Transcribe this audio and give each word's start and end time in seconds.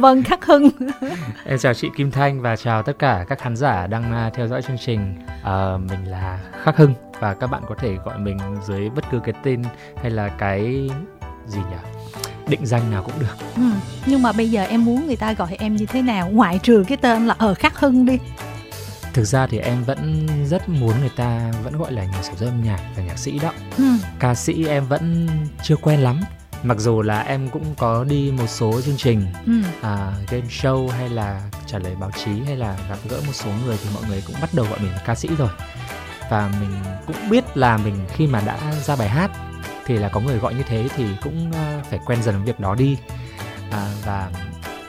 vâng 0.00 0.22
khắc 0.22 0.44
hưng. 0.44 0.70
Em 1.44 1.58
chào 1.58 1.74
chị 1.74 1.88
kim 1.96 2.10
thanh 2.10 2.40
và 2.42 2.56
chào 2.56 2.82
tất 2.82 2.98
cả 2.98 3.24
các 3.28 3.38
khán 3.38 3.56
giả 3.56 3.86
đang 3.86 4.12
à, 4.12 4.30
theo 4.34 4.48
dõi 4.48 4.62
chương 4.62 4.78
trình. 4.78 5.14
À, 5.42 5.76
mình 5.76 6.04
là 6.04 6.38
khắc 6.62 6.76
hưng 6.76 6.94
và 7.20 7.34
các 7.34 7.46
bạn 7.46 7.62
có 7.68 7.74
thể 7.74 7.94
gọi 8.04 8.18
mình 8.18 8.38
dưới 8.66 8.90
bất 8.90 9.04
cứ 9.10 9.20
cái 9.24 9.34
tên 9.42 9.62
hay 10.02 10.10
là 10.10 10.28
cái 10.28 10.90
gì 11.46 11.58
nhỉ? 11.58 11.76
Định 12.48 12.66
danh 12.66 12.90
nào 12.90 13.02
cũng 13.02 13.14
được. 13.20 13.36
Ừ. 13.56 13.62
nhưng 14.06 14.22
mà 14.22 14.32
bây 14.32 14.50
giờ 14.50 14.62
em 14.62 14.84
muốn 14.84 15.06
người 15.06 15.16
ta 15.16 15.32
gọi 15.32 15.56
em 15.58 15.76
như 15.76 15.86
thế 15.86 16.02
nào? 16.02 16.28
Ngoại 16.32 16.58
trừ 16.62 16.84
cái 16.88 16.96
tên 16.96 17.26
là 17.26 17.34
ở 17.38 17.54
khắc 17.54 17.78
hưng 17.78 18.06
đi. 18.06 18.18
Thực 19.12 19.24
ra 19.24 19.46
thì 19.46 19.58
em 19.58 19.84
vẫn 19.84 20.28
rất 20.46 20.68
muốn 20.68 20.92
người 21.00 21.10
ta 21.16 21.52
vẫn 21.64 21.78
gọi 21.78 21.92
là 21.92 22.04
nhà 22.04 22.22
sản 22.22 22.36
xuất 22.36 22.46
âm 22.46 22.62
nhạc 22.62 22.80
và 22.96 23.02
nhạc 23.02 23.18
sĩ 23.18 23.38
đó. 23.38 23.52
Ừ. 23.78 23.84
ca 24.18 24.34
sĩ 24.34 24.66
em 24.66 24.86
vẫn 24.86 25.28
chưa 25.62 25.76
quen 25.76 26.00
lắm 26.00 26.20
mặc 26.62 26.78
dù 26.78 27.02
là 27.02 27.20
em 27.20 27.48
cũng 27.48 27.74
có 27.78 28.04
đi 28.04 28.32
một 28.38 28.46
số 28.46 28.80
chương 28.80 28.96
trình 28.96 29.26
ừ. 29.46 29.52
à, 29.82 30.12
game 30.30 30.46
show 30.46 30.88
hay 30.88 31.08
là 31.08 31.42
trả 31.66 31.78
lời 31.78 31.96
báo 32.00 32.10
chí 32.24 32.30
hay 32.46 32.56
là 32.56 32.76
gặp 32.88 32.98
gỡ 33.08 33.20
một 33.26 33.32
số 33.32 33.50
người 33.64 33.78
thì 33.82 33.88
mọi 33.94 34.02
người 34.08 34.22
cũng 34.26 34.36
bắt 34.40 34.50
đầu 34.54 34.66
gọi 34.70 34.78
mình 34.80 34.92
là 34.92 35.02
ca 35.06 35.14
sĩ 35.14 35.28
rồi. 35.38 35.48
Và 36.30 36.50
mình 36.60 36.70
cũng 37.06 37.16
biết 37.30 37.56
là 37.56 37.76
mình 37.76 38.06
khi 38.14 38.26
mà 38.26 38.40
đã 38.40 38.58
ra 38.84 38.96
bài 38.96 39.08
hát 39.08 39.30
thì 39.86 39.98
là 39.98 40.08
có 40.08 40.20
người 40.20 40.38
gọi 40.38 40.54
như 40.54 40.62
thế 40.62 40.88
thì 40.96 41.04
cũng 41.22 41.50
uh, 41.50 41.86
phải 41.90 41.98
quen 42.06 42.22
dần 42.22 42.44
việc 42.44 42.60
đó 42.60 42.74
đi. 42.74 42.96
À, 43.70 43.88
và 44.04 44.30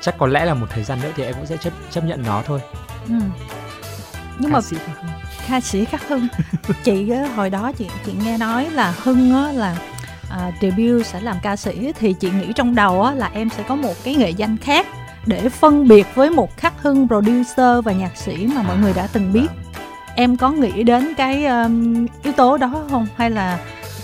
chắc 0.01 0.17
có 0.17 0.27
lẽ 0.27 0.45
là 0.45 0.53
một 0.53 0.67
thời 0.69 0.83
gian 0.83 1.01
nữa 1.01 1.11
thì 1.15 1.23
em 1.23 1.33
cũng 1.33 1.45
sẽ 1.45 1.57
chấp 1.57 1.73
chấp 1.91 2.03
nhận 2.03 2.23
nó 2.23 2.43
thôi. 2.45 2.59
Ừ. 3.07 3.15
nhưng 4.39 4.51
ca 4.51 4.53
mà 4.53 4.61
sĩ 4.61 4.77
ca 5.47 5.61
sĩ 5.61 5.85
khắc 5.85 6.07
hưng. 6.07 6.27
Chị 6.83 7.11
hồi 7.35 7.49
đó 7.49 7.71
chị 7.77 7.89
chị 8.05 8.13
nghe 8.23 8.37
nói 8.37 8.69
là 8.69 8.93
hưng 9.03 9.55
là 9.55 9.77
à, 10.29 10.51
debut 10.61 11.05
sẽ 11.05 11.21
làm 11.21 11.37
ca 11.41 11.55
sĩ 11.55 11.91
thì 11.99 12.13
chị 12.13 12.31
nghĩ 12.31 12.53
trong 12.55 12.75
đầu 12.75 13.03
á, 13.03 13.13
là 13.13 13.29
em 13.33 13.49
sẽ 13.49 13.63
có 13.67 13.75
một 13.75 13.93
cái 14.03 14.15
nghệ 14.15 14.29
danh 14.29 14.57
khác 14.57 14.87
để 15.25 15.49
phân 15.49 15.87
biệt 15.87 16.07
với 16.15 16.29
một 16.29 16.57
khắc 16.57 16.73
hưng 16.81 17.07
producer 17.07 17.85
và 17.85 17.91
nhạc 17.91 18.17
sĩ 18.17 18.47
mà 18.55 18.61
mọi 18.61 18.77
người 18.77 18.93
đã 18.93 19.07
từng 19.13 19.33
biết. 19.33 19.47
Vâng. 19.47 19.85
em 20.15 20.37
có 20.37 20.51
nghĩ 20.51 20.83
đến 20.83 21.13
cái 21.17 21.45
um, 21.45 22.07
yếu 22.23 22.33
tố 22.33 22.57
đó 22.57 22.85
không? 22.89 23.07
Hay 23.15 23.29
là 23.29 23.59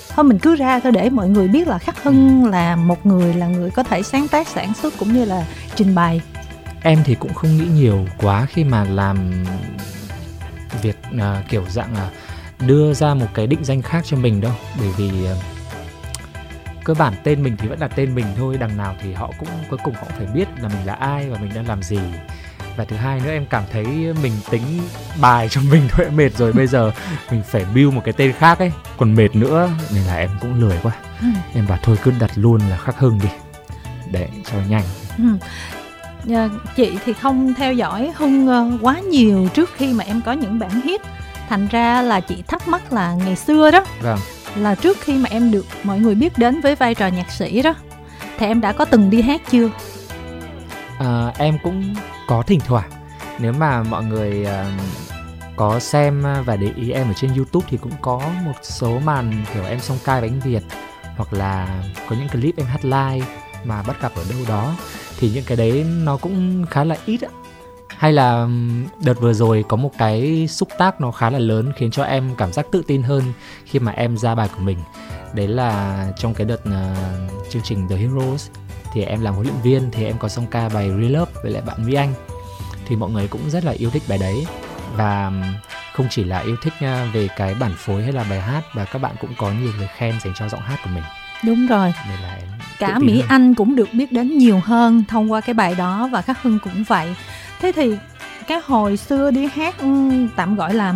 thôi 0.10 0.24
mình 0.24 0.40
cứ 0.40 0.56
ra 0.56 0.80
thôi 0.80 0.92
để 0.92 1.10
mọi 1.10 1.30
người 1.30 1.48
biết 1.48 1.68
là 1.68 1.78
khắc 1.78 2.04
hưng 2.04 2.46
là 2.46 2.76
một 2.76 3.06
người 3.06 3.34
là 3.34 3.48
người 3.48 3.72
có 3.72 3.84
thể 3.84 4.04
sáng 4.04 4.28
tác 4.28 4.48
sản 4.48 4.74
xuất 4.74 4.94
cũng 5.00 5.14
như 5.14 5.26
là 5.26 5.46
trình 5.76 5.96
bày? 5.96 6.22
Em 6.82 7.00
thì 7.06 7.16
cũng 7.16 7.34
không 7.34 7.58
nghĩ 7.58 7.66
nhiều 7.74 8.06
quá 8.18 8.46
khi 8.46 8.64
mà 8.64 8.84
làm 8.84 9.46
việc 10.82 10.98
à, 11.20 11.44
kiểu 11.50 11.64
dạng 11.70 11.94
là 11.94 12.10
đưa 12.68 12.94
ra 12.94 13.14
một 13.14 13.28
cái 13.34 13.48
định 13.48 13.64
danh 13.64 13.82
khác 13.82 14.02
cho 14.06 14.18
mình 14.18 14.42
đâu. 14.42 14.54
Bởi 14.80 14.90
vì 14.98 15.26
à, 15.26 15.36
cơ 16.84 16.94
bản 16.94 17.14
tên 17.24 17.44
mình 17.44 17.58
thì 17.58 17.68
vẫn 17.68 17.80
là 17.80 17.88
tên 17.88 18.16
mình 18.16 18.26
thôi 18.38 18.58
đằng 18.60 18.78
nào 18.78 18.96
thì 19.02 19.14
họ 19.14 19.32
cũng 19.40 19.50
cuối 19.70 19.80
cùng 19.84 19.94
họ 19.94 20.04
phải 20.18 20.28
biết 20.34 20.48
là 20.62 20.68
mình 20.68 20.86
là 20.86 20.94
ai 20.94 21.30
và 21.30 21.38
mình 21.42 21.52
đang 21.56 21.68
làm 21.68 21.84
gì. 21.84 22.00
Và 22.78 22.86
thứ 22.86 22.96
hai 22.96 23.20
nữa 23.20 23.32
em 23.32 23.46
cảm 23.46 23.64
thấy 23.72 23.86
mình 24.24 24.34
tính 24.50 24.62
bài 25.22 25.50
cho 25.50 25.62
mình 25.72 25.82
thôi 25.90 26.08
mệt 26.16 26.38
rồi. 26.38 26.54
Bây 26.54 26.68
giờ 26.68 26.92
mình 27.32 27.44
phải 27.44 27.66
build 27.76 27.94
một 27.94 28.02
cái 28.06 28.14
tên 28.14 28.34
khác 28.34 28.60
ấy. 28.60 28.72
Còn 28.98 29.16
mệt 29.16 29.36
nữa 29.36 29.70
nên 29.94 30.04
là 30.04 30.16
em 30.16 30.30
cũng 30.42 30.62
lười 30.62 30.80
quá. 30.84 30.92
Ừ. 31.22 31.28
em 31.54 31.68
bảo 31.68 31.80
thôi 31.84 31.98
cứ 32.04 32.12
đặt 32.20 32.32
luôn 32.36 32.62
là 32.70 32.78
khắc 32.78 32.98
hưng 32.98 33.20
đi. 33.24 33.30
Để 34.12 34.30
cho 34.52 34.58
nhanh. 34.70 34.84
Ừ. 35.18 35.24
Chị 36.76 36.98
thì 37.06 37.14
không 37.14 37.54
theo 37.54 37.74
dõi 37.74 38.12
Hưng 38.16 38.48
ờ, 38.48 38.72
quá 38.82 39.00
nhiều 39.00 39.48
trước 39.54 39.70
khi 39.76 39.94
mà 39.94 40.04
em 40.04 40.22
có 40.26 40.32
những 40.32 40.60
bản 40.60 40.82
hit. 40.82 41.02
Thành 41.50 41.68
ra 41.68 42.02
là 42.02 42.20
chị 42.20 42.44
thắc 42.48 42.68
mắc 42.68 42.94
là 42.94 43.14
ngày 43.14 43.36
xưa 43.36 43.72
đó. 43.72 43.86
Vâng 44.02 44.20
là 44.56 44.76
trước 44.76 44.98
khi 45.02 45.18
mà 45.18 45.30
em 45.30 45.52
được 45.52 45.66
mọi 45.84 46.00
người 46.00 46.16
biết 46.16 46.38
đến 46.38 46.62
với 46.62 46.76
vai 46.76 46.96
trò 46.96 47.08
nhạc 47.08 47.32
sĩ 47.32 47.62
đó. 47.62 47.76
Thì 48.38 48.46
em 48.46 48.62
đã 48.62 48.72
có 48.72 48.86
từng 48.86 49.10
đi 49.10 49.22
hát 49.22 49.42
chưa? 49.52 49.70
À, 51.00 51.32
em 51.38 51.58
cũng 51.64 51.96
có 52.28 52.42
thỉnh 52.42 52.60
thoảng. 52.68 52.90
Nếu 53.40 53.54
mà 53.54 53.84
mọi 53.84 54.04
người 54.04 54.48
uh, 54.48 54.82
có 55.56 55.80
xem 55.80 56.24
và 56.46 56.56
để 56.56 56.72
ý 56.76 56.92
em 56.92 57.08
ở 57.08 57.14
trên 57.14 57.34
YouTube 57.36 57.68
thì 57.70 57.78
cũng 57.78 57.92
có 58.02 58.22
một 58.46 58.56
số 58.62 59.00
màn 59.00 59.46
kiểu 59.54 59.66
em 59.66 59.80
song 59.80 59.98
cai 60.06 60.22
bánh 60.22 60.40
Việt 60.40 60.64
hoặc 61.16 61.34
là 61.34 61.84
có 62.10 62.16
những 62.16 62.30
clip 62.30 62.58
em 62.58 62.68
hát 62.68 62.86
live 62.86 63.28
mà 63.64 63.84
bắt 63.84 64.02
gặp 64.02 64.12
ở 64.16 64.24
đâu 64.30 64.40
đó. 64.48 64.76
Thì 65.20 65.32
những 65.34 65.44
cái 65.44 65.58
đấy 65.58 65.86
nó 66.04 66.18
cũng 66.18 66.66
khá 66.70 66.84
là 66.84 66.98
ít 67.06 67.22
ạ. 67.22 67.30
Hay 68.04 68.14
là 68.14 68.48
đợt 69.04 69.20
vừa 69.20 69.34
rồi 69.34 69.64
có 69.68 69.78
một 69.78 69.92
cái 69.98 70.48
xúc 70.48 70.70
tác 70.78 71.02
nó 71.02 71.12
khá 71.12 71.30
là 71.30 71.40
lớn 71.40 71.72
khiến 71.76 71.92
cho 71.92 72.04
em 72.04 72.36
cảm 72.38 72.54
giác 72.54 72.66
tự 72.72 72.84
tin 72.88 73.04
hơn 73.04 73.24
khi 73.66 73.80
mà 73.80 73.92
em 73.92 74.18
ra 74.18 74.36
bài 74.36 74.50
của 74.56 74.62
mình. 74.62 74.78
Đấy 75.34 75.48
là 75.48 76.06
trong 76.18 76.34
cái 76.34 76.46
đợt 76.46 76.66
à, 76.66 76.96
chương 77.50 77.62
trình 77.62 77.88
The 77.88 77.96
Heroes 77.96 78.50
thì 78.94 79.04
em 79.04 79.22
làm 79.22 79.34
huấn 79.34 79.48
luyện 79.48 79.62
viên 79.64 79.92
thì 79.92 80.06
em 80.06 80.18
có 80.18 80.28
song 80.28 80.48
ca 80.52 80.70
bài 80.70 80.90
Real 80.90 81.12
Love 81.12 81.32
với 81.44 81.52
lại 81.52 81.62
bạn 81.66 81.86
Mỹ 81.86 81.94
Anh. 81.94 82.14
Thì 82.86 82.96
mọi 82.96 83.10
người 83.10 83.28
cũng 83.28 83.50
rất 83.50 83.66
là 83.66 83.72
yêu 83.72 83.90
thích 83.90 84.04
bài 84.08 84.18
đấy. 84.18 84.46
Và 84.96 85.32
không 85.94 86.08
chỉ 86.10 86.24
là 86.24 86.40
yêu 86.40 86.56
thích 86.64 86.74
nha, 86.80 87.06
về 87.14 87.28
cái 87.38 87.54
bản 87.54 87.72
phối 87.78 88.04
hay 88.04 88.12
là 88.12 88.26
bài 88.30 88.42
hát 88.42 88.62
và 88.74 88.86
các 88.86 89.00
bạn 89.00 89.16
cũng 89.22 89.34
có 89.38 89.52
nhiều 89.52 89.72
lời 89.80 89.90
khen 89.98 90.20
dành 90.24 90.34
cho 90.40 90.50
giọng 90.50 90.62
hát 90.62 90.80
của 90.84 90.90
mình. 90.94 91.04
Đúng 91.46 91.68
rồi. 91.68 91.94
Nên 92.10 92.20
là 92.20 92.40
cả 92.80 93.00
Mỹ 93.00 93.20
hơn. 93.20 93.30
Anh 93.30 93.56
cũng 93.56 93.76
được 93.76 93.90
biết 93.94 94.12
đến 94.12 94.38
nhiều 94.38 94.62
hơn 94.64 95.04
thông 95.08 95.32
qua 95.32 95.42
cái 95.42 95.54
bài 95.54 95.76
đó 95.76 96.10
và 96.12 96.22
Khắc 96.22 96.42
Hưng 96.42 96.60
cũng 96.60 96.84
vậy 96.84 97.16
thế 97.64 97.72
thì 97.72 97.98
cái 98.48 98.60
hồi 98.66 98.98
xưa 98.98 99.32
đi 99.32 99.48
hát 99.56 99.80
ừm, 99.80 100.30
tạm 100.36 100.56
gọi 100.56 100.74
là 100.74 100.94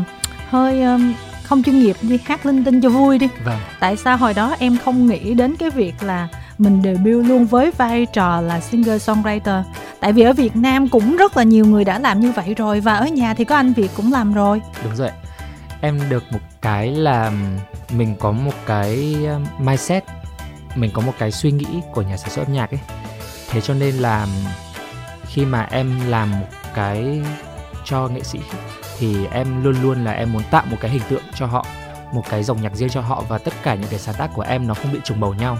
hơi 0.49 0.81
ừm, 0.81 1.13
không 1.43 1.63
chuyên 1.63 1.79
nghiệp 1.79 1.95
đi 2.01 2.19
hát 2.25 2.45
linh 2.45 2.63
tinh 2.63 2.81
cho 2.81 2.89
vui 2.89 3.17
đi. 3.17 3.27
Vâng. 3.45 3.59
Tại 3.79 3.95
sao 3.97 4.17
hồi 4.17 4.33
đó 4.33 4.55
em 4.59 4.77
không 4.85 5.07
nghĩ 5.07 5.33
đến 5.33 5.55
cái 5.55 5.69
việc 5.69 6.03
là 6.03 6.27
mình 6.57 6.81
debut 6.83 7.25
luôn 7.25 7.45
với 7.45 7.71
vai 7.77 8.05
trò 8.05 8.41
là 8.41 8.59
singer 8.59 9.09
songwriter 9.09 9.63
tại 9.99 10.13
vì 10.13 10.21
ở 10.21 10.33
Việt 10.33 10.55
Nam 10.55 10.87
cũng 10.87 11.17
rất 11.17 11.37
là 11.37 11.43
nhiều 11.43 11.65
người 11.65 11.83
đã 11.83 11.99
làm 11.99 12.19
như 12.19 12.31
vậy 12.31 12.53
rồi 12.57 12.79
và 12.79 12.95
ở 12.95 13.07
nhà 13.07 13.33
thì 13.33 13.45
có 13.45 13.55
anh 13.55 13.73
Việt 13.73 13.91
cũng 13.97 14.11
làm 14.11 14.33
rồi. 14.33 14.61
Đúng 14.83 14.95
rồi. 14.95 15.09
Em 15.81 15.99
được 16.09 16.23
một 16.31 16.39
cái 16.61 16.91
là 16.91 17.31
mình 17.91 18.15
có 18.19 18.31
một 18.31 18.53
cái 18.65 19.15
um, 19.25 19.65
mindset 19.65 20.03
mình 20.75 20.91
có 20.93 21.01
một 21.01 21.13
cái 21.19 21.31
suy 21.31 21.51
nghĩ 21.51 21.65
của 21.93 22.01
nhà 22.01 22.17
sản 22.17 22.29
xuất 22.29 22.45
âm 22.45 22.53
nhạc 22.53 22.71
ấy. 22.71 22.79
Thế 23.49 23.61
cho 23.61 23.73
nên 23.73 23.95
là 23.95 24.27
khi 25.27 25.45
mà 25.45 25.67
em 25.71 26.07
làm 26.07 26.39
một 26.39 26.47
cái 26.73 27.21
cho 27.85 28.07
nghệ 28.07 28.21
sĩ 28.23 28.39
thì 28.97 29.25
em 29.25 29.63
luôn 29.63 29.81
luôn 29.81 30.05
là 30.05 30.11
em 30.11 30.33
muốn 30.33 30.43
tạo 30.51 30.65
một 30.71 30.77
cái 30.81 30.91
hình 30.91 31.01
tượng 31.09 31.23
cho 31.35 31.45
họ 31.45 31.65
một 32.13 32.23
cái 32.29 32.43
dòng 32.43 32.61
nhạc 32.61 32.75
riêng 32.75 32.89
cho 32.89 33.01
họ 33.01 33.23
và 33.27 33.37
tất 33.37 33.53
cả 33.63 33.75
những 33.75 33.89
cái 33.89 33.99
sáng 33.99 34.15
tác 34.15 34.29
của 34.33 34.41
em 34.41 34.67
nó 34.67 34.73
không 34.73 34.93
bị 34.93 34.99
trùng 35.03 35.19
bầu 35.19 35.33
nhau. 35.33 35.57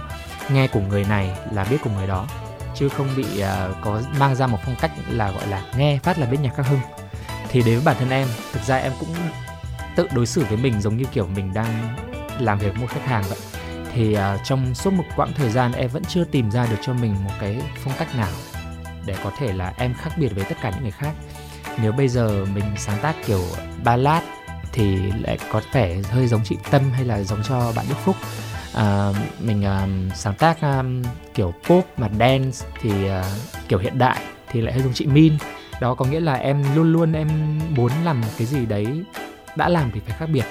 Nghe 0.50 0.68
của 0.68 0.80
người 0.80 1.04
này 1.04 1.32
là 1.52 1.64
biết 1.64 1.78
của 1.84 1.90
người 1.90 2.08
đó 2.08 2.28
chứ 2.76 2.90
không 2.90 3.08
bị 3.18 3.24
uh, 3.24 3.76
có 3.82 4.02
mang 4.20 4.36
ra 4.36 4.48
một 4.48 4.58
phong 4.66 4.76
cách 4.82 4.92
là 5.10 5.32
gọi 5.32 5.48
là 5.48 5.62
nghe 5.78 6.00
phát 6.04 6.20
là 6.20 6.26
biết 6.26 6.38
nhạc 6.42 6.52
các 6.58 6.68
hưng 6.68 6.80
thì 7.50 7.62
đến 7.62 7.76
với 7.76 7.86
bản 7.86 7.96
thân 8.00 8.10
em 8.10 8.28
thực 8.54 8.64
ra 8.64 8.78
em 8.78 8.92
cũng 9.00 9.10
tự 9.96 10.08
đối 10.12 10.26
xử 10.26 10.46
với 10.46 10.58
mình 10.58 10.82
giống 10.82 10.98
như 10.98 11.06
kiểu 11.14 11.28
mình 11.28 11.54
đang 11.54 11.96
làm 12.40 12.60
việc 12.60 12.72
với 12.72 12.82
một 12.82 12.88
khách 12.90 13.06
hàng 13.06 13.24
vậy. 13.30 13.38
Thì 13.94 14.18
uh, 14.18 14.20
trong 14.44 14.76
suốt 14.76 14.94
một 14.94 15.04
quãng 15.16 15.34
thời 15.34 15.50
gian 15.50 15.72
em 15.72 15.90
vẫn 15.90 16.06
chưa 16.06 16.24
tìm 16.24 16.52
ra 16.52 16.66
được 16.66 16.78
cho 16.82 16.94
mình 16.94 17.16
một 17.24 17.32
cái 17.40 17.62
phong 17.84 17.94
cách 18.00 18.16
nào 18.16 18.30
để 19.07 19.16
có 19.23 19.31
thể 19.38 19.53
là 19.53 19.73
em 19.78 19.94
khác 19.94 20.09
biệt 20.18 20.29
với 20.35 20.44
tất 20.44 20.56
cả 20.62 20.69
những 20.69 20.81
người 20.81 20.91
khác. 20.91 21.13
Nếu 21.81 21.91
bây 21.91 22.07
giờ 22.07 22.45
mình 22.53 22.63
sáng 22.78 23.00
tác 23.01 23.16
kiểu 23.25 23.44
ballad 23.84 24.23
thì 24.72 24.97
lại 25.22 25.38
có 25.51 25.62
vẻ 25.72 25.97
hơi 26.12 26.28
giống 26.28 26.44
chị 26.44 26.57
Tâm 26.72 26.91
hay 26.91 27.06
là 27.06 27.23
giống 27.23 27.44
cho 27.44 27.72
bạn 27.75 27.85
Đức 27.90 27.95
Phúc. 28.06 28.16
À, 28.73 29.09
mình 29.40 29.63
um, 29.63 30.09
sáng 30.16 30.34
tác 30.34 30.62
um, 30.62 31.03
kiểu 31.34 31.53
pop 31.68 31.85
mà 31.97 32.09
dance 32.19 32.68
thì 32.81 32.91
uh, 32.91 33.25
kiểu 33.68 33.79
hiện 33.79 33.97
đại 33.97 34.22
thì 34.47 34.62
lại 34.62 34.73
hơi 34.73 34.84
giống 34.84 34.94
chị 34.94 35.06
Min. 35.06 35.38
Đó 35.81 35.95
có 35.95 36.06
nghĩa 36.06 36.19
là 36.19 36.34
em 36.34 36.75
luôn 36.75 36.94
luôn 36.94 37.13
em 37.13 37.59
muốn 37.69 37.91
làm 38.03 38.22
cái 38.38 38.47
gì 38.47 38.66
đấy 38.66 39.03
đã 39.56 39.69
làm 39.69 39.91
thì 39.94 40.00
phải 40.07 40.16
khác 40.19 40.25
biệt. 40.25 40.45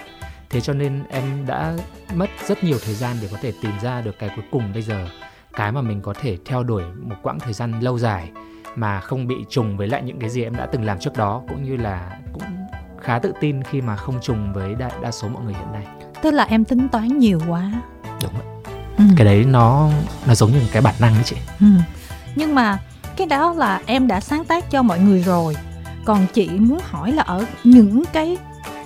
Thế 0.50 0.60
cho 0.60 0.72
nên 0.72 1.04
em 1.10 1.46
đã 1.46 1.76
mất 2.14 2.30
rất 2.46 2.64
nhiều 2.64 2.78
thời 2.84 2.94
gian 2.94 3.16
để 3.22 3.28
có 3.32 3.38
thể 3.42 3.52
tìm 3.62 3.72
ra 3.82 4.00
được 4.00 4.18
cái 4.18 4.30
cuối 4.36 4.44
cùng 4.50 4.72
bây 4.72 4.82
giờ 4.82 5.08
cái 5.56 5.72
mà 5.72 5.80
mình 5.80 6.00
có 6.00 6.14
thể 6.20 6.36
theo 6.44 6.62
đuổi 6.62 6.82
một 7.02 7.16
quãng 7.22 7.38
thời 7.38 7.52
gian 7.52 7.80
lâu 7.80 7.98
dài 7.98 8.30
mà 8.76 9.00
không 9.00 9.26
bị 9.26 9.36
trùng 9.48 9.76
với 9.76 9.88
lại 9.88 10.02
những 10.02 10.18
cái 10.18 10.30
gì 10.30 10.42
em 10.42 10.56
đã 10.56 10.66
từng 10.66 10.84
làm 10.84 10.98
trước 10.98 11.16
đó 11.16 11.42
cũng 11.48 11.64
như 11.64 11.76
là 11.76 12.18
cũng 12.32 12.42
khá 13.00 13.18
tự 13.18 13.32
tin 13.40 13.62
khi 13.62 13.80
mà 13.80 13.96
không 13.96 14.20
trùng 14.22 14.52
với 14.52 14.74
đa, 14.74 14.90
đa 15.02 15.10
số 15.10 15.28
mọi 15.28 15.44
người 15.44 15.54
hiện 15.54 15.72
nay. 15.72 15.86
Tức 16.22 16.30
là 16.30 16.44
em 16.44 16.64
tính 16.64 16.88
toán 16.88 17.18
nhiều 17.18 17.40
quá. 17.48 17.72
Đúng 18.22 18.32
vậy 18.32 18.72
ừ. 18.98 19.04
cái 19.16 19.24
đấy 19.24 19.44
nó 19.44 19.90
nó 20.26 20.34
giống 20.34 20.50
như 20.50 20.60
cái 20.72 20.82
bản 20.82 20.94
năng 20.98 21.14
đấy 21.14 21.22
chị. 21.24 21.36
Ừ. 21.60 21.66
nhưng 22.34 22.54
mà 22.54 22.78
cái 23.16 23.26
đó 23.26 23.54
là 23.56 23.80
em 23.86 24.06
đã 24.06 24.20
sáng 24.20 24.44
tác 24.44 24.70
cho 24.70 24.82
mọi 24.82 24.98
người 24.98 25.22
rồi. 25.22 25.56
Còn 26.04 26.26
chị 26.32 26.48
muốn 26.48 26.78
hỏi 26.82 27.12
là 27.12 27.22
ở 27.22 27.44
những 27.64 28.04
cái 28.12 28.36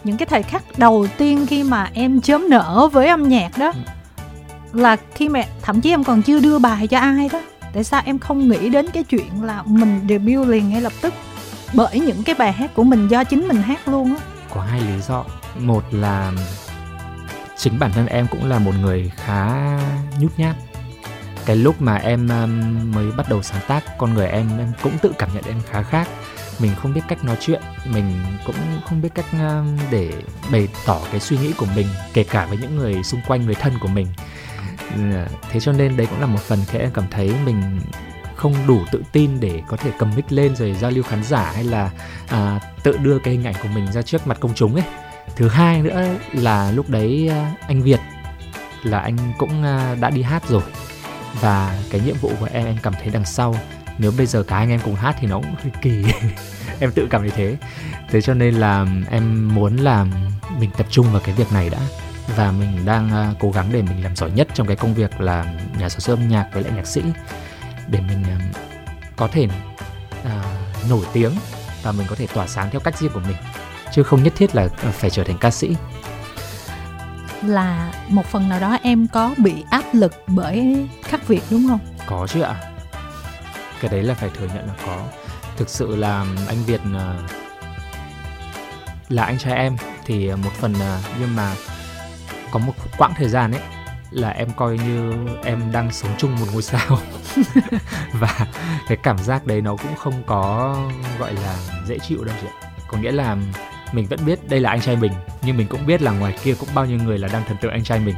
những 0.04 0.16
cái 0.16 0.26
thời 0.26 0.42
khắc 0.42 0.62
đầu 0.78 1.06
tiên 1.18 1.46
khi 1.46 1.62
mà 1.62 1.90
em 1.94 2.20
chớm 2.20 2.48
nở 2.50 2.88
với 2.92 3.08
âm 3.08 3.28
nhạc 3.28 3.58
đó 3.58 3.72
là 4.72 4.96
khi 5.14 5.28
mẹ, 5.28 5.48
thậm 5.62 5.80
chí 5.80 5.90
em 5.90 6.04
còn 6.04 6.22
chưa 6.22 6.40
đưa 6.40 6.58
bài 6.58 6.86
cho 6.86 6.98
ai 6.98 7.28
đó, 7.32 7.42
tại 7.72 7.84
sao 7.84 8.02
em 8.04 8.18
không 8.18 8.48
nghĩ 8.48 8.68
đến 8.68 8.86
cái 8.92 9.04
chuyện 9.04 9.42
là 9.42 9.62
mình 9.62 10.00
debut 10.08 10.48
liền 10.48 10.68
ngay 10.68 10.80
lập 10.80 10.92
tức? 11.00 11.14
Bởi 11.74 12.00
những 12.00 12.22
cái 12.22 12.34
bài 12.34 12.52
hát 12.52 12.74
của 12.74 12.84
mình 12.84 13.08
do 13.08 13.24
chính 13.24 13.48
mình 13.48 13.62
hát 13.62 13.88
luôn 13.88 14.16
á. 14.16 14.22
Có 14.54 14.60
hai 14.60 14.80
lý 14.80 15.00
do. 15.08 15.24
Một 15.58 15.84
là 15.90 16.32
chính 17.56 17.78
bản 17.78 17.92
thân 17.92 18.06
em 18.06 18.26
cũng 18.30 18.48
là 18.48 18.58
một 18.58 18.72
người 18.80 19.12
khá 19.16 19.78
nhút 20.18 20.32
nhát. 20.36 20.56
Cái 21.46 21.56
lúc 21.56 21.82
mà 21.82 21.96
em 21.96 22.28
um, 22.28 22.92
mới 22.94 23.12
bắt 23.12 23.28
đầu 23.28 23.42
sáng 23.42 23.62
tác, 23.68 23.98
con 23.98 24.14
người 24.14 24.26
em 24.26 24.58
em 24.58 24.72
cũng 24.82 24.98
tự 24.98 25.12
cảm 25.18 25.28
nhận 25.34 25.44
em 25.44 25.60
khá 25.70 25.82
khác. 25.82 26.08
Mình 26.58 26.70
không 26.82 26.94
biết 26.94 27.00
cách 27.08 27.24
nói 27.24 27.36
chuyện, 27.40 27.62
mình 27.84 28.12
cũng 28.46 28.56
không 28.88 29.02
biết 29.02 29.08
cách 29.14 29.24
um, 29.32 29.78
để 29.90 30.12
bày 30.52 30.68
tỏ 30.86 31.00
cái 31.10 31.20
suy 31.20 31.38
nghĩ 31.38 31.52
của 31.52 31.66
mình, 31.76 31.86
kể 32.12 32.24
cả 32.24 32.46
với 32.46 32.58
những 32.58 32.76
người 32.76 33.02
xung 33.02 33.20
quanh, 33.26 33.46
người 33.46 33.54
thân 33.54 33.72
của 33.80 33.88
mình 33.88 34.06
thế 35.50 35.60
cho 35.60 35.72
nên 35.72 35.96
đấy 35.96 36.06
cũng 36.10 36.20
là 36.20 36.26
một 36.26 36.40
phần 36.40 36.58
khi 36.68 36.78
em 36.78 36.90
cảm 36.94 37.04
thấy 37.10 37.32
mình 37.44 37.80
không 38.36 38.54
đủ 38.66 38.80
tự 38.92 39.02
tin 39.12 39.40
để 39.40 39.62
có 39.68 39.76
thể 39.76 39.90
cầm 39.98 40.10
mic 40.16 40.32
lên 40.32 40.56
rồi 40.56 40.74
giao 40.74 40.90
lưu 40.90 41.04
khán 41.04 41.24
giả 41.24 41.52
hay 41.54 41.64
là 41.64 41.90
à, 42.28 42.60
tự 42.82 42.96
đưa 42.96 43.18
cái 43.18 43.34
hình 43.34 43.44
ảnh 43.44 43.54
của 43.62 43.68
mình 43.74 43.92
ra 43.92 44.02
trước 44.02 44.26
mặt 44.26 44.36
công 44.40 44.54
chúng 44.54 44.74
ấy. 44.74 44.84
Thứ 45.36 45.48
hai 45.48 45.82
nữa 45.82 46.06
là 46.32 46.70
lúc 46.70 46.90
đấy 46.90 47.28
à, 47.28 47.54
anh 47.68 47.82
việt 47.82 48.00
là 48.82 48.98
anh 48.98 49.16
cũng 49.38 49.62
à, 49.62 49.96
đã 50.00 50.10
đi 50.10 50.22
hát 50.22 50.48
rồi. 50.48 50.62
Và 51.40 51.78
cái 51.90 52.00
nhiệm 52.00 52.16
vụ 52.20 52.32
của 52.40 52.48
em 52.52 52.66
em 52.66 52.76
cảm 52.82 52.94
thấy 52.94 53.10
đằng 53.12 53.24
sau 53.24 53.56
nếu 53.98 54.12
bây 54.16 54.26
giờ 54.26 54.42
cả 54.42 54.56
anh 54.56 54.70
em 54.70 54.80
cùng 54.84 54.94
hát 54.94 55.16
thì 55.20 55.26
nó 55.26 55.36
cũng 55.36 55.54
hơi 55.62 55.72
kỳ. 55.82 56.04
Em 56.80 56.92
tự 56.94 57.06
cảm 57.10 57.20
thấy 57.20 57.30
thế. 57.30 57.56
Thế 58.10 58.20
cho 58.20 58.34
nên 58.34 58.54
là 58.54 58.86
em 59.10 59.54
muốn 59.54 59.76
làm 59.76 60.10
mình 60.58 60.70
tập 60.76 60.86
trung 60.90 61.06
vào 61.12 61.20
cái 61.24 61.34
việc 61.34 61.52
này 61.52 61.70
đã 61.70 61.78
và 62.36 62.50
mình 62.50 62.84
đang 62.84 63.30
uh, 63.30 63.36
cố 63.40 63.50
gắng 63.50 63.68
để 63.72 63.82
mình 63.82 64.04
làm 64.04 64.16
giỏi 64.16 64.30
nhất 64.30 64.48
trong 64.54 64.66
cái 64.66 64.76
công 64.76 64.94
việc 64.94 65.20
là 65.20 65.44
nhà 65.78 65.88
sản 65.88 66.00
xuất 66.00 66.14
âm 66.18 66.28
nhạc 66.28 66.48
với 66.52 66.62
lại 66.62 66.72
nhạc 66.76 66.86
sĩ. 66.86 67.02
Để 67.88 68.00
mình 68.00 68.22
uh, 68.22 68.56
có 69.16 69.28
thể 69.28 69.48
uh, 70.22 70.88
nổi 70.90 71.04
tiếng 71.12 71.32
và 71.82 71.92
mình 71.92 72.06
có 72.10 72.16
thể 72.16 72.26
tỏa 72.26 72.46
sáng 72.46 72.70
theo 72.70 72.80
cách 72.80 72.98
riêng 72.98 73.10
của 73.14 73.20
mình 73.20 73.36
chứ 73.92 74.02
không 74.02 74.22
nhất 74.22 74.32
thiết 74.36 74.54
là 74.54 74.68
phải 74.92 75.10
trở 75.10 75.24
thành 75.24 75.38
ca 75.38 75.50
sĩ. 75.50 75.76
Là 77.42 77.92
một 78.08 78.26
phần 78.26 78.48
nào 78.48 78.60
đó 78.60 78.78
em 78.82 79.06
có 79.08 79.34
bị 79.38 79.64
áp 79.70 79.84
lực 79.92 80.12
bởi 80.26 80.86
khắc 81.04 81.28
việt 81.28 81.42
đúng 81.50 81.68
không? 81.68 81.80
Có 82.06 82.26
chứ 82.26 82.40
ạ. 82.40 82.54
Cái 83.80 83.90
đấy 83.90 84.02
là 84.02 84.14
phải 84.14 84.30
thừa 84.38 84.46
nhận 84.46 84.66
là 84.66 84.74
có. 84.86 85.04
Thực 85.56 85.68
sự 85.68 85.96
là 85.96 86.26
anh 86.48 86.64
việt 86.66 86.80
là 89.08 89.24
anh 89.24 89.38
trai 89.38 89.54
em 89.54 89.76
thì 90.04 90.34
một 90.34 90.52
phần 90.60 90.74
nhưng 91.20 91.36
mà 91.36 91.54
có 92.50 92.58
một 92.58 92.72
quãng 92.98 93.12
thời 93.16 93.28
gian 93.28 93.52
ấy 93.52 93.62
là 94.10 94.30
em 94.30 94.48
coi 94.56 94.78
như 94.78 95.12
em 95.44 95.72
đang 95.72 95.92
sống 95.92 96.10
chung 96.18 96.36
một 96.40 96.46
ngôi 96.52 96.62
sao. 96.62 96.98
Và 98.12 98.46
cái 98.88 98.98
cảm 99.02 99.18
giác 99.18 99.46
đấy 99.46 99.60
nó 99.60 99.76
cũng 99.76 99.96
không 99.96 100.22
có, 100.26 100.76
gọi 101.18 101.34
là, 101.34 101.56
dễ 101.86 101.98
chịu 101.98 102.24
đâu 102.24 102.34
chị 102.40 102.46
ạ. 102.46 102.70
Có 102.88 102.98
nghĩa 102.98 103.12
là 103.12 103.36
mình 103.92 104.06
vẫn 104.06 104.18
biết 104.26 104.48
đây 104.48 104.60
là 104.60 104.70
anh 104.70 104.80
trai 104.80 104.96
mình, 104.96 105.12
nhưng 105.42 105.56
mình 105.56 105.66
cũng 105.66 105.86
biết 105.86 106.02
là 106.02 106.12
ngoài 106.12 106.38
kia 106.42 106.54
cũng 106.60 106.68
bao 106.74 106.86
nhiêu 106.86 106.98
người 106.98 107.18
là 107.18 107.28
đang 107.32 107.42
thần 107.48 107.56
tượng 107.60 107.72
anh 107.72 107.84
trai 107.84 107.98
mình. 107.98 108.16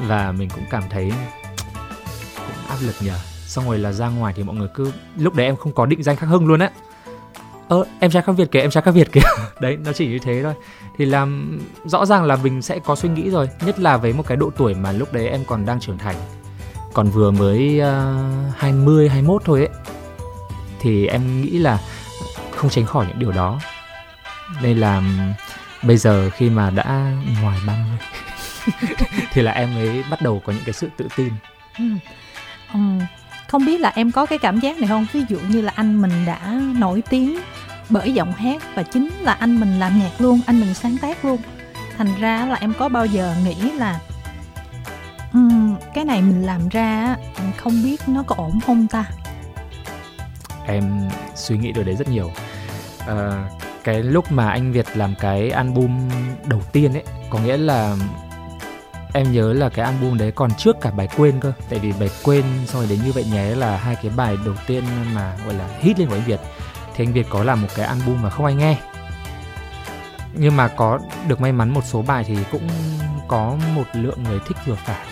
Và 0.00 0.32
mình 0.32 0.50
cũng 0.50 0.64
cảm 0.70 0.82
thấy 0.90 1.12
cũng 2.36 2.66
áp 2.68 2.76
lực 2.80 2.94
nhờ. 3.00 3.18
Xong 3.46 3.66
rồi 3.66 3.78
là 3.78 3.92
ra 3.92 4.08
ngoài 4.08 4.34
thì 4.36 4.42
mọi 4.42 4.56
người 4.56 4.68
cứ, 4.74 4.92
lúc 5.16 5.34
đấy 5.34 5.46
em 5.46 5.56
không 5.56 5.72
có 5.72 5.86
định 5.86 6.02
danh 6.02 6.16
khắc 6.16 6.28
hưng 6.28 6.46
luôn 6.46 6.60
á 6.60 6.70
ơ 7.68 7.84
em 8.00 8.10
trai 8.10 8.22
khác 8.22 8.32
việt 8.32 8.50
kìa 8.50 8.60
em 8.60 8.70
trai 8.70 8.82
khác 8.82 8.90
việt 8.90 9.12
kìa. 9.12 9.20
Đấy 9.60 9.76
nó 9.84 9.92
chỉ 9.92 10.06
như 10.06 10.18
thế 10.18 10.42
thôi. 10.42 10.54
Thì 10.98 11.04
làm 11.04 11.58
rõ 11.84 12.06
ràng 12.06 12.24
là 12.24 12.36
mình 12.36 12.62
sẽ 12.62 12.78
có 12.78 12.96
suy 12.96 13.08
nghĩ 13.08 13.30
rồi 13.30 13.48
nhất 13.66 13.80
là 13.80 13.96
với 13.96 14.12
một 14.12 14.26
cái 14.26 14.36
độ 14.36 14.50
tuổi 14.56 14.74
mà 14.74 14.92
lúc 14.92 15.12
đấy 15.12 15.28
em 15.28 15.44
còn 15.44 15.66
đang 15.66 15.80
trưởng 15.80 15.98
thành. 15.98 16.16
Còn 16.92 17.10
vừa 17.10 17.30
mới 17.30 17.80
uh, 17.80 18.56
20 18.56 19.08
21 19.08 19.42
thôi 19.44 19.58
ấy 19.58 19.68
thì 20.80 21.06
em 21.06 21.42
nghĩ 21.42 21.58
là 21.58 21.78
không 22.50 22.70
tránh 22.70 22.86
khỏi 22.86 23.06
những 23.08 23.18
điều 23.18 23.32
đó. 23.32 23.60
Nên 24.62 24.78
là 24.78 25.02
bây 25.82 25.96
giờ 25.96 26.30
khi 26.30 26.50
mà 26.50 26.70
đã 26.70 27.12
ngoài 27.42 27.58
30 27.66 27.98
thì 29.32 29.42
là 29.42 29.52
em 29.52 29.74
mới 29.74 30.04
bắt 30.10 30.22
đầu 30.22 30.42
có 30.46 30.52
những 30.52 30.62
cái 30.64 30.72
sự 30.72 30.88
tự 30.96 31.08
tin. 31.16 31.32
Ừ. 31.78 31.84
Um, 32.74 33.00
không 33.52 33.64
biết 33.66 33.80
là 33.80 33.92
em 33.94 34.10
có 34.10 34.26
cái 34.26 34.38
cảm 34.38 34.60
giác 34.60 34.78
này 34.78 34.88
không? 34.88 35.06
Ví 35.12 35.24
dụ 35.28 35.38
như 35.48 35.60
là 35.60 35.72
anh 35.74 36.02
mình 36.02 36.12
đã 36.26 36.60
nổi 36.78 37.02
tiếng 37.10 37.38
bởi 37.88 38.12
giọng 38.14 38.32
hát 38.32 38.62
và 38.74 38.82
chính 38.82 39.08
là 39.20 39.32
anh 39.32 39.60
mình 39.60 39.80
làm 39.80 39.98
nhạc 39.98 40.10
luôn 40.20 40.40
anh 40.46 40.60
mình 40.60 40.74
sáng 40.74 40.96
tác 40.98 41.24
luôn. 41.24 41.38
Thành 41.98 42.08
ra 42.20 42.46
là 42.46 42.54
em 42.54 42.72
có 42.78 42.88
bao 42.88 43.06
giờ 43.06 43.34
nghĩ 43.44 43.70
là 43.70 44.00
um, 45.32 45.76
cái 45.94 46.04
này 46.04 46.22
mình 46.22 46.46
làm 46.46 46.68
ra 46.68 47.16
không 47.56 47.82
biết 47.84 48.00
nó 48.06 48.22
có 48.22 48.34
ổn 48.38 48.60
không 48.66 48.86
ta? 48.86 49.04
Em 50.66 51.08
suy 51.34 51.58
nghĩ 51.58 51.72
điều 51.72 51.84
đấy 51.84 51.96
rất 51.96 52.08
nhiều. 52.08 52.30
À, 53.06 53.48
cái 53.84 54.02
lúc 54.02 54.32
mà 54.32 54.50
anh 54.50 54.72
Việt 54.72 54.86
làm 54.94 55.14
cái 55.20 55.50
album 55.50 56.10
đầu 56.44 56.60
tiên 56.72 56.92
ấy 56.92 57.04
có 57.30 57.38
nghĩa 57.38 57.56
là 57.56 57.96
em 59.12 59.32
nhớ 59.32 59.52
là 59.52 59.68
cái 59.68 59.84
album 59.84 60.18
đấy 60.18 60.32
còn 60.32 60.50
trước 60.58 60.76
cả 60.80 60.90
bài 60.90 61.08
quên 61.16 61.40
cơ. 61.40 61.52
Tại 61.70 61.78
vì 61.78 61.92
bài 61.92 62.10
quên 62.22 62.44
xong 62.66 62.80
rồi 62.80 62.90
đến 62.90 62.98
như 63.04 63.12
vậy 63.12 63.24
nhé 63.32 63.44
là 63.44 63.76
hai 63.76 63.96
cái 64.02 64.12
bài 64.16 64.36
đầu 64.44 64.54
tiên 64.66 64.84
mà 65.14 65.36
gọi 65.44 65.54
là 65.54 65.68
hit 65.78 65.98
lên 65.98 66.08
của 66.08 66.14
anh 66.14 66.24
Việt. 66.26 66.40
Thì 66.94 67.04
anh 67.04 67.12
Việt 67.12 67.26
có 67.30 67.44
làm 67.44 67.62
một 67.62 67.68
cái 67.76 67.86
album 67.86 68.22
mà 68.22 68.30
không 68.30 68.46
ai 68.46 68.54
nghe. 68.54 68.76
Nhưng 70.32 70.56
mà 70.56 70.68
có 70.68 70.98
được 71.28 71.40
may 71.40 71.52
mắn 71.52 71.70
một 71.70 71.84
số 71.84 72.02
bài 72.02 72.24
thì 72.26 72.36
cũng 72.52 72.68
có 73.28 73.56
một 73.74 73.84
lượng 73.92 74.22
người 74.22 74.38
thích 74.46 74.56
vừa 74.66 74.74
phải. 74.74 75.06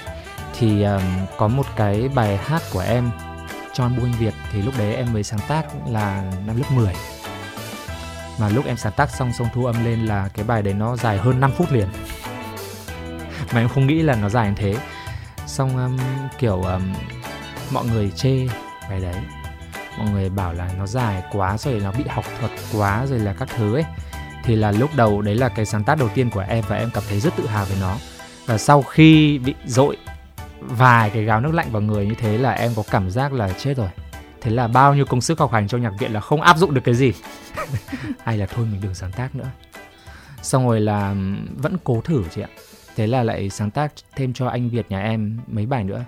Thì 0.59 0.83
um, 0.83 1.03
có 1.39 1.49
một 1.49 1.67
cái 1.77 2.09
bài 2.15 2.37
hát 2.37 2.63
của 2.73 2.81
em 2.81 3.11
cho 3.73 3.85
album 3.85 4.05
anh 4.05 4.15
Việt 4.19 4.35
thì 4.53 4.63
lúc 4.63 4.75
đấy 4.79 4.95
em 4.95 5.13
mới 5.13 5.23
sáng 5.23 5.41
tác 5.49 5.65
là 5.89 6.33
năm 6.47 6.57
lớp 6.57 6.71
10 6.71 6.95
mà 8.41 8.49
lúc 8.49 8.67
em 8.67 8.77
sáng 8.77 8.93
tác 8.93 9.11
xong 9.11 9.33
xong 9.33 9.49
thu 9.55 9.65
âm 9.65 9.85
lên 9.85 10.07
là 10.07 10.29
cái 10.35 10.45
bài 10.45 10.63
đấy 10.63 10.75
nó 10.75 10.97
dài 10.97 11.19
hơn 11.19 11.41
5 11.41 11.53
phút 11.57 11.73
liền 11.73 11.89
mà 13.53 13.61
em 13.61 13.69
không 13.69 13.87
nghĩ 13.87 14.03
là 14.03 14.15
nó 14.15 14.29
dài 14.29 14.49
như 14.49 14.55
thế. 14.57 14.75
Xong 15.47 15.77
um, 15.77 15.99
kiểu 16.39 16.63
um, 16.63 16.95
mọi 17.73 17.85
người 17.87 18.11
chê 18.11 18.47
bài 18.91 19.01
đấy. 19.01 19.15
Mọi 19.99 20.11
người 20.11 20.29
bảo 20.31 20.53
là 20.53 20.71
nó 20.79 20.87
dài 20.87 21.23
quá 21.33 21.59
rồi 21.59 21.81
nó 21.85 21.93
bị 21.93 22.05
học 22.09 22.25
thuật 22.41 22.53
quá 22.73 23.07
rồi 23.07 23.19
là 23.19 23.35
các 23.39 23.49
thứ 23.57 23.75
ấy. 23.75 23.85
Thì 24.45 24.57
là 24.57 24.73
lúc 24.73 24.91
đầu 24.97 25.23
đấy 25.23 25.35
là 25.35 25.49
cái 25.49 25.67
sáng 25.67 25.85
tác 25.85 25.99
đầu 25.99 26.09
tiên 26.15 26.31
của 26.31 26.45
em 26.49 26.65
và 26.69 26.77
em 26.77 26.91
cảm 26.95 27.03
thấy 27.09 27.21
rất 27.21 27.37
tự 27.37 27.47
hào 27.47 27.65
về 27.65 27.77
nó. 27.81 27.97
Và 28.47 28.59
sau 28.59 28.83
khi 28.83 29.39
bị 29.39 29.55
dội 29.67 29.97
vài 30.61 31.11
cái 31.11 31.25
gáo 31.25 31.41
nước 31.41 31.55
lạnh 31.55 31.73
vào 31.73 31.83
người 31.83 32.07
như 32.07 32.15
thế 32.15 32.39
là 32.39 32.51
em 32.51 32.73
có 32.77 32.83
cảm 32.91 33.11
giác 33.11 33.33
là 33.33 33.49
chết 33.59 33.77
rồi. 33.77 33.89
Thế 34.41 34.51
là 34.51 34.69
bao 34.69 34.95
nhiêu 34.95 35.05
công 35.05 35.21
sức 35.21 35.39
học 35.39 35.53
hành 35.53 35.69
trong 35.69 35.83
nhạc 35.83 35.93
viện 35.99 36.13
là 36.13 36.21
không 36.21 36.43
áp 36.43 36.57
dụng 36.57 36.75
được 36.75 36.81
cái 36.85 36.95
gì. 36.95 37.13
Hay 38.25 38.39
là 38.39 38.47
thôi 38.47 38.67
mình 38.73 38.81
đừng 38.81 38.95
sáng 38.95 39.13
tác 39.13 39.35
nữa. 39.35 39.49
Xong 40.43 40.67
rồi 40.67 40.81
là 40.81 41.09
um, 41.09 41.47
vẫn 41.57 41.77
cố 41.85 42.01
thử 42.01 42.25
chị 42.35 42.41
ạ 42.41 42.49
thế 42.97 43.07
là 43.07 43.23
lại 43.23 43.51
sáng 43.51 43.71
tác 43.71 43.93
thêm 44.17 44.33
cho 44.33 44.49
anh 44.49 44.69
Việt 44.69 44.91
nhà 44.91 45.03
em 45.03 45.41
mấy 45.47 45.67
bài 45.67 45.85
nữa. 45.85 46.05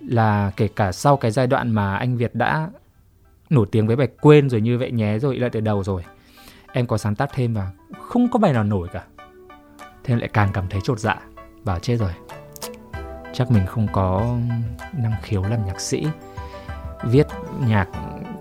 Là 0.00 0.50
kể 0.56 0.68
cả 0.68 0.92
sau 0.92 1.16
cái 1.16 1.30
giai 1.30 1.46
đoạn 1.46 1.70
mà 1.70 1.96
anh 1.96 2.16
Việt 2.16 2.34
đã 2.34 2.68
nổi 3.50 3.66
tiếng 3.72 3.86
với 3.86 3.96
bài 3.96 4.08
quên 4.20 4.50
rồi 4.50 4.60
như 4.60 4.78
vậy, 4.78 4.90
nhé 4.90 5.18
rồi, 5.18 5.36
lại 5.36 5.50
từ 5.50 5.60
đầu 5.60 5.84
rồi, 5.84 6.04
em 6.72 6.86
có 6.86 6.98
sáng 6.98 7.14
tác 7.14 7.30
thêm 7.34 7.54
và 7.54 7.70
không 8.00 8.28
có 8.30 8.38
bài 8.38 8.52
nào 8.52 8.64
nổi 8.64 8.88
cả. 8.92 9.02
Thế 10.04 10.16
lại 10.16 10.28
càng 10.32 10.50
cảm 10.52 10.68
thấy 10.68 10.80
chột 10.84 10.98
dạ 10.98 11.16
bảo 11.64 11.78
chết 11.78 11.96
rồi. 11.96 12.12
Chắc 13.32 13.50
mình 13.50 13.66
không 13.66 13.86
có 13.92 14.36
năng 14.92 15.14
khiếu 15.22 15.42
làm 15.42 15.66
nhạc 15.66 15.80
sĩ. 15.80 16.06
Viết 17.04 17.26
nhạc 17.66 17.88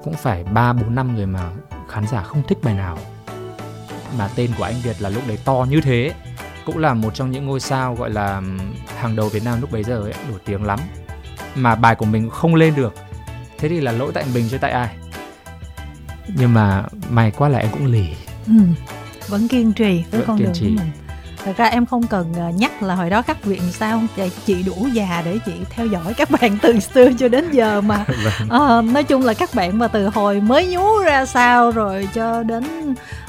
cũng 0.04 0.14
phải 0.14 0.44
ba, 0.44 0.74
bốn 0.74 0.96
năm 0.96 1.16
rồi 1.16 1.26
mà 1.26 1.52
khán 1.90 2.08
giả 2.08 2.24
không 2.24 2.44
thích 2.48 2.58
bài 2.64 2.74
nào. 2.74 2.98
Mà 4.18 4.30
tên 4.36 4.52
của 4.58 4.64
anh 4.64 4.76
Việt 4.84 5.02
là 5.02 5.10
lúc 5.10 5.24
đấy 5.28 5.40
to 5.46 5.66
như 5.70 5.82
thế 5.82 6.14
cũng 6.66 6.78
là 6.78 6.94
một 6.94 7.16
trong 7.16 7.32
những 7.32 7.46
ngôi 7.46 7.60
sao 7.60 7.96
gọi 7.96 8.10
là 8.10 8.42
hàng 8.98 9.16
đầu 9.16 9.30
Việt 9.30 9.44
Nam 9.44 9.62
lúc 9.62 9.72
bấy 9.72 9.84
giờ 9.84 10.02
ấy, 10.02 10.14
nổi 10.30 10.40
tiếng 10.46 10.64
lắm. 10.64 10.80
Mà 11.56 11.76
bài 11.76 11.96
của 11.96 12.06
mình 12.06 12.30
không 12.30 12.56
lên 12.56 12.76
được. 12.76 12.94
Thế 13.58 13.70
thì 13.70 13.82
là 13.82 13.92
lỗi 13.92 14.12
tại 14.14 14.26
mình 14.34 14.46
chứ 14.52 14.58
tại 14.58 14.72
ai? 14.72 14.90
Nhưng 16.28 16.54
mà 16.54 16.84
may 17.10 17.32
quá 17.32 17.50
là 17.50 17.60
em 17.60 17.70
cũng 17.72 17.86
lì. 17.86 18.08
Ừ, 18.48 18.54
vẫn 19.28 19.48
kiên 19.48 19.74
trì 19.74 20.04
với 20.12 20.22
vẫn 20.22 20.28
con 20.28 20.40
đường 20.40 20.54
trì. 20.54 20.62
của 20.62 20.84
mình. 20.84 20.92
Thật 21.46 21.58
ra 21.58 21.66
em 21.66 21.86
không 21.86 22.08
cần 22.08 22.34
ờ, 22.38 22.50
nhắc 22.50 22.84
là 22.84 22.96
hồi 22.96 23.10
đó 23.10 23.22
khắc 23.22 23.44
viện 23.44 23.62
sao 23.72 24.04
chị 24.46 24.64
đủ 24.64 24.88
già 24.94 25.22
để 25.26 25.40
chị 25.46 25.52
theo 25.70 25.86
dõi 25.86 26.14
các 26.14 26.32
bạn 26.32 26.58
từ 26.62 26.80
xưa 26.80 27.10
cho 27.20 27.28
đến 27.28 27.52
giờ 27.52 27.82
mà. 27.82 28.06
À, 28.50 28.82
nói 28.94 29.04
chung 29.04 29.24
là 29.24 29.34
các 29.34 29.50
bạn 29.56 29.80
mà 29.80 29.88
từ 29.88 30.08
hồi 30.08 30.42
mới 30.42 30.68
nhú 30.68 30.98
ra 31.06 31.26
sao 31.26 31.72
rồi 31.72 32.10
cho 32.14 32.44
đến 32.44 32.64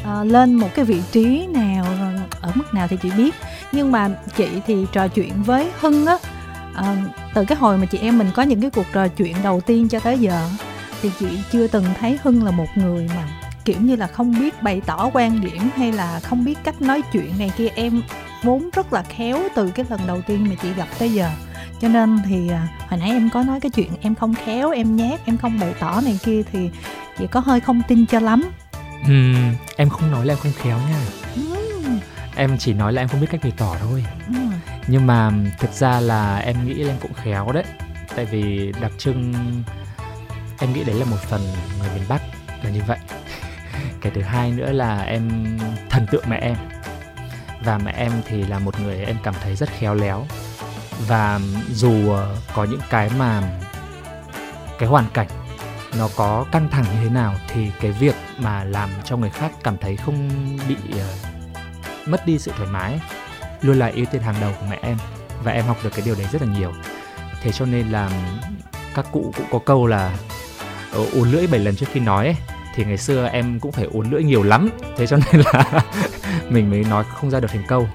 à, 0.05 0.25
lên 0.25 0.55
một 0.55 0.69
cái 0.75 0.85
vị 0.85 1.03
trí 1.13 1.47
nào 1.47 1.87
ở 2.41 2.53
mức 2.55 2.75
nào 2.75 2.89
thì 2.89 2.97
chị 3.03 3.11
biết. 3.11 3.35
Nhưng 3.73 3.93
mà 3.93 4.09
chị 4.37 4.49
thì 4.67 4.87
trò 4.93 5.09
chuyện 5.09 5.43
với 5.43 5.71
hưng 5.81 6.07
á 6.07 6.17
à, 6.75 6.97
từ 7.35 7.45
cái 7.45 7.59
hồi 7.59 7.79
mà 7.79 7.87
chị 7.87 7.99
em 7.99 8.19
mình 8.19 8.31
có 8.35 8.43
những 8.43 8.61
cái 8.61 8.71
cuộc 8.71 8.87
trò 8.93 9.09
chuyện 9.09 9.37
đầu 9.43 9.61
tiên 9.61 9.89
cho 9.89 10.01
tới 10.01 10.19
giờ 10.19 10.49
thì 11.03 11.11
chị 11.21 11.27
chưa 11.53 11.67
từng 11.67 11.85
thấy 12.01 12.19
hưng 12.23 12.45
là 12.45 12.51
một 12.51 12.69
người 12.75 13.09
mà 13.17 13.29
kiểu 13.65 13.81
như 13.81 13.97
là 13.97 14.07
không 14.07 14.39
biết 14.41 14.63
bày 14.63 14.83
tỏ 14.87 15.11
quan 15.13 15.41
điểm 15.41 15.71
hay 15.77 15.93
là 15.93 16.21
không 16.21 16.45
biết 16.45 16.59
cách 16.65 16.83
nói 16.83 17.03
chuyện 17.13 17.39
này 17.39 17.53
kia. 17.57 17.69
Em 17.75 18.03
vốn 18.43 18.71
rất 18.73 18.93
là 18.93 19.03
khéo 19.03 19.39
từ 19.55 19.71
cái 19.71 19.87
lần 19.89 20.01
đầu 20.07 20.23
tiên 20.27 20.47
mà 20.49 20.55
chị 20.63 20.69
gặp 20.77 20.89
tới 20.99 21.13
giờ. 21.13 21.31
Cho 21.81 21.89
nên 21.89 22.19
thì 22.29 22.49
à, 22.49 22.69
hồi 22.89 23.01
nãy 23.01 23.11
em 23.11 23.31
có 23.31 23.43
nói 23.43 23.61
cái 23.61 23.71
chuyện 23.71 23.91
em 24.01 24.15
không 24.15 24.35
khéo 24.35 24.71
em 24.71 24.97
nhát 24.97 25.21
em 25.25 25.39
không 25.39 25.59
bày 25.61 25.75
tỏ 25.81 26.01
này 26.05 26.19
kia 26.25 26.43
thì 26.53 26.71
chị 27.19 27.27
có 27.27 27.41
hơi 27.41 27.61
không 27.61 27.83
tin 27.89 28.07
cho 28.07 28.21
lắm. 28.21 28.45
Ừ, 29.07 29.33
em 29.77 29.89
không 29.89 30.11
nói 30.11 30.27
là 30.27 30.35
em 30.35 30.39
không 30.43 30.53
khéo 30.57 30.79
nha. 30.79 31.01
Ừ 31.35 31.56
em 32.37 32.59
chỉ 32.59 32.73
nói 32.73 32.93
là 32.93 33.03
em 33.03 33.09
không 33.09 33.21
biết 33.21 33.27
cách 33.31 33.41
bày 33.43 33.53
tỏ 33.57 33.77
thôi. 33.81 34.05
Ừ. 34.27 34.41
nhưng 34.87 35.07
mà 35.07 35.31
thực 35.59 35.73
ra 35.73 36.01
là 36.01 36.37
em 36.37 36.67
nghĩ 36.67 36.75
là 36.75 36.93
em 36.93 36.99
cũng 37.01 37.13
khéo 37.15 37.53
đấy. 37.53 37.65
Tại 38.17 38.25
vì 38.25 38.73
đặc 38.81 38.93
trưng 38.99 39.35
em 40.59 40.73
nghĩ 40.73 40.85
đấy 40.85 40.97
là 40.97 41.05
một 41.05 41.19
phần 41.19 41.41
người 41.79 41.89
miền 41.95 42.05
Bắc 42.09 42.23
là 42.63 42.71
như 42.71 42.81
vậy. 42.87 42.99
Cái 44.01 44.13
thứ 44.15 44.23
hai 44.23 44.51
nữa 44.51 44.73
là 44.73 45.03
em 45.03 45.59
thần 45.91 46.07
tượng 46.11 46.25
mẹ 46.29 46.39
em. 46.39 46.57
Và 47.65 47.79
mẹ 47.79 47.93
em 47.97 48.13
thì 48.27 48.43
là 48.43 48.59
một 48.59 48.81
người 48.81 49.05
em 49.05 49.17
cảm 49.23 49.35
thấy 49.43 49.57
rất 49.57 49.69
khéo 49.79 49.95
léo. 49.95 50.27
Và 51.07 51.41
dù 51.71 52.11
ờ, 52.11 52.37
có 52.55 52.65
những 52.65 52.81
cái 52.91 53.11
mà 53.19 53.43
cái 54.79 54.89
hoàn 54.89 55.05
cảnh 55.15 55.29
nó 55.99 56.09
có 56.17 56.47
căng 56.53 56.69
thẳng 56.69 56.85
như 56.85 57.01
thế 57.05 57.11
nào 57.11 57.35
thì 57.49 57.71
cái 57.81 57.93
việc 57.93 58.15
mà 58.39 58.65
làm 58.65 58.91
cho 59.05 59.17
người 59.17 59.31
khác 59.31 59.53
cảm 59.65 59.77
thấy 59.79 59.97
không 59.97 60.31
bị 60.69 60.77
uh, 60.91 61.26
mất 62.07 62.27
đi 62.27 62.39
sự 62.39 62.53
thoải 62.57 62.71
mái, 62.73 63.01
luôn 63.61 63.79
là 63.79 63.91
ưu 63.95 64.07
tiên 64.07 64.23
hàng 64.23 64.35
đầu 64.41 64.53
của 64.61 64.67
mẹ 64.71 64.79
em 64.83 64.97
và 65.45 65.53
em 65.53 65.65
học 65.65 65.77
được 65.85 65.91
cái 65.93 66.03
điều 66.05 66.15
đấy 66.15 66.27
rất 66.33 66.43
là 66.43 66.49
nhiều. 66.59 66.73
Thế 67.43 67.53
cho 67.53 67.67
nên 67.67 67.89
là 67.89 68.11
các 68.95 69.07
cụ 69.13 69.33
cũng 69.37 69.47
có 69.51 69.59
câu 69.59 69.87
là 69.87 70.17
ờ, 70.93 71.07
uốn 71.13 71.31
lưỡi 71.31 71.47
7 71.47 71.61
lần 71.61 71.77
trước 71.77 71.87
khi 71.93 72.01
nói 72.01 72.27
ấy, 72.27 72.37
thì 72.75 72.85
ngày 72.85 72.99
xưa 72.99 73.29
em 73.33 73.61
cũng 73.61 73.73
phải 73.73 73.85
uốn 73.85 74.11
lưỡi 74.11 74.23
nhiều 74.23 74.43
lắm. 74.43 74.69
Thế 74.97 75.07
cho 75.07 75.17
nên 75.17 75.43
là 75.45 75.83
mình 76.49 76.71
mới 76.71 76.85
nói 76.85 77.05
không 77.15 77.31
ra 77.31 77.41
được 77.41 77.49
thành 77.51 77.65
câu. 77.69 77.89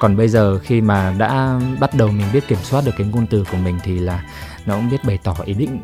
Còn 0.00 0.16
bây 0.16 0.28
giờ 0.28 0.58
khi 0.58 0.80
mà 0.80 1.14
đã 1.18 1.60
bắt 1.80 1.94
đầu 1.94 2.08
mình 2.08 2.26
biết 2.32 2.48
kiểm 2.48 2.58
soát 2.62 2.82
được 2.84 2.92
cái 2.98 3.06
ngôn 3.06 3.26
từ 3.26 3.44
của 3.50 3.56
mình 3.56 3.78
thì 3.82 3.98
là 3.98 4.22
nó 4.66 4.74
cũng 4.74 4.90
biết 4.90 5.04
bày 5.04 5.18
tỏ 5.22 5.36
ý 5.44 5.54
định 5.54 5.80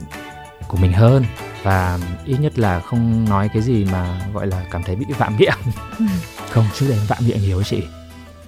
của 0.68 0.76
mình 0.76 0.92
hơn 0.92 1.24
và 1.64 1.98
ít 2.24 2.36
nhất 2.40 2.58
là 2.58 2.80
không 2.80 3.24
nói 3.28 3.48
cái 3.52 3.62
gì 3.62 3.86
mà 3.92 4.20
gọi 4.34 4.46
là 4.46 4.64
cảm 4.70 4.82
thấy 4.82 4.96
bị 4.96 5.06
vạm 5.18 5.36
miệng 5.36 5.58
ừ. 5.98 6.04
không 6.50 6.64
trước 6.74 6.86
đây 6.88 6.98
em 6.98 7.06
vạm 7.08 7.18
miệng 7.26 7.40
nhiều 7.40 7.58
ấy 7.58 7.64
chị. 7.64 7.82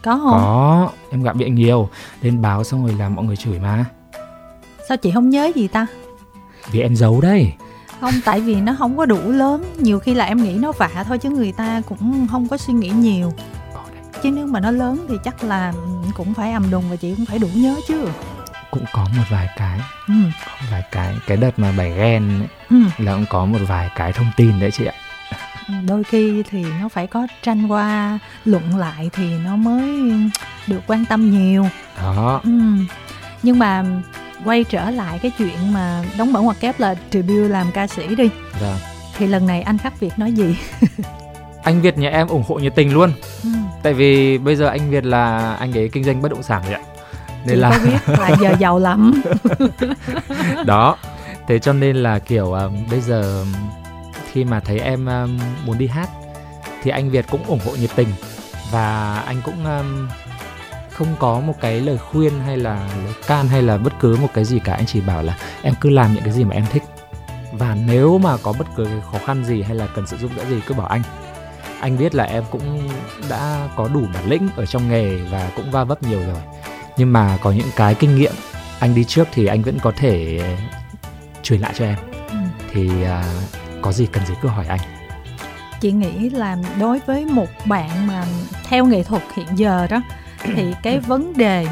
Có 0.02 0.16
không 0.16 0.30
có 0.30 0.90
em 1.10 1.22
vạm 1.22 1.38
miệng 1.38 1.54
nhiều. 1.54 1.88
Lên 2.22 2.42
báo 2.42 2.64
xong 2.64 2.86
rồi 2.86 2.96
làm 2.98 3.14
mọi 3.14 3.24
người 3.24 3.36
chửi 3.36 3.58
mà. 3.58 3.84
Sao 4.88 4.96
chị 4.96 5.10
không 5.10 5.30
nhớ 5.30 5.52
gì 5.54 5.68
ta? 5.68 5.86
Vì 6.70 6.80
em 6.80 6.96
giấu 6.96 7.20
đấy. 7.20 7.52
Không 8.00 8.14
tại 8.24 8.40
vì 8.40 8.54
nó 8.54 8.76
không 8.78 8.96
có 8.96 9.06
đủ 9.06 9.30
lớn. 9.30 9.64
Nhiều 9.78 9.98
khi 9.98 10.14
là 10.14 10.24
em 10.24 10.42
nghĩ 10.42 10.54
nó 10.54 10.72
vạ 10.72 11.04
thôi 11.08 11.18
chứ 11.18 11.30
người 11.30 11.52
ta 11.52 11.82
cũng 11.88 12.26
không 12.30 12.48
có 12.48 12.56
suy 12.56 12.74
nghĩ 12.74 12.88
nhiều. 12.90 13.32
Chứ 14.22 14.30
nếu 14.30 14.46
mà 14.46 14.60
nó 14.60 14.70
lớn 14.70 15.06
thì 15.08 15.14
chắc 15.24 15.44
là 15.44 15.72
cũng 16.14 16.34
phải 16.34 16.52
ầm 16.52 16.70
đùng 16.70 16.84
và 16.90 16.96
chị 16.96 17.14
cũng 17.16 17.26
phải 17.26 17.38
đủ 17.38 17.48
nhớ 17.54 17.76
chứ 17.88 18.08
cũng 18.70 18.84
có 18.92 19.06
một 19.16 19.22
vài 19.28 19.48
cái 19.56 19.80
ừ. 20.08 20.14
có 20.46 20.52
vài 20.70 20.82
cái 20.92 21.14
cái 21.26 21.36
đợt 21.36 21.58
mà 21.58 21.72
bài 21.72 21.92
ghen 21.96 22.40
ấy, 22.40 22.48
ừ. 22.70 23.04
là 23.04 23.12
cũng 23.14 23.26
có 23.30 23.44
một 23.44 23.58
vài 23.66 23.90
cái 23.96 24.12
thông 24.12 24.30
tin 24.36 24.60
đấy 24.60 24.70
chị 24.70 24.84
ạ 24.84 24.94
ừ, 25.68 25.74
đôi 25.86 26.04
khi 26.04 26.42
thì 26.50 26.64
nó 26.80 26.88
phải 26.88 27.06
có 27.06 27.26
tranh 27.42 27.72
qua 27.72 28.18
luận 28.44 28.78
lại 28.78 29.10
thì 29.12 29.38
nó 29.44 29.56
mới 29.56 30.10
được 30.66 30.80
quan 30.86 31.04
tâm 31.04 31.30
nhiều 31.30 31.66
đó 31.98 32.40
ừ. 32.44 32.50
nhưng 33.42 33.58
mà 33.58 33.84
quay 34.44 34.64
trở 34.64 34.90
lại 34.90 35.18
cái 35.22 35.30
chuyện 35.38 35.72
mà 35.72 36.04
đóng 36.18 36.32
mở 36.32 36.40
ngoặc 36.40 36.60
kép 36.60 36.80
là 36.80 36.94
debut 37.10 37.50
làm 37.50 37.72
ca 37.72 37.86
sĩ 37.86 38.14
đi 38.14 38.30
dạ. 38.60 38.76
thì 39.18 39.26
lần 39.26 39.46
này 39.46 39.62
anh 39.62 39.78
khắc 39.78 40.00
việt 40.00 40.18
nói 40.18 40.32
gì 40.32 40.56
anh 41.66 41.82
Việt 41.82 41.98
nhà 41.98 42.10
em 42.10 42.28
ủng 42.28 42.42
hộ 42.46 42.54
nhiệt 42.54 42.74
tình 42.74 42.94
luôn 42.94 43.12
ừ. 43.42 43.48
tại 43.82 43.94
vì 43.94 44.38
bây 44.38 44.56
giờ 44.56 44.66
anh 44.66 44.90
Việt 44.90 45.04
là 45.04 45.54
anh 45.54 45.78
ấy 45.78 45.88
kinh 45.88 46.04
doanh 46.04 46.22
bất 46.22 46.30
động 46.30 46.42
sản 46.42 46.62
rồi 46.66 46.74
ạ 46.74 46.80
nên 47.46 47.58
là 47.58 47.80
biết 47.84 48.14
là 48.18 48.30
giờ 48.40 48.54
giàu 48.60 48.78
lắm. 48.78 49.22
Đó 50.66 50.96
thế 51.48 51.58
cho 51.58 51.72
nên 51.72 51.96
là 51.96 52.18
kiểu 52.18 52.44
uh, 52.44 52.90
bây 52.90 53.00
giờ 53.00 53.44
khi 54.32 54.44
mà 54.44 54.60
thấy 54.60 54.78
em 54.78 55.06
um, 55.06 55.38
muốn 55.64 55.78
đi 55.78 55.86
hát 55.86 56.08
thì 56.82 56.90
anh 56.90 57.10
Việt 57.10 57.24
cũng 57.30 57.44
ủng 57.46 57.60
hộ 57.66 57.72
nhiệt 57.76 57.90
tình 57.96 58.08
và 58.70 59.16
anh 59.26 59.36
cũng 59.44 59.64
um, 59.64 60.08
không 60.90 61.16
có 61.18 61.40
một 61.40 61.54
cái 61.60 61.80
lời 61.80 61.98
khuyên 61.98 62.32
hay 62.40 62.56
là 62.56 62.88
lời 63.04 63.14
can 63.26 63.48
hay 63.48 63.62
là 63.62 63.78
bất 63.78 63.92
cứ 64.00 64.16
một 64.16 64.28
cái 64.34 64.44
gì 64.44 64.58
cả. 64.58 64.74
Anh 64.74 64.86
chỉ 64.86 65.00
bảo 65.00 65.22
là 65.22 65.38
em 65.62 65.74
cứ 65.80 65.90
làm 65.90 66.14
những 66.14 66.22
cái 66.24 66.32
gì 66.32 66.44
mà 66.44 66.54
em 66.54 66.64
thích 66.72 66.82
và 67.52 67.76
nếu 67.86 68.18
mà 68.18 68.36
có 68.42 68.52
bất 68.58 68.66
cứ 68.76 68.84
cái 68.84 69.00
khó 69.12 69.18
khăn 69.26 69.44
gì 69.44 69.62
hay 69.62 69.74
là 69.74 69.86
cần 69.86 70.06
sự 70.06 70.16
giúp 70.16 70.30
đỡ 70.36 70.44
gì 70.44 70.60
cứ 70.66 70.74
bảo 70.74 70.86
anh. 70.86 71.02
Anh 71.80 71.98
biết 71.98 72.14
là 72.14 72.24
em 72.24 72.44
cũng 72.50 72.88
đã 73.30 73.68
có 73.76 73.88
đủ 73.94 74.02
bản 74.14 74.28
lĩnh 74.28 74.48
ở 74.56 74.66
trong 74.66 74.88
nghề 74.88 75.16
và 75.16 75.50
cũng 75.56 75.70
va 75.70 75.84
vấp 75.84 76.02
nhiều 76.02 76.20
rồi 76.20 76.40
nhưng 76.96 77.12
mà 77.12 77.38
có 77.42 77.50
những 77.50 77.70
cái 77.76 77.94
kinh 77.94 78.16
nghiệm 78.16 78.32
anh 78.78 78.94
đi 78.94 79.04
trước 79.04 79.28
thì 79.32 79.46
anh 79.46 79.62
vẫn 79.62 79.78
có 79.78 79.92
thể 79.96 80.40
truyền 81.42 81.60
lại 81.60 81.72
cho 81.78 81.84
em. 81.84 81.96
Ừ. 82.28 82.36
thì 82.72 82.88
uh, 82.88 83.82
có 83.82 83.92
gì 83.92 84.06
cần 84.12 84.26
gì 84.26 84.34
cứ 84.42 84.48
hỏi 84.48 84.66
anh. 84.66 84.80
Chị 85.80 85.92
nghĩ 85.92 86.30
là 86.30 86.56
đối 86.80 87.00
với 87.06 87.24
một 87.24 87.48
bạn 87.64 88.06
mà 88.06 88.24
theo 88.64 88.84
nghệ 88.84 89.02
thuật 89.02 89.22
hiện 89.36 89.46
giờ 89.56 89.86
đó 89.90 90.02
thì 90.42 90.74
cái 90.82 91.00
vấn 91.00 91.32
đề 91.36 91.66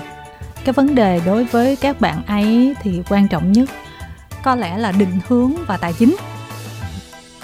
cái 0.64 0.72
vấn 0.72 0.94
đề 0.94 1.20
đối 1.26 1.44
với 1.44 1.76
các 1.76 2.00
bạn 2.00 2.22
ấy 2.26 2.74
thì 2.82 3.02
quan 3.08 3.28
trọng 3.28 3.52
nhất. 3.52 3.68
Có 4.42 4.54
lẽ 4.54 4.78
là 4.78 4.92
định 4.92 5.20
hướng 5.28 5.52
và 5.66 5.76
tài 5.76 5.92
chính 5.92 6.16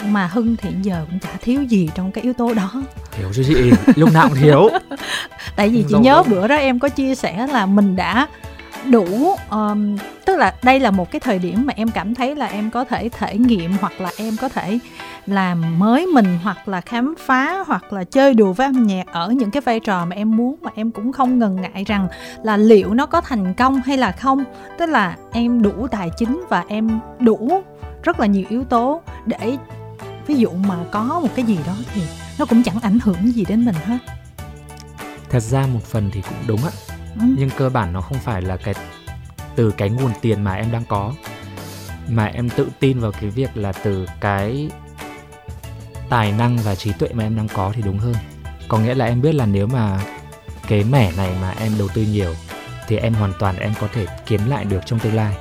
mà 0.07 0.27
hưng 0.27 0.57
thì 0.57 0.71
giờ 0.83 1.05
cũng 1.11 1.19
chả 1.19 1.31
thiếu 1.41 1.63
gì 1.63 1.91
trong 1.95 2.13
cái 2.13 2.25
yếu 2.25 2.33
tố 2.33 2.55
đó. 2.55 2.73
Thiếu 3.13 3.29
chứ 3.35 3.45
chị 3.49 3.71
lúc 3.97 4.13
nào 4.13 4.29
cũng 4.29 4.39
thiếu. 4.39 4.69
Tại 5.57 5.69
vì 5.69 5.85
chị 5.89 5.95
nhớ 6.01 6.23
bữa 6.23 6.49
đó 6.49 6.57
em 6.57 6.79
có 6.79 6.89
chia 6.89 7.15
sẻ 7.15 7.47
là 7.47 7.67
mình 7.67 7.97
đã 7.97 8.27
đủ 8.91 9.37
um, 9.51 9.97
tức 10.25 10.37
là 10.37 10.55
đây 10.63 10.81
là 10.81 10.91
một 10.91 11.11
cái 11.11 11.21
thời 11.21 11.39
điểm 11.39 11.67
mà 11.67 11.73
em 11.77 11.91
cảm 11.91 12.15
thấy 12.15 12.37
là 12.37 12.47
em 12.47 12.71
có 12.71 12.85
thể 12.85 13.09
thể 13.09 13.39
nghiệm 13.39 13.73
hoặc 13.81 14.01
là 14.01 14.11
em 14.19 14.37
có 14.41 14.49
thể 14.49 14.79
làm 15.27 15.79
mới 15.79 16.07
mình 16.07 16.39
hoặc 16.43 16.69
là 16.69 16.81
khám 16.81 17.15
phá 17.19 17.65
hoặc 17.67 17.93
là 17.93 18.05
chơi 18.05 18.35
đùa 18.35 18.53
với 18.53 18.67
âm 18.67 18.87
nhạc 18.87 19.07
ở 19.13 19.31
những 19.31 19.51
cái 19.51 19.61
vai 19.61 19.81
trò 19.81 20.05
mà 20.05 20.17
em 20.17 20.37
muốn 20.37 20.57
mà 20.63 20.71
em 20.75 20.91
cũng 20.91 21.13
không 21.13 21.39
ngần 21.39 21.61
ngại 21.61 21.85
rằng 21.87 22.09
là 22.43 22.57
liệu 22.57 22.95
nó 22.95 23.07
có 23.07 23.21
thành 23.21 23.55
công 23.55 23.81
hay 23.87 23.97
là 23.97 24.13
không. 24.13 24.45
Tức 24.79 24.87
là 24.87 25.17
em 25.33 25.63
đủ 25.63 25.87
tài 25.91 26.11
chính 26.17 26.45
và 26.49 26.65
em 26.69 27.01
đủ 27.19 27.63
rất 28.03 28.21
là 28.21 28.27
nhiều 28.27 28.45
yếu 28.49 28.65
tố 28.65 29.03
để 29.27 29.57
ví 30.27 30.35
dụ 30.35 30.51
mà 30.51 30.77
có 30.93 31.21
một 31.23 31.29
cái 31.37 31.45
gì 31.45 31.59
đó 31.67 31.77
thì 31.95 32.03
nó 32.39 32.45
cũng 32.45 32.63
chẳng 32.63 32.81
ảnh 32.81 32.99
hưởng 33.03 33.33
gì 33.33 33.45
đến 33.45 33.65
mình 33.65 33.75
hết. 33.85 33.99
Thật 35.31 35.41
ra 35.41 35.67
một 35.67 35.85
phần 35.85 36.11
thì 36.13 36.23
cũng 36.23 36.39
đúng 36.47 36.65
ạ. 36.65 36.71
Ừ. 37.15 37.27
nhưng 37.39 37.51
cơ 37.51 37.69
bản 37.69 37.93
nó 37.93 38.01
không 38.01 38.19
phải 38.19 38.43
là 38.43 38.57
cái 38.57 38.75
từ 39.57 39.71
cái 39.71 39.91
nguồn 39.91 40.13
tiền 40.21 40.45
mà 40.45 40.55
em 40.55 40.73
đang 40.73 40.85
có 40.89 41.13
mà 42.09 42.25
em 42.25 42.49
tự 42.49 42.69
tin 42.81 43.01
vào 43.01 43.13
cái 43.13 43.31
việc 43.31 43.57
là 43.57 43.73
từ 43.73 44.07
cái 44.21 44.71
tài 46.09 46.33
năng 46.33 46.57
và 46.57 46.75
trí 46.75 46.93
tuệ 46.93 47.09
mà 47.13 47.25
em 47.25 47.37
đang 47.37 47.49
có 47.49 47.73
thì 47.75 47.83
đúng 47.83 47.99
hơn. 47.99 48.15
Có 48.69 48.79
nghĩa 48.79 48.95
là 48.95 49.05
em 49.05 49.23
biết 49.23 49.35
là 49.35 49.47
nếu 49.47 49.67
mà 49.67 50.01
cái 50.69 50.85
mẻ 50.85 51.13
này 51.17 51.31
mà 51.41 51.51
em 51.51 51.73
đầu 51.79 51.89
tư 51.95 52.03
nhiều 52.03 52.35
thì 52.89 52.97
em 52.97 53.15
hoàn 53.15 53.33
toàn 53.39 53.57
em 53.57 53.73
có 53.81 53.89
thể 53.93 54.07
kiếm 54.27 54.41
lại 54.47 54.65
được 54.65 54.81
trong 54.87 54.99
tương 54.99 55.15
lai. 55.15 55.37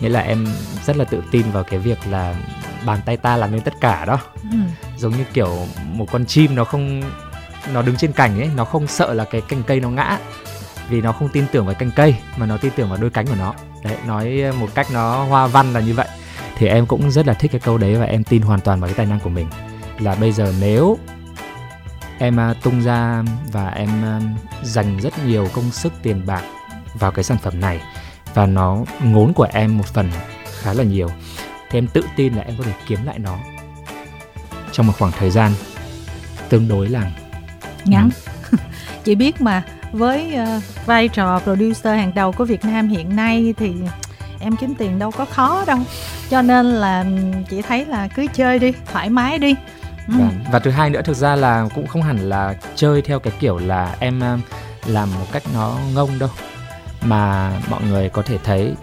Nghĩa 0.00 0.08
là 0.08 0.20
em 0.20 0.46
rất 0.86 0.96
là 0.96 1.04
tự 1.04 1.22
tin 1.30 1.50
vào 1.50 1.64
cái 1.64 1.78
việc 1.78 1.98
là 2.10 2.36
bàn 2.86 3.00
tay 3.04 3.16
ta 3.16 3.36
làm 3.36 3.52
nên 3.52 3.60
tất 3.60 3.74
cả 3.80 4.04
đó. 4.04 4.18
Ừ. 4.42 4.58
giống 4.96 5.12
như 5.12 5.24
kiểu 5.32 5.58
một 5.92 6.06
con 6.12 6.26
chim 6.26 6.54
nó 6.54 6.64
không 6.64 7.02
nó 7.72 7.82
đứng 7.82 7.96
trên 7.96 8.12
cành 8.12 8.40
ấy 8.40 8.50
nó 8.56 8.64
không 8.64 8.86
sợ 8.86 9.14
là 9.14 9.24
cái 9.24 9.40
cành 9.40 9.62
cây 9.62 9.80
nó 9.80 9.90
ngã. 9.90 10.18
Vì 10.88 11.00
nó 11.00 11.12
không 11.12 11.28
tin 11.28 11.44
tưởng 11.52 11.66
vào 11.66 11.74
cành 11.74 11.90
cây 11.90 12.16
mà 12.36 12.46
nó 12.46 12.56
tin 12.56 12.72
tưởng 12.76 12.88
vào 12.88 12.98
đôi 13.00 13.10
cánh 13.10 13.26
của 13.26 13.36
nó. 13.38 13.54
Đấy 13.84 13.96
nói 14.06 14.42
một 14.60 14.68
cách 14.74 14.86
nó 14.92 15.24
hoa 15.24 15.46
văn 15.46 15.72
là 15.72 15.80
như 15.80 15.94
vậy. 15.94 16.08
Thì 16.56 16.66
em 16.66 16.86
cũng 16.86 17.10
rất 17.10 17.26
là 17.26 17.34
thích 17.34 17.50
cái 17.50 17.60
câu 17.60 17.78
đấy 17.78 17.94
và 17.94 18.06
em 18.06 18.24
tin 18.24 18.42
hoàn 18.42 18.60
toàn 18.60 18.80
vào 18.80 18.88
cái 18.88 18.94
tài 18.94 19.06
năng 19.06 19.20
của 19.20 19.30
mình. 19.30 19.46
Là 19.98 20.14
bây 20.14 20.32
giờ 20.32 20.52
nếu 20.60 20.98
em 22.18 22.40
à, 22.40 22.54
tung 22.62 22.82
ra 22.82 23.22
và 23.52 23.68
em 23.68 23.88
à, 24.04 24.20
dành 24.62 25.00
rất 25.00 25.24
nhiều 25.26 25.48
công 25.52 25.70
sức 25.70 25.92
tiền 26.02 26.26
bạc 26.26 26.42
vào 26.94 27.10
cái 27.10 27.24
sản 27.24 27.38
phẩm 27.42 27.60
này 27.60 27.80
và 28.34 28.46
nó 28.46 28.78
ngốn 29.02 29.32
của 29.32 29.46
em 29.52 29.78
một 29.78 29.86
phần 29.86 30.10
khá 30.60 30.72
là 30.72 30.84
nhiều 30.84 31.08
thì 31.70 31.78
em 31.78 31.86
tự 31.86 32.02
tin 32.16 32.34
là 32.34 32.42
em 32.42 32.54
có 32.58 32.64
thể 32.64 32.72
kiếm 32.86 32.98
lại 33.04 33.18
nó. 33.18 33.38
Trong 34.72 34.86
một 34.86 34.92
khoảng 34.98 35.12
thời 35.12 35.30
gian 35.30 35.52
tương 36.48 36.68
đối 36.68 36.88
là 36.88 37.10
ngắn. 37.84 38.10
chị 39.04 39.14
biết 39.14 39.40
mà 39.40 39.62
với 39.92 40.36
uh, 40.56 40.86
vai 40.86 41.08
trò 41.08 41.40
producer 41.40 41.96
hàng 41.96 42.12
đầu 42.14 42.32
của 42.32 42.44
Việt 42.44 42.64
Nam 42.64 42.88
hiện 42.88 43.16
nay 43.16 43.54
thì 43.56 43.72
em 44.40 44.56
kiếm 44.56 44.74
tiền 44.74 44.98
đâu 44.98 45.10
có 45.10 45.24
khó 45.24 45.64
đâu. 45.66 45.78
Cho 46.30 46.42
nên 46.42 46.66
là 46.66 47.04
chị 47.50 47.62
thấy 47.62 47.86
là 47.86 48.08
cứ 48.08 48.26
chơi 48.34 48.58
đi 48.58 48.72
thoải 48.92 49.10
mái 49.10 49.38
đi. 49.38 49.54
Ừ. 50.08 50.14
và, 50.18 50.18
vâng. 50.18 50.44
và 50.52 50.58
thứ 50.58 50.70
hai 50.70 50.90
nữa 50.90 51.02
thực 51.04 51.16
ra 51.16 51.36
là 51.36 51.68
cũng 51.74 51.86
không 51.86 52.02
hẳn 52.02 52.18
là 52.18 52.54
chơi 52.74 53.02
theo 53.02 53.20
cái 53.20 53.32
kiểu 53.40 53.58
là 53.58 53.96
em 53.98 54.22
uh, 54.34 54.40
làm 54.86 55.08
một 55.18 55.26
cách 55.32 55.42
nó 55.54 55.76
ngông 55.94 56.18
đâu. 56.18 56.30
Mà 57.02 57.52
mọi 57.70 57.82
người 57.82 58.08
có 58.08 58.22
thể 58.22 58.38
thấy 58.44 58.74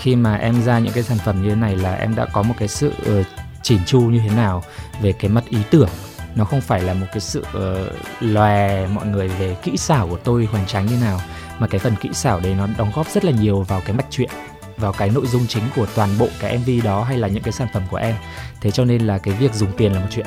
khi 0.00 0.16
mà 0.16 0.34
em 0.34 0.62
ra 0.62 0.78
những 0.78 0.92
cái 0.92 1.02
sản 1.02 1.18
phẩm 1.24 1.42
như 1.42 1.48
thế 1.48 1.54
này 1.54 1.76
là 1.76 1.94
em 1.94 2.14
đã 2.14 2.26
có 2.32 2.42
một 2.42 2.54
cái 2.58 2.68
sự 2.68 2.92
uh, 3.20 3.26
chỉn 3.62 3.78
chu 3.86 4.00
như 4.00 4.18
thế 4.18 4.36
nào 4.36 4.62
về 5.00 5.12
cái 5.12 5.30
mặt 5.30 5.44
ý 5.48 5.58
tưởng. 5.70 5.88
Nó 6.34 6.44
không 6.44 6.60
phải 6.60 6.82
là 6.82 6.94
một 6.94 7.06
cái 7.12 7.20
sự 7.20 7.40
uh, 7.40 7.96
lòe 8.20 8.86
mọi 8.86 9.06
người 9.06 9.28
về 9.28 9.56
kỹ 9.62 9.76
xảo 9.76 10.08
của 10.08 10.16
tôi 10.16 10.44
hoành 10.44 10.66
tráng 10.66 10.86
như 10.86 10.96
nào 11.02 11.20
mà 11.58 11.66
cái 11.66 11.78
phần 11.78 11.96
kỹ 12.00 12.08
xảo 12.12 12.40
đấy 12.40 12.54
nó 12.58 12.66
đóng 12.78 12.90
góp 12.94 13.10
rất 13.10 13.24
là 13.24 13.32
nhiều 13.32 13.62
vào 13.62 13.82
cái 13.86 13.96
mạch 13.96 14.06
truyện 14.10 14.30
vào 14.76 14.92
cái 14.92 15.10
nội 15.10 15.26
dung 15.26 15.46
chính 15.46 15.64
của 15.76 15.86
toàn 15.94 16.10
bộ 16.18 16.28
cái 16.40 16.58
MV 16.58 16.84
đó 16.84 17.04
hay 17.04 17.18
là 17.18 17.28
những 17.28 17.42
cái 17.42 17.52
sản 17.52 17.68
phẩm 17.72 17.82
của 17.90 17.96
em. 17.96 18.14
Thế 18.60 18.70
cho 18.70 18.84
nên 18.84 19.06
là 19.06 19.18
cái 19.18 19.34
việc 19.34 19.54
dùng 19.54 19.72
tiền 19.76 19.92
là 19.92 20.00
một 20.00 20.06
chuyện. 20.10 20.26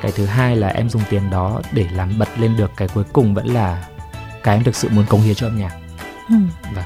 Cái 0.00 0.12
thứ 0.12 0.26
hai 0.26 0.56
là 0.56 0.68
em 0.68 0.88
dùng 0.88 1.02
tiền 1.10 1.30
đó 1.30 1.60
để 1.72 1.86
làm 1.92 2.18
bật 2.18 2.28
lên 2.38 2.56
được 2.56 2.70
cái 2.76 2.88
cuối 2.88 3.04
cùng 3.12 3.34
vẫn 3.34 3.46
là 3.46 3.84
cái 4.42 4.56
em 4.56 4.64
thực 4.64 4.76
sự 4.76 4.88
muốn 4.88 5.06
cống 5.06 5.20
hiến 5.20 5.34
cho 5.34 5.46
âm 5.46 5.58
nhạc. 5.58 5.76
Ừ. 6.28 6.34
vâng. 6.74 6.84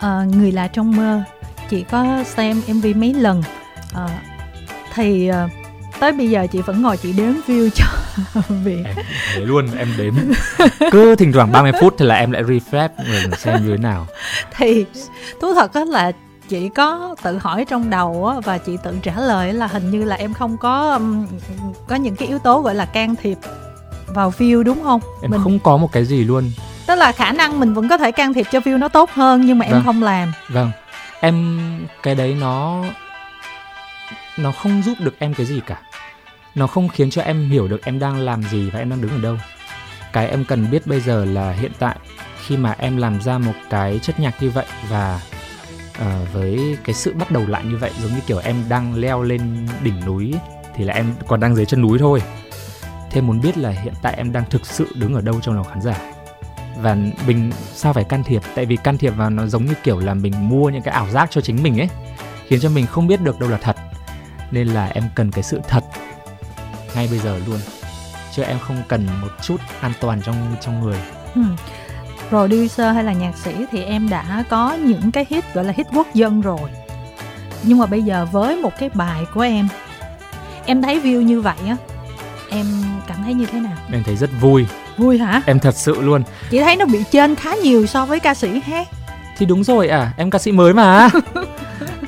À, 0.00 0.24
người 0.24 0.52
là 0.52 0.68
trong 0.68 0.96
mơ 0.96 1.22
chị 1.70 1.84
có 1.90 2.24
xem 2.24 2.62
mv 2.68 2.86
mấy 2.96 3.14
lần. 3.14 3.42
À, 3.94 4.08
thì 4.94 5.28
à, 5.28 5.48
tới 6.00 6.12
bây 6.12 6.30
giờ 6.30 6.46
chị 6.52 6.60
vẫn 6.60 6.82
ngồi 6.82 6.96
chị 6.96 7.12
đếm 7.12 7.32
view 7.46 7.68
cho 7.74 7.84
vì 8.64 8.76
em 8.84 8.96
thế 9.34 9.40
luôn 9.40 9.66
em 9.78 9.88
đếm. 9.98 10.14
Cứ 10.90 11.16
thỉnh 11.16 11.32
thoảng 11.32 11.52
30 11.52 11.72
phút 11.80 11.94
thì 11.98 12.06
là 12.06 12.14
em 12.14 12.30
lại 12.30 12.42
refresh 12.42 12.88
rồi 12.98 13.22
xem 13.38 13.64
như 13.64 13.70
thế 13.70 13.82
nào. 13.82 14.06
Thì 14.56 14.84
thú 15.40 15.54
thật 15.54 15.74
á 15.74 15.84
là 15.84 16.12
chị 16.48 16.68
có 16.68 17.14
tự 17.22 17.38
hỏi 17.38 17.64
trong 17.64 17.90
đầu 17.90 18.26
á 18.26 18.40
và 18.44 18.58
chị 18.58 18.76
tự 18.84 18.96
trả 19.02 19.14
lời 19.16 19.52
là 19.52 19.66
hình 19.66 19.90
như 19.90 20.04
là 20.04 20.16
em 20.16 20.34
không 20.34 20.56
có 20.56 21.00
có 21.88 21.96
những 21.96 22.16
cái 22.16 22.28
yếu 22.28 22.38
tố 22.38 22.60
gọi 22.60 22.74
là 22.74 22.84
can 22.84 23.14
thiệp 23.16 23.38
vào 24.06 24.34
view 24.38 24.62
đúng 24.62 24.82
không? 24.82 25.00
Em 25.22 25.30
mình 25.30 25.40
không 25.42 25.58
có 25.58 25.76
một 25.76 25.92
cái 25.92 26.04
gì 26.04 26.24
luôn. 26.24 26.50
Tức 26.86 26.94
là 26.94 27.12
khả 27.12 27.32
năng 27.32 27.60
mình 27.60 27.74
vẫn 27.74 27.88
có 27.88 27.98
thể 27.98 28.12
can 28.12 28.34
thiệp 28.34 28.46
cho 28.52 28.58
view 28.58 28.78
nó 28.78 28.88
tốt 28.88 29.10
hơn 29.10 29.46
nhưng 29.46 29.58
mà 29.58 29.66
em 29.66 29.72
vâng. 29.72 29.82
không 29.84 30.02
làm. 30.02 30.32
Vâng 30.48 30.70
em 31.24 31.86
cái 32.02 32.14
đấy 32.14 32.36
nó 32.40 32.84
nó 34.38 34.52
không 34.52 34.82
giúp 34.82 34.94
được 35.00 35.14
em 35.18 35.34
cái 35.34 35.46
gì 35.46 35.60
cả. 35.66 35.82
Nó 36.54 36.66
không 36.66 36.88
khiến 36.88 37.10
cho 37.10 37.22
em 37.22 37.50
hiểu 37.50 37.68
được 37.68 37.84
em 37.84 37.98
đang 37.98 38.18
làm 38.18 38.42
gì 38.42 38.70
và 38.70 38.78
em 38.78 38.90
đang 38.90 39.02
đứng 39.02 39.10
ở 39.10 39.18
đâu. 39.18 39.36
Cái 40.12 40.28
em 40.28 40.44
cần 40.44 40.70
biết 40.70 40.86
bây 40.86 41.00
giờ 41.00 41.24
là 41.24 41.52
hiện 41.52 41.72
tại 41.78 41.96
khi 42.46 42.56
mà 42.56 42.74
em 42.78 42.96
làm 42.96 43.22
ra 43.22 43.38
một 43.38 43.52
cái 43.70 43.98
chất 44.02 44.20
nhạc 44.20 44.42
như 44.42 44.50
vậy 44.50 44.66
và 44.88 45.20
uh, 45.98 46.32
với 46.32 46.78
cái 46.84 46.94
sự 46.94 47.12
bắt 47.12 47.30
đầu 47.30 47.46
lại 47.46 47.64
như 47.64 47.76
vậy 47.76 47.90
giống 48.02 48.14
như 48.14 48.20
kiểu 48.26 48.38
em 48.38 48.56
đang 48.68 48.94
leo 48.94 49.22
lên 49.22 49.68
đỉnh 49.82 50.04
núi 50.06 50.34
thì 50.76 50.84
là 50.84 50.94
em 50.94 51.14
còn 51.26 51.40
đang 51.40 51.56
dưới 51.56 51.66
chân 51.66 51.82
núi 51.82 51.98
thôi. 51.98 52.22
Thêm 53.10 53.26
muốn 53.26 53.40
biết 53.40 53.58
là 53.58 53.70
hiện 53.70 53.94
tại 54.02 54.14
em 54.16 54.32
đang 54.32 54.44
thực 54.50 54.66
sự 54.66 54.86
đứng 54.94 55.14
ở 55.14 55.20
đâu 55.20 55.40
trong 55.42 55.54
lòng 55.54 55.66
khán 55.68 55.80
giả? 55.80 56.13
Và 56.84 56.96
mình 57.26 57.52
sao 57.74 57.92
phải 57.92 58.04
can 58.04 58.24
thiệp? 58.24 58.42
Tại 58.54 58.66
vì 58.66 58.76
can 58.76 58.98
thiệp 58.98 59.10
vào 59.10 59.30
nó 59.30 59.46
giống 59.46 59.64
như 59.64 59.74
kiểu 59.82 59.98
là 59.98 60.14
mình 60.14 60.48
mua 60.48 60.68
những 60.68 60.82
cái 60.82 60.94
ảo 60.94 61.10
giác 61.10 61.30
cho 61.30 61.40
chính 61.40 61.62
mình 61.62 61.80
ấy 61.80 61.88
khiến 62.46 62.60
cho 62.60 62.68
mình 62.68 62.86
không 62.86 63.06
biết 63.06 63.20
được 63.20 63.40
đâu 63.40 63.50
là 63.50 63.56
thật. 63.56 63.76
Nên 64.50 64.68
là 64.68 64.86
em 64.86 65.04
cần 65.14 65.30
cái 65.30 65.42
sự 65.42 65.60
thật 65.68 65.84
ngay 66.94 67.08
bây 67.10 67.18
giờ 67.18 67.40
luôn 67.46 67.58
chứ 68.32 68.42
em 68.42 68.58
không 68.58 68.82
cần 68.88 69.06
một 69.20 69.28
chút 69.42 69.56
an 69.80 69.92
toàn 70.00 70.22
trong 70.22 70.56
trong 70.60 70.80
người. 70.80 70.98
Hmm. 71.34 71.56
producer 72.28 72.94
hay 72.94 73.04
là 73.04 73.12
nhạc 73.12 73.36
sĩ 73.36 73.54
thì 73.70 73.82
em 73.82 74.08
đã 74.08 74.44
có 74.48 74.72
những 74.72 75.12
cái 75.12 75.26
hit 75.28 75.54
gọi 75.54 75.64
là 75.64 75.72
hit 75.76 75.86
quốc 75.94 76.06
dân 76.14 76.40
rồi. 76.40 76.70
Nhưng 77.62 77.78
mà 77.78 77.86
bây 77.86 78.02
giờ 78.02 78.26
với 78.32 78.56
một 78.56 78.72
cái 78.78 78.90
bài 78.94 79.24
của 79.34 79.40
em 79.40 79.68
em 80.66 80.82
thấy 80.82 81.00
view 81.00 81.20
như 81.20 81.40
vậy 81.40 81.56
á 81.68 81.76
em 82.50 82.66
cảm 83.06 83.22
thấy 83.24 83.34
như 83.34 83.46
thế 83.46 83.60
nào? 83.60 83.76
Em 83.92 84.02
thấy 84.04 84.16
rất 84.16 84.30
vui 84.40 84.66
vui 84.96 85.18
hả? 85.18 85.42
Em 85.46 85.58
thật 85.58 85.74
sự 85.76 86.02
luôn. 86.02 86.22
Chị 86.50 86.60
thấy 86.60 86.76
nó 86.76 86.86
bị 86.86 87.04
trên 87.10 87.34
khá 87.34 87.54
nhiều 87.54 87.86
so 87.86 88.06
với 88.06 88.20
ca 88.20 88.34
sĩ 88.34 88.60
hát 88.60 88.88
thì 89.38 89.46
đúng 89.46 89.64
rồi 89.64 89.88
à 89.88 90.12
em 90.16 90.30
ca 90.30 90.38
sĩ 90.38 90.52
mới 90.52 90.72
mà. 90.72 91.08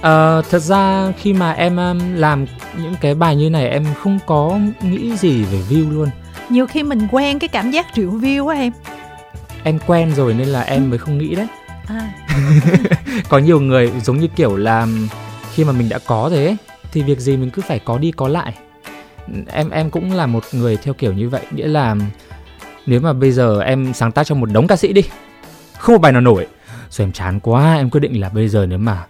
À, 0.02 0.42
thật 0.50 0.58
ra 0.58 1.12
khi 1.18 1.32
mà 1.32 1.52
em 1.52 1.76
um, 1.76 2.14
làm 2.14 2.46
những 2.82 2.94
cái 3.00 3.14
bài 3.14 3.36
như 3.36 3.50
này 3.50 3.68
em 3.68 3.86
không 4.02 4.18
có 4.26 4.58
nghĩ 4.80 5.16
gì 5.16 5.44
về 5.44 5.58
view 5.70 5.92
luôn. 5.92 6.08
Nhiều 6.48 6.66
khi 6.66 6.82
mình 6.82 7.08
quen 7.10 7.38
cái 7.38 7.48
cảm 7.48 7.70
giác 7.70 7.86
triệu 7.94 8.10
view 8.10 8.48
á 8.48 8.56
em. 8.56 8.72
Em 9.62 9.78
quen 9.86 10.12
rồi 10.14 10.34
nên 10.34 10.48
là 10.48 10.62
em 10.62 10.90
mới 10.90 10.98
không 10.98 11.18
nghĩ 11.18 11.34
đấy. 11.34 11.46
À. 11.86 12.12
có 13.28 13.38
nhiều 13.38 13.60
người 13.60 13.92
giống 14.02 14.18
như 14.18 14.28
kiểu 14.36 14.56
là 14.56 14.86
khi 15.54 15.64
mà 15.64 15.72
mình 15.72 15.88
đã 15.88 15.98
có 16.06 16.28
rồi 16.32 16.44
ấy 16.44 16.56
thì 16.92 17.02
việc 17.02 17.20
gì 17.20 17.36
mình 17.36 17.50
cứ 17.50 17.62
phải 17.62 17.78
có 17.78 17.98
đi 17.98 18.10
có 18.10 18.28
lại. 18.28 18.54
Em 19.46 19.70
em 19.70 19.90
cũng 19.90 20.12
là 20.12 20.26
một 20.26 20.44
người 20.52 20.76
theo 20.76 20.94
kiểu 20.94 21.12
như 21.12 21.28
vậy 21.28 21.42
nghĩa 21.50 21.66
là 21.66 21.96
nếu 22.86 23.00
mà 23.00 23.12
bây 23.12 23.32
giờ 23.32 23.60
em 23.60 23.94
sáng 23.94 24.12
tác 24.12 24.26
cho 24.26 24.34
một 24.34 24.50
đống 24.52 24.66
ca 24.66 24.76
sĩ 24.76 24.92
đi, 24.92 25.02
không 25.78 25.94
một 25.94 26.00
bài 26.00 26.12
nào 26.12 26.20
nổi. 26.20 26.46
Rồi 26.90 27.04
em 27.04 27.12
chán 27.12 27.40
quá, 27.40 27.76
em 27.76 27.90
quyết 27.90 28.00
định 28.00 28.20
là 28.20 28.28
bây 28.28 28.48
giờ 28.48 28.66
nếu 28.66 28.78
mà 28.78 29.06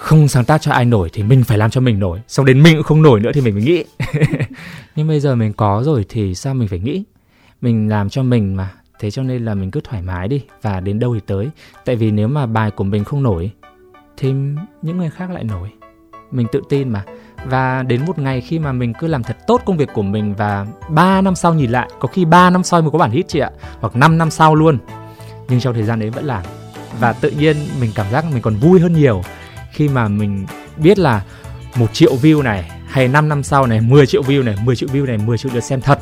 không 0.00 0.28
sáng 0.28 0.44
tác 0.44 0.60
cho 0.60 0.72
ai 0.72 0.84
nổi 0.84 1.10
thì 1.12 1.22
mình 1.22 1.44
phải 1.44 1.58
làm 1.58 1.70
cho 1.70 1.80
mình 1.80 1.98
nổi. 1.98 2.20
Xong 2.28 2.46
đến 2.46 2.62
mình 2.62 2.76
cũng 2.76 2.82
không 2.82 3.02
nổi 3.02 3.20
nữa 3.20 3.30
thì 3.34 3.40
mình 3.40 3.54
mới 3.54 3.62
nghĩ. 3.62 3.84
Nhưng 4.96 5.08
bây 5.08 5.20
giờ 5.20 5.34
mình 5.34 5.52
có 5.52 5.82
rồi 5.84 6.04
thì 6.08 6.34
sao 6.34 6.54
mình 6.54 6.68
phải 6.68 6.78
nghĩ? 6.78 7.04
Mình 7.60 7.88
làm 7.88 8.08
cho 8.08 8.22
mình 8.22 8.56
mà. 8.56 8.70
Thế 8.98 9.10
cho 9.10 9.22
nên 9.22 9.44
là 9.44 9.54
mình 9.54 9.70
cứ 9.70 9.80
thoải 9.84 10.02
mái 10.02 10.28
đi. 10.28 10.44
Và 10.62 10.80
đến 10.80 10.98
đâu 10.98 11.14
thì 11.14 11.20
tới. 11.26 11.48
Tại 11.84 11.96
vì 11.96 12.10
nếu 12.10 12.28
mà 12.28 12.46
bài 12.46 12.70
của 12.70 12.84
mình 12.84 13.04
không 13.04 13.22
nổi, 13.22 13.50
thì 14.16 14.32
những 14.82 14.98
người 14.98 15.10
khác 15.10 15.30
lại 15.30 15.44
nổi. 15.44 15.70
Mình 16.30 16.46
tự 16.52 16.62
tin 16.68 16.88
mà 16.88 17.04
và 17.44 17.82
đến 17.82 18.04
một 18.06 18.18
ngày 18.18 18.40
khi 18.40 18.58
mà 18.58 18.72
mình 18.72 18.92
cứ 18.94 19.06
làm 19.06 19.22
thật 19.22 19.36
tốt 19.46 19.62
công 19.64 19.76
việc 19.76 19.88
của 19.92 20.02
mình 20.02 20.34
và 20.34 20.66
3 20.88 21.20
năm 21.20 21.34
sau 21.34 21.54
nhìn 21.54 21.70
lại 21.70 21.88
có 21.98 22.08
khi 22.08 22.24
3 22.24 22.50
năm 22.50 22.62
sau 22.62 22.82
mới 22.82 22.90
có 22.90 22.98
bản 22.98 23.10
hit 23.10 23.28
chị 23.28 23.38
ạ 23.38 23.50
hoặc 23.80 23.96
5 23.96 24.18
năm 24.18 24.30
sau 24.30 24.54
luôn. 24.54 24.78
Nhưng 25.48 25.60
trong 25.60 25.74
thời 25.74 25.82
gian 25.82 26.00
đấy 26.00 26.10
vẫn 26.10 26.24
làm. 26.24 26.44
Và 26.98 27.12
tự 27.12 27.30
nhiên 27.30 27.56
mình 27.80 27.90
cảm 27.94 28.06
giác 28.12 28.24
mình 28.32 28.42
còn 28.42 28.56
vui 28.56 28.80
hơn 28.80 28.92
nhiều 28.92 29.22
khi 29.72 29.88
mà 29.88 30.08
mình 30.08 30.46
biết 30.76 30.98
là 30.98 31.22
một 31.74 31.94
triệu 31.94 32.16
view 32.16 32.42
này 32.42 32.70
hay 32.86 33.08
5 33.08 33.28
năm 33.28 33.42
sau 33.42 33.66
này 33.66 33.80
10 33.80 34.06
triệu 34.06 34.22
view 34.22 34.44
này 34.44 34.56
10 34.64 34.76
triệu 34.76 34.88
view 34.88 35.06
này 35.06 35.18
10 35.18 35.38
triệu 35.38 35.52
lượt 35.54 35.60
xem 35.60 35.80
thật. 35.80 35.98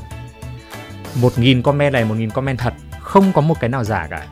Một 1.21 1.39
nghìn 1.39 1.63
comment 1.63 1.93
này 1.93 2.05
một 2.05 2.15
nghìn 2.15 2.31
comment 2.31 2.59
thật 2.59 2.75
không 3.01 3.33
có 3.33 3.41
một 3.41 3.61
cái 3.61 3.71
nào 3.71 3.85
giả 3.85 4.07
cả. 4.11 4.27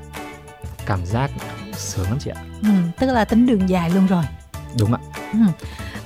Cảm 0.87 1.07
giác 1.07 1.31
sướng 1.73 2.05
lắm 2.05 2.19
chị 2.21 2.31
ạ. 2.31 2.43
Ừ, 2.63 2.69
tức 2.99 3.07
là 3.07 3.25
tính 3.25 3.47
đường 3.47 3.69
dài 3.69 3.91
luôn 3.91 4.07
rồi. 4.07 4.25
Đúng 4.79 4.95
ạ. 4.95 5.01
Ừ. 5.33 5.39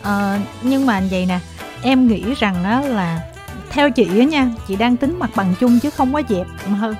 à, 0.02 0.38
nhưng 0.62 0.86
mà 0.86 1.02
vậy 1.10 1.26
nè 1.26 1.38
em 1.82 2.08
nghĩ 2.08 2.34
rằng 2.34 2.64
á 2.64 2.80
là 2.80 3.20
theo 3.70 3.90
chị 3.90 4.18
á 4.18 4.24
nha 4.24 4.50
chị 4.68 4.76
đang 4.76 4.96
tính 4.96 5.18
mặt 5.18 5.30
bằng 5.34 5.54
chung 5.60 5.78
chứ 5.80 5.90
không 5.90 6.12
có 6.12 6.22
dẹp 6.28 6.46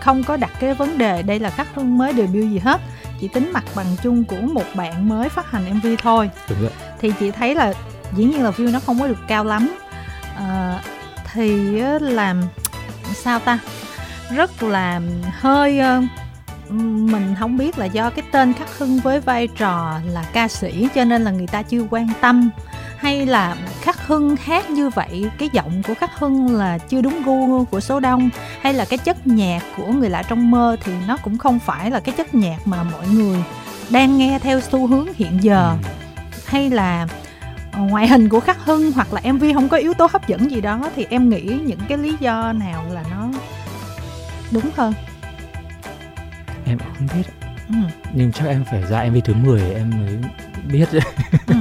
không 0.01 0.25
có 0.25 0.37
đặt 0.37 0.51
cái 0.61 0.75
vấn 0.75 0.99
đề 0.99 1.23
đây 1.23 1.39
là 1.39 1.51
khắc 1.51 1.75
hưng 1.75 1.99
mới 1.99 2.13
debut 2.17 2.53
gì 2.53 2.59
hết. 2.59 2.81
Chị 3.21 3.29
tính 3.29 3.51
mặt 3.53 3.65
bằng 3.75 3.87
chung 4.03 4.25
của 4.25 4.41
một 4.41 4.65
bạn 4.75 5.09
mới 5.09 5.29
phát 5.29 5.51
hành 5.51 5.79
mv 5.79 5.87
thôi. 6.03 6.31
Đúng 6.49 6.61
rồi. 6.61 6.71
thì 7.01 7.13
chị 7.21 7.31
thấy 7.31 7.55
là 7.55 7.73
dĩ 8.17 8.25
nhiên 8.25 8.43
là 8.43 8.51
view 8.51 8.73
nó 8.73 8.81
không 8.81 9.01
có 9.01 9.07
được 9.07 9.19
cao 9.29 9.45
lắm. 9.45 9.75
À, 10.37 10.83
thì 11.33 11.81
làm 12.01 12.43
sao 13.15 13.39
ta? 13.39 13.59
Rất 14.31 14.63
là 14.63 15.01
hơi 15.41 15.81
mình 16.71 17.35
không 17.39 17.57
biết 17.57 17.79
là 17.79 17.85
do 17.85 18.11
cái 18.11 18.25
tên 18.33 18.53
khắc 18.53 18.79
hưng 18.79 18.99
với 18.99 19.21
vai 19.21 19.49
trò 19.49 19.99
là 20.05 20.25
ca 20.33 20.49
sĩ 20.49 20.89
cho 20.95 21.05
nên 21.05 21.23
là 21.23 21.31
người 21.31 21.47
ta 21.47 21.63
chưa 21.63 21.87
quan 21.91 22.09
tâm 22.21 22.51
hay 23.01 23.27
là 23.27 23.57
khắc 23.81 24.07
hưng 24.07 24.37
hát 24.37 24.71
như 24.71 24.91
vậy 24.91 25.31
cái 25.39 25.49
giọng 25.53 25.83
của 25.87 25.95
khắc 25.95 26.11
hưng 26.19 26.57
là 26.57 26.79
chưa 26.79 27.01
đúng 27.01 27.23
gu 27.23 27.65
của 27.65 27.81
số 27.81 28.01
đông 28.01 28.31
hay 28.61 28.75
là 28.75 28.85
cái 28.85 28.99
chất 28.99 29.27
nhạc 29.27 29.63
của 29.77 29.87
người 29.87 30.11
lạ 30.11 30.23
trong 30.29 30.51
mơ 30.51 30.77
thì 30.85 30.93
nó 31.07 31.17
cũng 31.17 31.39
không 31.39 31.59
phải 31.59 31.91
là 31.91 32.01
cái 32.01 32.15
chất 32.19 32.35
nhạc 32.35 32.59
mà 32.65 32.83
mọi 32.83 33.09
người 33.09 33.45
đang 33.91 34.19
nghe 34.19 34.39
theo 34.39 34.61
xu 34.61 34.87
hướng 34.87 35.07
hiện 35.15 35.39
giờ 35.43 35.77
ừ. 35.83 35.89
hay 36.47 36.71
là 36.71 37.07
ngoại 37.77 38.09
hình 38.09 38.29
của 38.29 38.41
khắc 38.41 38.65
hưng 38.65 38.93
hoặc 38.93 39.13
là 39.13 39.33
mv 39.33 39.45
không 39.55 39.69
có 39.69 39.77
yếu 39.77 39.95
tố 39.95 40.09
hấp 40.13 40.27
dẫn 40.29 40.51
gì 40.51 40.61
đó 40.61 40.91
thì 40.97 41.07
em 41.11 41.29
nghĩ 41.29 41.43
những 41.43 41.81
cái 41.89 41.99
lý 41.99 42.17
do 42.21 42.53
nào 42.53 42.85
là 42.91 43.05
nó 43.11 43.29
đúng 44.51 44.71
hơn 44.77 44.95
em 46.67 46.79
không 46.79 47.09
biết 47.15 47.23
ừ. 47.69 47.75
nhưng 48.15 48.33
chắc 48.33 48.47
em 48.47 48.65
phải 48.71 48.83
ra 48.91 49.05
mv 49.11 49.17
thứ 49.25 49.35
10 49.35 49.61
em 49.75 49.91
mới 49.91 50.19
biết 50.73 50.89
ừ. 51.47 51.55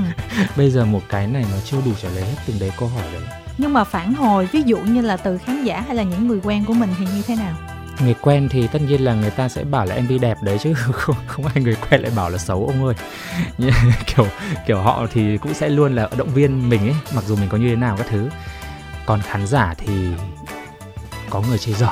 bây 0.58 0.69
giờ 0.69 0.86
một 0.86 1.02
cái 1.10 1.28
này 1.28 1.45
nó 1.52 1.58
chưa 1.65 1.78
đủ 1.86 1.91
trả 2.02 2.10
lời 2.10 2.23
hết 2.23 2.36
từng 2.45 2.60
đấy 2.60 2.71
câu 2.80 2.89
hỏi 2.89 3.04
đấy. 3.13 3.21
Nhưng 3.58 3.73
mà 3.73 3.84
phản 3.84 4.13
hồi 4.13 4.49
ví 4.52 4.62
dụ 4.65 4.78
như 4.78 5.02
là 5.02 5.17
từ 5.17 5.38
khán 5.38 5.63
giả 5.63 5.84
hay 5.88 5.95
là 5.95 6.04
những 6.04 6.28
người 6.28 6.39
quen 6.43 6.65
của 6.65 6.73
mình 6.73 6.89
thì 6.99 7.06
như 7.06 7.21
thế 7.28 7.36
nào? 7.36 7.56
Người 8.04 8.15
quen 8.21 8.49
thì 8.49 8.67
tất 8.67 8.80
nhiên 8.88 9.02
là 9.02 9.13
người 9.13 9.30
ta 9.30 9.49
sẽ 9.49 9.63
bảo 9.63 9.86
là 9.86 9.99
mv 9.99 10.21
đẹp 10.21 10.38
đấy 10.41 10.58
chứ 10.63 10.73
không 10.91 11.15
không 11.28 11.45
ai 11.45 11.63
người 11.63 11.75
quen 11.75 12.02
lại 12.02 12.12
bảo 12.15 12.30
là 12.30 12.38
xấu 12.38 12.67
ông 12.67 12.86
ơi. 12.86 12.95
Kiểu 14.06 14.28
kiểu 14.67 14.82
họ 14.82 15.06
thì 15.13 15.38
cũng 15.38 15.54
sẽ 15.54 15.69
luôn 15.69 15.95
là 15.95 16.10
động 16.17 16.30
viên 16.30 16.69
mình 16.69 16.82
ấy 16.82 16.95
mặc 17.15 17.23
dù 17.28 17.36
mình 17.36 17.49
có 17.49 17.58
như 17.58 17.69
thế 17.69 17.75
nào 17.75 17.95
các 17.97 18.08
thứ. 18.10 18.30
Còn 19.06 19.21
khán 19.21 19.47
giả 19.47 19.73
thì 19.78 19.93
có 21.30 21.41
người 21.49 21.58
chơi 21.58 21.75
dở 21.75 21.89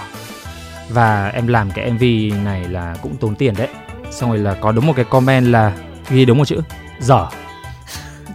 và 0.89 1.27
em 1.27 1.47
làm 1.47 1.71
cái 1.71 1.91
mv 1.91 2.03
này 2.45 2.63
là 2.63 2.95
cũng 3.01 3.17
tốn 3.17 3.35
tiền 3.35 3.53
đấy. 3.57 3.67
Xong 4.11 4.29
rồi 4.29 4.39
là 4.39 4.53
có 4.53 4.71
đúng 4.71 4.87
một 4.87 4.93
cái 4.95 5.05
comment 5.05 5.47
là 5.47 5.73
ghi 6.09 6.25
đúng 6.25 6.37
một 6.37 6.45
chữ 6.47 6.61
dở 6.99 7.27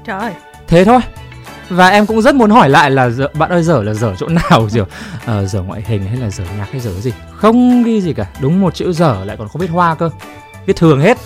trời 0.04 0.20
ơi. 0.20 0.32
Thế 0.66 0.84
thôi. 0.84 1.00
Và 1.68 1.88
em 1.88 2.06
cũng 2.06 2.22
rất 2.22 2.34
muốn 2.34 2.50
hỏi 2.50 2.68
lại 2.68 2.90
là 2.90 3.10
dở, 3.10 3.28
bạn 3.34 3.50
ơi 3.50 3.62
dở 3.62 3.82
là 3.82 3.94
dở 3.94 4.14
chỗ 4.18 4.28
nào 4.28 4.68
kiểu 4.72 4.84
uh, 4.84 5.50
dở 5.50 5.62
ngoại 5.62 5.82
hình 5.86 6.04
hay 6.04 6.16
là 6.16 6.30
dở 6.30 6.44
nhạc 6.58 6.70
hay 6.70 6.80
dở 6.80 6.92
gì? 6.92 7.12
Không 7.36 7.82
ghi 7.82 8.00
gì 8.00 8.12
cả. 8.12 8.26
Đúng 8.40 8.60
một 8.60 8.74
chữ 8.74 8.92
dở 8.92 9.24
lại 9.24 9.36
còn 9.36 9.48
không 9.48 9.60
biết 9.60 9.70
hoa 9.70 9.94
cơ. 9.94 10.10
Viết 10.66 10.76
thường 10.76 11.00
hết. 11.00 11.18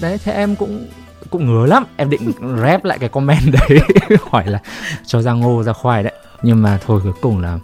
Đấy 0.00 0.18
thế 0.24 0.32
em 0.32 0.56
cũng 0.56 0.86
cũng 1.30 1.46
ngứa 1.46 1.66
lắm. 1.66 1.84
Em 1.96 2.10
định 2.10 2.32
rep 2.62 2.84
lại 2.84 2.98
cái 2.98 3.08
comment 3.08 3.52
đấy 3.52 3.80
hỏi 4.30 4.46
là 4.46 4.58
cho 5.06 5.22
ra 5.22 5.32
ngô 5.32 5.62
ra 5.62 5.72
khoai 5.72 6.02
đấy. 6.02 6.12
Nhưng 6.42 6.62
mà 6.62 6.78
thôi 6.86 7.00
cuối 7.02 7.12
cùng 7.20 7.42
là 7.42 7.58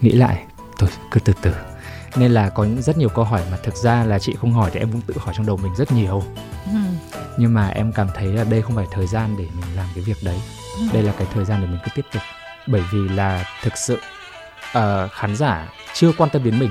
nghĩ 0.00 0.12
lại. 0.12 0.42
Thôi 0.78 0.88
cứ 1.10 1.20
từ 1.20 1.32
từ. 1.42 1.52
Nên 2.16 2.30
là 2.30 2.48
có 2.48 2.66
rất 2.78 2.98
nhiều 2.98 3.08
câu 3.08 3.24
hỏi 3.24 3.40
mà 3.50 3.56
thực 3.62 3.76
ra 3.76 4.04
là 4.04 4.18
chị 4.18 4.34
không 4.40 4.52
hỏi 4.52 4.70
thì 4.72 4.80
em 4.80 4.92
cũng 4.92 5.00
tự 5.00 5.14
hỏi 5.18 5.34
trong 5.36 5.46
đầu 5.46 5.56
mình 5.56 5.74
rất 5.76 5.92
nhiều. 5.92 6.22
Ừ. 6.66 6.78
nhưng 7.36 7.54
mà 7.54 7.68
em 7.68 7.92
cảm 7.92 8.08
thấy 8.14 8.26
là 8.26 8.44
đây 8.44 8.62
không 8.62 8.76
phải 8.76 8.86
thời 8.90 9.06
gian 9.06 9.36
để 9.38 9.44
mình 9.44 9.76
làm 9.76 9.86
cái 9.94 10.04
việc 10.04 10.16
đấy. 10.22 10.40
Ừ. 10.78 10.86
đây 10.92 11.02
là 11.02 11.12
cái 11.18 11.26
thời 11.34 11.44
gian 11.44 11.60
để 11.60 11.66
mình 11.66 11.78
cứ 11.84 11.90
tiếp 11.94 12.06
tục. 12.12 12.22
Bởi 12.66 12.82
vì 12.92 13.08
là 13.08 13.44
thực 13.62 13.76
sự 13.76 13.98
uh, 14.78 15.12
khán 15.12 15.36
giả 15.36 15.68
chưa 15.94 16.12
quan 16.18 16.30
tâm 16.30 16.44
đến 16.44 16.58
mình 16.58 16.70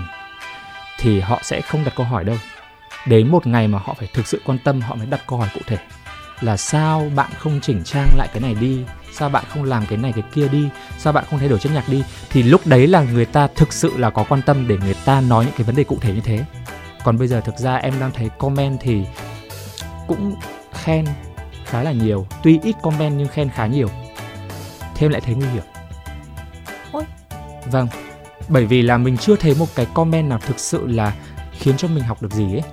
thì 1.00 1.20
họ 1.20 1.40
sẽ 1.44 1.62
không 1.62 1.84
đặt 1.84 1.94
câu 1.96 2.06
hỏi 2.06 2.24
đâu. 2.24 2.38
Đến 3.08 3.32
một 3.32 3.48
ngày 3.48 3.68
mà 3.68 3.80
họ 3.84 3.96
phải 4.00 4.08
thực 4.14 4.28
sự 4.28 4.42
quan 4.46 4.58
tâm 4.64 4.82
họ 4.82 4.96
mới 4.96 5.06
đặt 5.06 5.22
câu 5.28 5.40
hỏi 5.40 5.50
cụ 5.54 5.62
thể 5.68 5.78
là 6.42 6.58
sao 6.58 7.12
bạn 7.16 7.32
không 7.38 7.60
chỉnh 7.62 7.84
trang 7.84 8.08
lại 8.18 8.28
cái 8.34 8.42
này 8.42 8.56
đi? 8.56 8.84
Sao 9.14 9.30
bạn 9.30 9.44
không 9.50 9.64
làm 9.64 9.86
cái 9.90 9.98
này 9.98 10.12
cái 10.12 10.24
kia 10.34 10.48
đi? 10.48 10.70
Sao 10.98 11.14
bạn 11.14 11.26
không 11.30 11.40
thay 11.40 11.50
đổi 11.50 11.60
chất 11.60 11.72
nhạc 11.74 11.90
đi? 11.90 12.04
Thì 12.30 12.44
lúc 12.44 12.62
đấy 12.66 12.88
là 12.88 13.04
người 13.04 13.26
ta 13.26 13.48
thực 13.56 13.74
sự 13.74 13.98
là 13.98 14.10
có 14.10 14.26
quan 14.30 14.42
tâm 14.42 14.68
để 14.68 14.78
người 14.78 14.96
ta 15.06 15.22
nói 15.22 15.46
những 15.46 15.54
cái 15.58 15.64
vấn 15.64 15.76
đề 15.76 15.84
cụ 15.84 15.98
thể 16.02 16.14
như 16.14 16.22
thế. 16.22 16.46
Còn 17.04 17.18
bây 17.18 17.28
giờ 17.28 17.42
thực 17.42 17.58
ra 17.58 17.76
em 17.76 17.94
đang 18.00 18.12
thấy 18.12 18.30
comment 18.38 18.78
thì 18.82 19.06
cũng 20.08 20.36
khen 20.74 21.06
khá 21.66 21.84
là 21.84 21.92
nhiều. 21.92 22.28
Tuy 22.44 22.60
ít 22.64 22.76
comment 22.82 23.18
nhưng 23.18 23.28
khen 23.28 23.50
khá 23.50 23.68
nhiều. 23.68 23.90
Thêm 24.96 25.12
lại 25.12 25.22
thấy 25.22 25.36
nguy 25.36 25.48
hiểm. 25.48 25.64
Ôi. 26.92 27.04
vâng. 27.72 27.88
Bởi 28.48 28.66
vì 28.66 28.82
là 28.82 28.98
mình 28.98 29.18
chưa 29.18 29.36
thấy 29.36 29.56
một 29.60 29.66
cái 29.76 29.88
comment 29.94 30.30
nào 30.30 30.40
thực 30.40 30.60
sự 30.60 30.88
là 30.88 31.14
khiến 31.52 31.78
cho 31.78 31.88
mình 31.88 32.04
học 32.04 32.22
được 32.22 32.34
gì 32.34 32.54
ấy. 32.56 32.64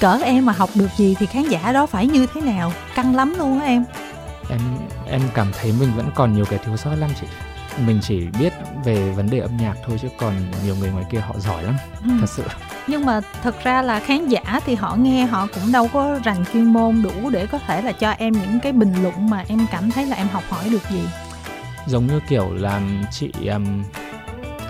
Cỡ 0.00 0.18
em 0.24 0.46
mà 0.46 0.52
học 0.52 0.70
được 0.74 0.88
gì 0.96 1.14
thì 1.18 1.26
khán 1.26 1.42
giả 1.42 1.72
đó 1.72 1.86
phải 1.86 2.06
như 2.06 2.26
thế 2.34 2.40
nào? 2.40 2.72
Căng 2.94 3.16
lắm 3.16 3.34
luôn 3.38 3.60
á 3.60 3.66
em. 3.66 3.84
Em 4.50 4.60
em 5.06 5.20
cảm 5.34 5.52
thấy 5.60 5.72
mình 5.80 5.92
vẫn 5.96 6.10
còn 6.14 6.34
nhiều 6.34 6.44
cái 6.44 6.58
thiếu 6.64 6.76
sót 6.76 6.94
lắm 6.94 7.10
chị 7.20 7.26
mình 7.86 8.00
chỉ 8.02 8.26
biết 8.38 8.52
về 8.84 9.10
vấn 9.10 9.30
đề 9.30 9.38
âm 9.38 9.56
nhạc 9.56 9.74
thôi 9.86 9.98
chứ 10.02 10.08
còn 10.18 10.32
nhiều 10.64 10.76
người 10.76 10.90
ngoài 10.90 11.04
kia 11.10 11.18
họ 11.18 11.34
giỏi 11.38 11.62
lắm 11.62 11.76
ừ. 12.02 12.10
thật 12.20 12.26
sự. 12.28 12.42
Nhưng 12.86 13.06
mà 13.06 13.20
thật 13.42 13.64
ra 13.64 13.82
là 13.82 14.00
khán 14.00 14.28
giả 14.28 14.60
thì 14.66 14.74
họ 14.74 14.96
nghe 14.96 15.26
họ 15.26 15.46
cũng 15.54 15.72
đâu 15.72 15.88
có 15.92 16.20
rành 16.24 16.44
chuyên 16.52 16.64
môn 16.64 17.02
đủ 17.02 17.30
để 17.30 17.46
có 17.46 17.58
thể 17.58 17.82
là 17.82 17.92
cho 17.92 18.10
em 18.10 18.32
những 18.32 18.60
cái 18.60 18.72
bình 18.72 18.94
luận 19.02 19.30
mà 19.30 19.44
em 19.48 19.66
cảm 19.70 19.90
thấy 19.90 20.06
là 20.06 20.16
em 20.16 20.28
học 20.28 20.42
hỏi 20.48 20.68
được 20.70 20.90
gì. 20.90 21.00
Giống 21.86 22.06
như 22.06 22.20
kiểu 22.28 22.54
là 22.54 22.80
chị 23.10 23.32
um, 23.46 23.82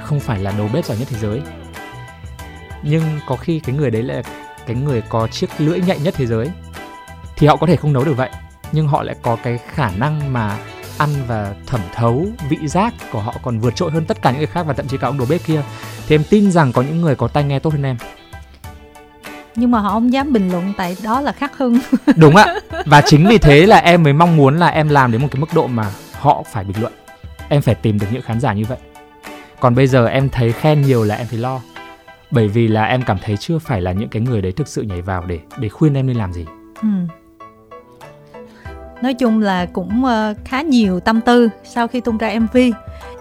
không 0.03 0.21
phải 0.21 0.39
là 0.39 0.53
đầu 0.59 0.69
bếp 0.73 0.85
giỏi 0.85 0.99
nhất 0.99 1.09
thế 1.11 1.19
giới. 1.19 1.41
Nhưng 2.83 3.03
có 3.27 3.37
khi 3.37 3.61
cái 3.61 3.77
người 3.77 3.91
đấy 3.91 4.03
là 4.03 4.23
cái 4.67 4.77
người 4.77 5.03
có 5.09 5.29
chiếc 5.29 5.51
lưỡi 5.59 5.81
nhạy 5.81 5.99
nhất 5.99 6.15
thế 6.17 6.27
giới. 6.27 6.51
Thì 7.37 7.47
họ 7.47 7.57
có 7.57 7.67
thể 7.67 7.77
không 7.77 7.93
nấu 7.93 8.05
được 8.05 8.17
vậy 8.17 8.31
nhưng 8.73 8.89
họ 8.89 9.03
lại 9.03 9.17
có 9.23 9.37
cái 9.43 9.59
khả 9.59 9.91
năng 9.91 10.33
mà 10.33 10.59
ăn 10.99 11.11
và 11.27 11.55
thẩm 11.67 11.81
thấu 11.95 12.27
vị 12.49 12.59
giác 12.65 12.95
của 13.13 13.21
họ 13.21 13.35
còn 13.43 13.61
vượt 13.61 13.77
trội 13.77 13.91
hơn 13.91 14.05
tất 14.05 14.23
cả 14.23 14.31
những 14.31 14.39
người 14.39 14.47
khác 14.47 14.67
và 14.67 14.75
thậm 14.75 14.87
chí 14.89 14.97
cả 14.97 15.09
ông 15.09 15.19
đầu 15.19 15.27
bếp 15.31 15.45
kia. 15.45 15.63
Thì 16.09 16.15
em 16.15 16.23
tin 16.31 16.51
rằng 16.51 16.73
có 16.73 16.83
những 16.83 17.01
người 17.01 17.15
có 17.15 17.29
tai 17.29 17.45
nghe 17.45 17.59
tốt 17.59 17.73
hơn 17.73 17.83
em. 17.83 17.97
Nhưng 19.57 19.71
mà 19.71 19.79
họ 19.79 19.91
không 19.91 20.13
dám 20.13 20.33
bình 20.33 20.53
luận 20.53 20.73
tại 20.77 20.97
đó 21.05 21.21
là 21.21 21.33
khắc 21.33 21.59
hưng 21.59 21.79
đúng 22.17 22.37
ạ. 22.37 22.55
Và 22.87 23.01
chính 23.07 23.27
vì 23.27 23.39
thế 23.39 23.67
là 23.67 23.77
em 23.77 24.03
mới 24.03 24.13
mong 24.13 24.37
muốn 24.37 24.59
là 24.59 24.67
em 24.67 24.89
làm 24.89 25.13
đến 25.13 25.23
một 25.23 25.29
cái 25.31 25.41
mức 25.41 25.49
độ 25.55 25.67
mà 25.67 25.91
họ 26.13 26.43
phải 26.53 26.65
bình 26.65 26.81
luận. 26.81 26.93
Em 27.49 27.63
phải 27.63 27.75
tìm 27.75 27.99
được 27.99 28.07
những 28.11 28.23
khán 28.23 28.41
giả 28.41 28.53
như 28.53 28.65
vậy. 28.65 28.79
Còn 29.61 29.75
bây 29.75 29.87
giờ 29.87 30.07
em 30.07 30.29
thấy 30.29 30.53
khen 30.53 30.83
nhiều 30.83 31.05
là 31.05 31.15
em 31.15 31.27
thấy 31.31 31.39
lo. 31.39 31.61
Bởi 32.31 32.49
vì 32.49 32.69
là 32.69 32.85
em 32.85 33.03
cảm 33.03 33.19
thấy 33.25 33.37
chưa 33.37 33.59
phải 33.59 33.81
là 33.83 33.93
những 33.93 34.09
cái 34.09 34.23
người 34.23 34.43
đấy 34.43 34.53
thực 34.53 34.69
sự 34.69 34.83
nhảy 34.83 35.03
vào 35.03 35.25
để 35.27 35.41
để 35.59 35.69
khuyên 35.69 35.95
em 35.95 36.07
nên 36.07 36.17
làm 36.17 36.33
gì. 36.33 36.47
Ừ 36.83 36.89
nói 39.07 39.15
chung 39.15 39.41
là 39.41 39.67
cũng 39.67 40.05
ờ, 40.05 40.35
khá 40.45 40.63
nhiều 40.63 41.01
tâm 41.01 41.21
tư 41.21 41.49
sau 41.65 41.89
khi 41.89 42.01
tung 42.01 42.19
ra 42.19 42.39
mv 42.39 42.59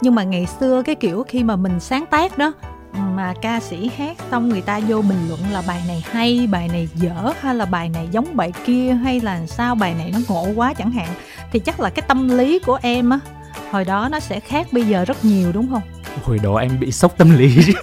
nhưng 0.02 0.16
mà 0.16 0.24
ngày 0.24 0.48
xưa 0.60 0.82
cái 0.86 0.96
kiểu 0.96 1.26
khi 1.28 1.44
mà 1.44 1.56
mình 1.56 1.80
sáng 1.80 2.06
tác 2.06 2.38
đó, 2.38 2.54
mà 3.16 3.34
ca 3.42 3.60
sĩ 3.60 3.90
hát 3.98 4.18
xong 4.32 4.50
người 4.50 4.62
ta 4.62 4.80
vô 4.88 5.02
bình 5.02 5.28
luận 5.28 5.40
là 5.52 5.64
bài 5.68 5.82
này 5.88 6.04
hay, 6.12 6.48
bài 6.52 6.68
này 6.68 6.90
dở 6.96 7.34
hay 7.42 7.56
là 7.56 7.66
bài 7.66 7.90
này 7.90 8.08
giống 8.12 8.36
bài 8.36 8.54
kia 8.66 8.94
hay 8.94 9.22
là 9.22 9.46
sao, 9.46 9.76
bài 9.76 9.94
này 9.98 10.12
nó 10.14 10.20
ngộ 10.28 10.48
quá 10.56 10.74
chẳng 10.74 10.92
hạn, 10.92 11.08
thì 11.52 11.60
chắc 11.60 11.80
là 11.80 11.90
cái 11.90 12.04
tâm 12.08 12.38
lý 12.38 12.60
của 12.60 12.80
em 12.82 13.10
á, 13.10 13.20
hồi 13.72 13.86
đó 13.86 14.10
nó 14.12 14.20
sẽ 14.20 14.40
khác 14.40 14.68
bây 14.72 14.84
giờ 14.84 15.06
rất 15.06 15.26
nhiều, 15.26 15.52
đúng 15.52 15.70
không? 15.72 15.82
Hồi 16.24 16.40
đó 16.44 16.56
em 16.56 16.80
bị 16.80 16.92
sốc 16.92 17.18
tâm 17.18 17.38
lý. 17.38 17.58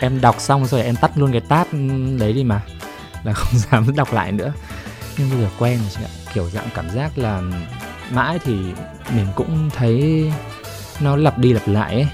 Em 0.00 0.20
đọc 0.20 0.36
xong 0.38 0.66
rồi 0.66 0.82
em 0.82 0.96
tắt 0.96 1.10
luôn 1.14 1.32
cái 1.32 1.40
tab 1.40 1.66
ừ, 1.72 1.78
đấy 2.18 2.32
đi 2.32 2.44
mà. 2.44 2.60
Là 3.24 3.32
không 3.32 3.58
dám 3.70 3.96
đọc 3.96 4.12
lại 4.12 4.32
nữa. 4.32 4.52
Nhưng 5.18 5.30
bây 5.30 5.38
giờ 5.40 5.48
quen 5.58 5.78
rồi 5.78 5.88
chị 5.96 6.00
ạ 6.04 6.25
kiểu 6.36 6.50
dạng 6.50 6.68
cảm 6.74 6.90
giác 6.90 7.18
là 7.18 7.42
mãi 8.10 8.38
thì 8.44 8.56
mình 9.16 9.26
cũng 9.34 9.70
thấy 9.76 10.24
nó 11.00 11.16
lặp 11.16 11.38
đi 11.38 11.52
lặp 11.52 11.68
lại 11.68 11.94
ấy. 11.94 12.06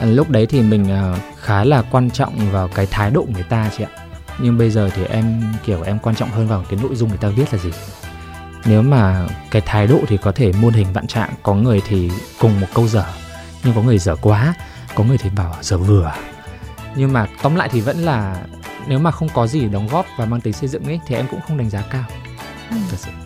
À, 0.00 0.06
lúc 0.06 0.30
đấy 0.30 0.46
thì 0.46 0.62
mình 0.62 0.90
à, 0.90 1.16
khá 1.40 1.64
là 1.64 1.82
quan 1.82 2.10
trọng 2.10 2.50
vào 2.50 2.68
cái 2.68 2.86
thái 2.86 3.10
độ 3.10 3.26
người 3.32 3.42
ta 3.42 3.70
chị 3.78 3.84
ạ. 3.84 3.90
Nhưng 4.38 4.58
bây 4.58 4.70
giờ 4.70 4.90
thì 4.94 5.04
em 5.04 5.42
kiểu 5.64 5.82
em 5.82 5.98
quan 5.98 6.16
trọng 6.16 6.30
hơn 6.30 6.48
vào 6.48 6.64
cái 6.70 6.78
nội 6.82 6.96
dung 6.96 7.08
người 7.08 7.18
ta 7.18 7.28
viết 7.28 7.52
là 7.52 7.58
gì? 7.58 7.70
Nếu 8.64 8.82
mà 8.82 9.26
cái 9.50 9.62
thái 9.66 9.86
độ 9.86 10.00
thì 10.08 10.16
có 10.16 10.32
thể 10.32 10.52
muôn 10.52 10.72
hình 10.72 10.92
vạn 10.92 11.06
trạng 11.06 11.30
có 11.42 11.54
người 11.54 11.82
thì 11.88 12.10
cùng 12.38 12.60
một 12.60 12.66
câu 12.74 12.88
dở 12.88 13.04
nhưng 13.64 13.74
có 13.74 13.82
người 13.82 13.98
dở 13.98 14.16
quá 14.16 14.54
có 14.94 15.04
người 15.04 15.18
thì 15.18 15.30
bảo 15.36 15.54
dở 15.60 15.78
vừa. 15.78 16.12
Nhưng 16.96 17.12
mà 17.12 17.26
tóm 17.42 17.54
lại 17.54 17.68
thì 17.72 17.80
vẫn 17.80 17.98
là 17.98 18.36
nếu 18.86 18.98
mà 18.98 19.10
không 19.10 19.28
có 19.34 19.46
gì 19.46 19.68
đóng 19.68 19.88
góp 19.88 20.06
và 20.18 20.24
mang 20.24 20.40
tính 20.40 20.52
xây 20.52 20.68
dựng 20.68 20.84
ấy 20.84 21.00
thì 21.06 21.14
em 21.14 21.26
cũng 21.30 21.40
không 21.48 21.58
đánh 21.58 21.70
giá 21.70 21.82
cao. 21.90 22.04
Ừ. 22.70 22.76
thật 22.90 22.96
sự 22.98 23.23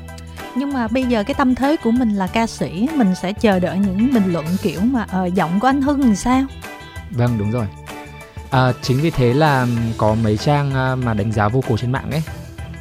nhưng 0.58 0.72
mà 0.72 0.88
bây 0.88 1.04
giờ 1.04 1.24
cái 1.24 1.34
tâm 1.34 1.54
thế 1.54 1.76
của 1.84 1.90
mình 1.90 2.14
là 2.14 2.26
ca 2.26 2.46
sĩ 2.46 2.88
mình 2.96 3.14
sẽ 3.14 3.32
chờ 3.32 3.58
đợi 3.58 3.78
những 3.78 4.14
bình 4.14 4.32
luận 4.32 4.46
kiểu 4.62 4.80
mà 4.80 5.06
uh, 5.22 5.34
giọng 5.34 5.60
của 5.60 5.66
anh 5.66 5.82
hưng 5.82 6.00
làm 6.00 6.16
sao? 6.16 6.42
Vâng 7.10 7.38
đúng 7.38 7.50
rồi. 7.50 7.66
À, 8.50 8.72
chính 8.82 9.00
vì 9.00 9.10
thế 9.10 9.34
là 9.34 9.66
có 9.98 10.14
mấy 10.14 10.36
trang 10.36 10.74
à, 10.74 10.94
mà 10.94 11.14
đánh 11.14 11.32
giá 11.32 11.48
vô 11.48 11.62
cổ 11.68 11.76
trên 11.76 11.92
mạng 11.92 12.10
ấy. 12.10 12.22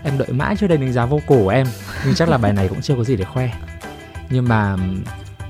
Em 0.03 0.17
đợi 0.17 0.27
mãi 0.31 0.55
chưa 0.59 0.67
đây 0.67 0.77
đánh 0.77 0.93
giá 0.93 1.05
vô 1.05 1.19
cổ 1.27 1.35
của 1.35 1.49
em 1.49 1.67
nhưng 2.05 2.15
chắc 2.15 2.29
là 2.29 2.37
bài 2.37 2.53
này 2.53 2.67
cũng 2.67 2.81
chưa 2.81 2.95
có 2.95 3.03
gì 3.03 3.15
để 3.15 3.25
khoe. 3.25 3.49
Nhưng 4.29 4.47
mà 4.47 4.77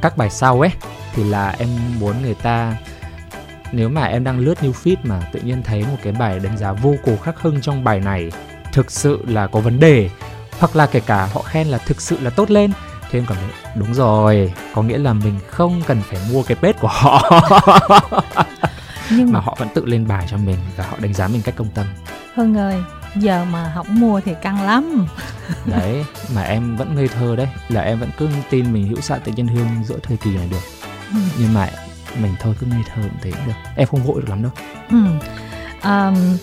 các 0.02 0.18
bài 0.18 0.30
sau 0.30 0.62
ấy 0.62 0.72
thì 1.14 1.24
là 1.24 1.56
em 1.60 1.70
muốn 2.00 2.22
người 2.22 2.34
ta 2.34 2.78
nếu 3.72 3.90
mà 3.90 4.04
em 4.04 4.24
đang 4.24 4.40
lướt 4.40 4.58
new 4.62 4.72
feed 4.72 4.96
mà 5.04 5.22
tự 5.32 5.40
nhiên 5.40 5.64
thấy 5.64 5.82
một 5.82 5.98
cái 6.04 6.14
bài 6.14 6.40
đánh 6.40 6.58
giá 6.58 6.72
vô 6.72 6.96
cổ 7.06 7.18
khắc 7.18 7.40
hưng 7.40 7.62
trong 7.62 7.84
bài 7.84 8.00
này 8.00 8.32
thực 8.74 8.92
sự 8.92 9.24
là 9.28 9.48
có 9.48 9.60
vấn 9.60 9.80
đề 9.80 10.10
hoặc 10.60 10.76
là 10.76 10.86
kể 10.86 11.00
cả 11.00 11.30
họ 11.34 11.42
khen 11.42 11.68
là 11.68 11.78
thực 11.78 12.02
sự 12.02 12.18
là 12.22 12.30
tốt 12.30 12.52
lên 12.52 12.72
thì 13.12 13.20
em 13.20 13.26
cảm 13.26 13.38
thấy 13.38 13.72
đúng 13.76 13.94
rồi 13.94 14.54
có 14.74 14.84
nghĩa 14.84 14.98
là 14.98 15.14
mình 15.14 15.40
không 15.50 15.82
cần 15.88 16.02
phải 16.10 16.20
mua 16.32 16.44
cái 16.44 16.58
page 16.62 16.80
của 16.80 16.88
họ. 16.88 17.30
Nhưng 19.12 19.32
mà 19.32 19.40
họ 19.40 19.56
vẫn 19.60 19.68
tự 19.74 19.86
lên 19.86 20.08
bài 20.08 20.28
cho 20.30 20.38
mình 20.38 20.58
và 20.76 20.84
họ 20.84 20.98
đánh 21.00 21.14
giá 21.14 21.28
mình 21.28 21.42
cách 21.42 21.56
công 21.58 21.70
tâm. 21.70 21.86
Hưng 22.36 22.58
ơi 22.58 22.84
giờ 23.16 23.46
mà 23.46 23.72
không 23.76 24.00
mua 24.00 24.22
thì 24.26 24.34
căng 24.42 24.62
lắm. 24.62 25.08
Đấy 25.66 26.06
mà 26.36 26.42
em 26.42 26.76
vẫn 26.76 26.96
ngây 26.96 27.08
thơ 27.08 27.36
đấy. 27.36 27.48
Là 27.70 27.82
em 27.82 28.00
vẫn 28.00 28.10
cứ 28.18 28.30
tin 28.50 28.74
mình 28.74 28.88
hữu 28.88 29.02
xạ 29.02 29.18
tự 29.18 29.32
nhiên 29.36 29.48
hương 29.48 29.68
giữa 29.86 29.98
thời 30.04 30.18
kỳ 30.18 30.36
này 30.36 30.48
được. 30.52 30.62
Ừ. 31.12 31.18
nhưng 31.40 31.54
mà 31.54 31.70
mình 32.22 32.36
thôi 32.40 32.56
cứ 32.60 32.68
ngây 32.68 32.82
thơ 32.94 33.02
cũng 33.02 33.20
thế 33.22 33.32
được. 33.48 33.54
Em 33.76 33.88
không 33.88 34.04
vội 34.04 34.22
được 34.22 34.30
lắm 34.30 34.44
đâu. 34.44 34.52
Ừ. 34.90 34.98
um, 35.84 36.38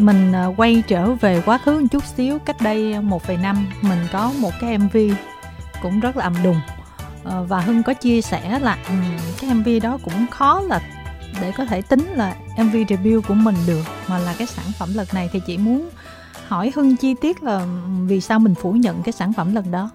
mình 0.00 0.32
uh, 0.48 0.60
quay 0.60 0.82
trở 0.86 1.14
về 1.14 1.42
quá 1.46 1.58
khứ 1.58 1.80
một 1.80 1.86
chút 1.90 2.04
xíu 2.04 2.38
cách 2.38 2.56
đây 2.60 3.00
một 3.00 3.26
vài 3.26 3.36
năm 3.36 3.66
mình 3.82 3.98
có 4.12 4.32
một 4.38 4.50
cái 4.60 4.78
mv 4.78 4.96
cũng 5.82 6.00
rất 6.00 6.16
là 6.16 6.24
ầm 6.24 6.34
đùng. 6.42 6.60
Uh, 7.22 7.48
và 7.48 7.60
hưng 7.60 7.82
có 7.82 7.94
chia 7.94 8.20
sẻ 8.20 8.58
là 8.58 8.78
um, 8.88 9.02
cái 9.40 9.54
mv 9.54 9.68
đó 9.82 9.98
cũng 10.04 10.26
khó 10.30 10.60
là 10.60 10.80
để 11.40 11.52
có 11.56 11.64
thể 11.64 11.82
tính 11.82 12.06
là 12.14 12.36
mv 12.58 12.76
debut 12.88 13.26
của 13.28 13.34
mình 13.34 13.56
được 13.66 13.82
mà 14.08 14.18
là 14.18 14.34
cái 14.38 14.46
sản 14.46 14.64
phẩm 14.78 14.88
lần 14.94 15.06
này 15.12 15.30
thì 15.32 15.40
chị 15.46 15.58
muốn 15.58 15.90
hỏi 16.48 16.72
hưng 16.74 16.96
chi 16.96 17.14
tiết 17.20 17.42
là 17.42 17.66
vì 18.06 18.20
sao 18.20 18.38
mình 18.38 18.54
phủ 18.54 18.72
nhận 18.72 19.02
cái 19.02 19.12
sản 19.12 19.32
phẩm 19.32 19.54
lần 19.54 19.70
đó? 19.70 19.90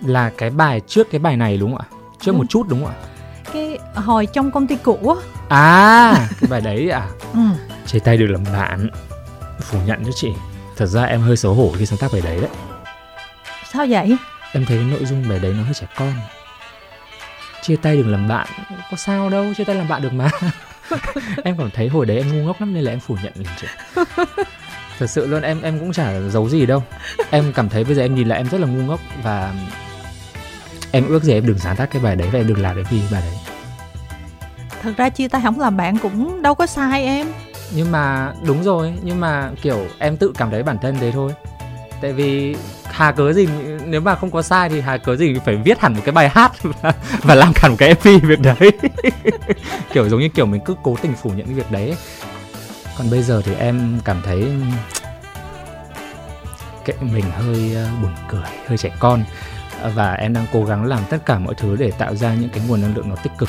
Là 0.00 0.30
cái 0.38 0.50
bài 0.50 0.80
trước 0.86 1.10
cái 1.10 1.18
bài 1.18 1.36
này 1.36 1.56
đúng 1.56 1.76
không 1.76 1.80
ạ? 1.80 1.86
Trước 2.20 2.32
đúng. 2.32 2.38
một 2.38 2.44
chút 2.48 2.68
đúng 2.68 2.84
không 2.84 2.94
ạ? 2.94 2.98
Cái 3.52 3.78
hồi 3.94 4.26
trong 4.26 4.50
công 4.50 4.66
ty 4.66 4.76
cũ 4.76 4.98
á. 5.08 5.16
À 5.48 6.28
cái 6.40 6.50
bài 6.50 6.60
đấy 6.60 6.90
à 6.90 7.08
ừ. 7.32 7.40
Chia 7.86 7.98
tay 7.98 8.16
được 8.16 8.26
làm 8.26 8.44
bạn. 8.52 8.88
Phủ 9.60 9.78
nhận 9.86 10.04
cho 10.04 10.10
chị. 10.14 10.32
Thật 10.76 10.86
ra 10.86 11.04
em 11.04 11.20
hơi 11.20 11.36
xấu 11.36 11.54
hổ 11.54 11.72
khi 11.78 11.86
sáng 11.86 11.98
tác 11.98 12.12
bài 12.12 12.22
đấy 12.24 12.40
đấy. 12.40 12.50
Sao 13.72 13.86
vậy? 13.88 14.16
Em 14.52 14.64
thấy 14.64 14.78
nội 14.78 15.04
dung 15.04 15.28
bài 15.28 15.38
đấy 15.38 15.54
nó 15.58 15.62
hơi 15.64 15.74
trẻ 15.74 15.86
con. 15.96 16.12
Chia 17.62 17.76
tay 17.76 17.96
đừng 17.96 18.12
làm 18.12 18.28
bạn 18.28 18.46
có 18.90 18.96
sao 18.96 19.30
đâu 19.30 19.54
chia 19.56 19.64
tay 19.64 19.76
làm 19.76 19.88
bạn 19.88 20.02
được 20.02 20.12
mà. 20.12 20.30
Em 21.44 21.56
cảm 21.58 21.70
thấy 21.70 21.88
hồi 21.88 22.06
đấy 22.06 22.16
em 22.16 22.32
ngu 22.32 22.46
ngốc 22.46 22.60
lắm 22.60 22.74
nên 22.74 22.84
là 22.84 22.92
em 22.92 23.00
phủ 23.00 23.16
nhận 23.22 23.32
liền 23.36 23.48
chị. 23.60 23.66
Thật 24.98 25.06
sự 25.06 25.26
luôn 25.26 25.42
em 25.42 25.62
em 25.62 25.78
cũng 25.78 25.92
chả 25.92 26.20
giấu 26.20 26.48
gì 26.48 26.66
đâu. 26.66 26.82
Em 27.30 27.52
cảm 27.52 27.68
thấy 27.68 27.84
bây 27.84 27.94
giờ 27.94 28.02
em 28.02 28.14
nhìn 28.14 28.28
lại 28.28 28.38
em 28.38 28.48
rất 28.48 28.60
là 28.60 28.66
ngu 28.66 28.82
ngốc 28.82 29.00
và 29.22 29.54
em 30.92 31.08
ước 31.08 31.22
gì 31.22 31.32
em 31.32 31.46
đừng 31.46 31.58
sáng 31.58 31.76
tác 31.76 31.90
cái 31.90 32.02
bài 32.02 32.16
đấy 32.16 32.28
và 32.32 32.38
em 32.38 32.46
đừng 32.46 32.62
làm 32.62 32.74
cái 32.74 32.84
vì 32.90 33.00
bài 33.12 33.22
đấy. 33.26 33.36
Thật 34.82 34.92
ra 34.96 35.08
chia 35.08 35.28
tay 35.28 35.42
không 35.44 35.60
làm 35.60 35.76
bạn 35.76 35.98
cũng 35.98 36.42
đâu 36.42 36.54
có 36.54 36.66
sai 36.66 37.04
em 37.04 37.26
nhưng 37.74 37.92
mà 37.92 38.32
đúng 38.46 38.62
rồi 38.62 38.92
nhưng 39.02 39.20
mà 39.20 39.50
kiểu 39.62 39.86
em 39.98 40.16
tự 40.16 40.32
cảm 40.38 40.50
thấy 40.50 40.62
bản 40.62 40.78
thân 40.82 40.96
thế 41.00 41.12
thôi. 41.12 41.32
Tại 42.00 42.12
vì 42.12 42.56
hà 42.84 43.12
cớ 43.12 43.32
gì 43.32 43.48
nếu 43.86 44.00
mà 44.00 44.14
không 44.14 44.30
có 44.30 44.42
sai 44.42 44.68
thì 44.68 44.80
hà 44.80 44.96
cớ 44.96 45.16
gì 45.16 45.34
phải 45.44 45.56
viết 45.56 45.80
hẳn 45.80 45.94
một 45.94 46.00
cái 46.04 46.12
bài 46.12 46.28
hát 46.28 46.52
và, 46.62 46.92
và 47.22 47.34
làm 47.34 47.52
hẳn 47.56 47.70
một 47.70 47.76
cái 47.78 47.94
mv 47.94 48.08
việc 48.22 48.40
đấy. 48.40 48.70
Kiểu 49.92 50.08
giống 50.08 50.20
như 50.20 50.28
kiểu 50.28 50.46
mình 50.46 50.60
cứ 50.64 50.74
cố 50.82 50.96
tình 51.02 51.14
phủ 51.14 51.30
nhận 51.30 51.46
cái 51.46 51.54
việc 51.54 51.70
đấy. 51.70 51.96
Còn 52.98 53.10
bây 53.10 53.22
giờ 53.22 53.42
thì 53.44 53.54
em 53.54 54.00
cảm 54.04 54.22
thấy 54.24 54.48
kệ 56.84 56.94
mình 57.00 57.24
hơi 57.30 57.74
ờ, 57.74 57.88
buồn 58.02 58.12
cười 58.28 58.50
hơi 58.66 58.78
trẻ 58.78 58.90
con. 58.98 59.24
Và 59.94 60.12
em 60.12 60.32
đang 60.32 60.46
cố 60.52 60.64
gắng 60.64 60.84
làm 60.84 61.02
tất 61.10 61.26
cả 61.26 61.38
mọi 61.38 61.54
thứ 61.54 61.76
để 61.76 61.90
tạo 61.90 62.14
ra 62.14 62.34
những 62.34 62.50
cái 62.50 62.62
nguồn 62.68 62.82
năng 62.82 62.96
lượng 62.96 63.08
nó 63.08 63.16
tích 63.16 63.32
cực. 63.38 63.48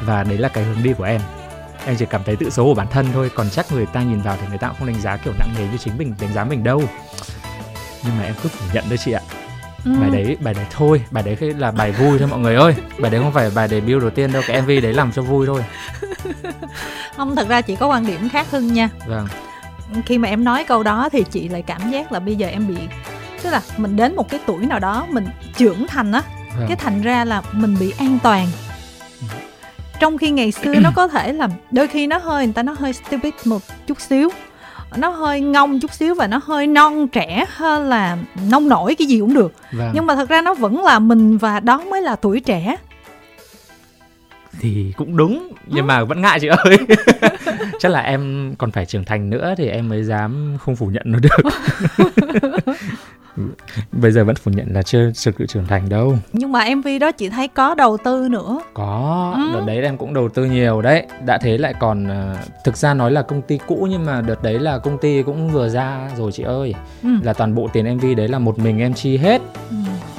Và 0.00 0.24
đấy 0.24 0.38
là 0.38 0.48
cái 0.48 0.64
hướng 0.64 0.82
đi 0.82 0.92
của 0.92 1.04
em 1.04 1.20
em 1.86 1.96
chỉ 1.96 2.06
cảm 2.10 2.24
thấy 2.24 2.36
tự 2.36 2.50
xấu 2.50 2.64
của 2.64 2.74
bản 2.74 2.86
thân 2.90 3.06
thôi 3.12 3.30
còn 3.34 3.50
chắc 3.50 3.72
người 3.72 3.86
ta 3.86 4.02
nhìn 4.02 4.20
vào 4.20 4.36
thì 4.40 4.46
người 4.48 4.58
ta 4.58 4.68
cũng 4.68 4.76
không 4.78 4.88
đánh 4.88 5.00
giá 5.00 5.16
kiểu 5.16 5.32
nặng 5.38 5.54
nề 5.58 5.68
như 5.72 5.78
chính 5.78 5.98
mình 5.98 6.14
đánh 6.20 6.32
giá 6.32 6.44
mình 6.44 6.64
đâu. 6.64 6.82
Nhưng 8.04 8.18
mà 8.18 8.24
em 8.24 8.34
cứ 8.42 8.48
phủ 8.48 8.66
nhận 8.72 8.84
đấy 8.88 8.98
chị 8.98 9.12
ạ. 9.12 9.20
Ừ. 9.84 9.92
bài 10.00 10.10
đấy 10.10 10.36
bài 10.40 10.54
đấy 10.54 10.66
thôi 10.70 11.02
bài 11.10 11.24
đấy 11.24 11.36
là 11.58 11.70
bài 11.70 11.92
vui 11.92 12.18
thôi 12.18 12.28
mọi 12.28 12.38
người 12.38 12.54
ơi. 12.54 12.74
Bài 12.98 13.10
đấy 13.10 13.20
không 13.20 13.32
phải 13.32 13.50
bài 13.54 13.68
debut 13.68 14.00
đầu 14.02 14.10
tiên 14.10 14.32
đâu 14.32 14.42
cái 14.46 14.62
mv 14.62 14.68
đấy 14.68 14.92
làm 14.92 15.12
cho 15.12 15.22
vui 15.22 15.46
thôi. 15.46 15.64
Không 17.16 17.36
thật 17.36 17.48
ra 17.48 17.60
chị 17.60 17.76
có 17.76 17.86
quan 17.86 18.06
điểm 18.06 18.28
khác 18.28 18.46
hưng 18.50 18.72
nha. 18.72 18.88
Vâng. 19.06 19.26
Khi 20.06 20.18
mà 20.18 20.28
em 20.28 20.44
nói 20.44 20.64
câu 20.64 20.82
đó 20.82 21.08
thì 21.12 21.24
chị 21.30 21.48
lại 21.48 21.62
cảm 21.62 21.90
giác 21.90 22.12
là 22.12 22.20
bây 22.20 22.36
giờ 22.36 22.46
em 22.46 22.68
bị 22.68 22.76
tức 23.42 23.50
là 23.50 23.62
mình 23.76 23.96
đến 23.96 24.16
một 24.16 24.28
cái 24.28 24.40
tuổi 24.46 24.66
nào 24.66 24.78
đó 24.78 25.06
mình 25.10 25.26
trưởng 25.56 25.86
thành 25.86 26.12
á 26.12 26.22
vâng. 26.56 26.66
cái 26.68 26.76
thành 26.76 27.02
ra 27.02 27.24
là 27.24 27.42
mình 27.52 27.76
bị 27.80 27.92
an 27.98 28.18
toàn 28.22 28.46
trong 30.00 30.18
khi 30.18 30.30
ngày 30.30 30.52
xưa 30.52 30.74
nó 30.74 30.90
có 30.96 31.08
thể 31.08 31.32
là 31.32 31.48
đôi 31.70 31.86
khi 31.86 32.06
nó 32.06 32.18
hơi 32.18 32.46
người 32.46 32.54
ta 32.54 32.62
nó 32.62 32.74
hơi 32.78 32.92
stupid 32.92 33.32
một 33.44 33.62
chút 33.86 34.00
xíu. 34.00 34.28
Nó 34.96 35.08
hơi 35.08 35.40
ngông 35.40 35.80
chút 35.80 35.92
xíu 35.92 36.14
và 36.14 36.26
nó 36.26 36.40
hơi 36.44 36.66
non 36.66 37.08
trẻ 37.08 37.44
hơn 37.48 37.88
là 37.88 38.18
nông 38.50 38.68
nổi 38.68 38.94
cái 38.94 39.06
gì 39.06 39.20
cũng 39.20 39.34
được. 39.34 39.52
Vâng. 39.72 39.90
nhưng 39.94 40.06
mà 40.06 40.14
thật 40.14 40.28
ra 40.28 40.42
nó 40.42 40.54
vẫn 40.54 40.84
là 40.84 40.98
mình 40.98 41.38
và 41.38 41.60
đó 41.60 41.84
mới 41.90 42.02
là 42.02 42.16
tuổi 42.16 42.40
trẻ. 42.40 42.76
Thì 44.60 44.92
cũng 44.96 45.16
đúng 45.16 45.52
nhưng 45.66 45.86
mà 45.86 46.04
vẫn 46.04 46.20
ngại 46.22 46.40
chị 46.40 46.48
ơi. 46.48 46.76
Chắc 47.80 47.92
là 47.92 48.00
em 48.00 48.54
còn 48.58 48.70
phải 48.70 48.86
trưởng 48.86 49.04
thành 49.04 49.30
nữa 49.30 49.54
thì 49.58 49.68
em 49.68 49.88
mới 49.88 50.02
dám 50.04 50.56
không 50.60 50.76
phủ 50.76 50.86
nhận 50.86 51.02
nó 51.04 51.18
được 51.18 51.50
bây 53.92 54.12
giờ 54.12 54.24
vẫn 54.24 54.36
phủ 54.36 54.50
nhận 54.54 54.66
là 54.74 54.82
chưa 54.82 55.04
thực 55.06 55.16
sự 55.16 55.32
trưởng 55.48 55.66
thành 55.66 55.88
đâu 55.88 56.16
nhưng 56.32 56.52
mà 56.52 56.64
mv 56.74 56.88
đó 57.00 57.12
chị 57.12 57.28
thấy 57.28 57.48
có 57.48 57.74
đầu 57.74 57.96
tư 58.04 58.28
nữa 58.30 58.60
có 58.74 59.16
Ừ. 59.36 59.52
đợt 59.54 59.60
đấy 59.66 59.82
em 59.82 59.96
cũng 59.96 60.14
đầu 60.14 60.28
tư 60.28 60.44
nhiều 60.44 60.82
đấy 60.82 61.06
đã 61.26 61.38
thế 61.42 61.58
lại 61.58 61.74
còn 61.80 62.08
ờ, 62.08 62.36
thực 62.64 62.76
ra 62.76 62.94
nói 62.94 63.10
là 63.10 63.22
công 63.22 63.42
ty 63.42 63.58
cũ 63.66 63.86
nhưng 63.90 64.06
mà 64.06 64.20
đợt 64.20 64.42
đấy 64.42 64.58
là 64.58 64.78
công 64.78 64.98
ty 64.98 65.22
cũng 65.22 65.50
vừa 65.50 65.68
ra 65.68 66.10
rồi 66.16 66.32
chị 66.32 66.42
ơi 66.42 66.74
ừ. 67.02 67.08
là 67.22 67.32
toàn 67.32 67.54
bộ 67.54 67.68
tiền 67.72 67.96
mv 67.96 68.04
đấy 68.16 68.28
là 68.28 68.38
một 68.38 68.58
mình 68.58 68.78
em 68.78 68.94
chi 68.94 69.16
hết 69.16 69.40
Ừ. 69.70 69.76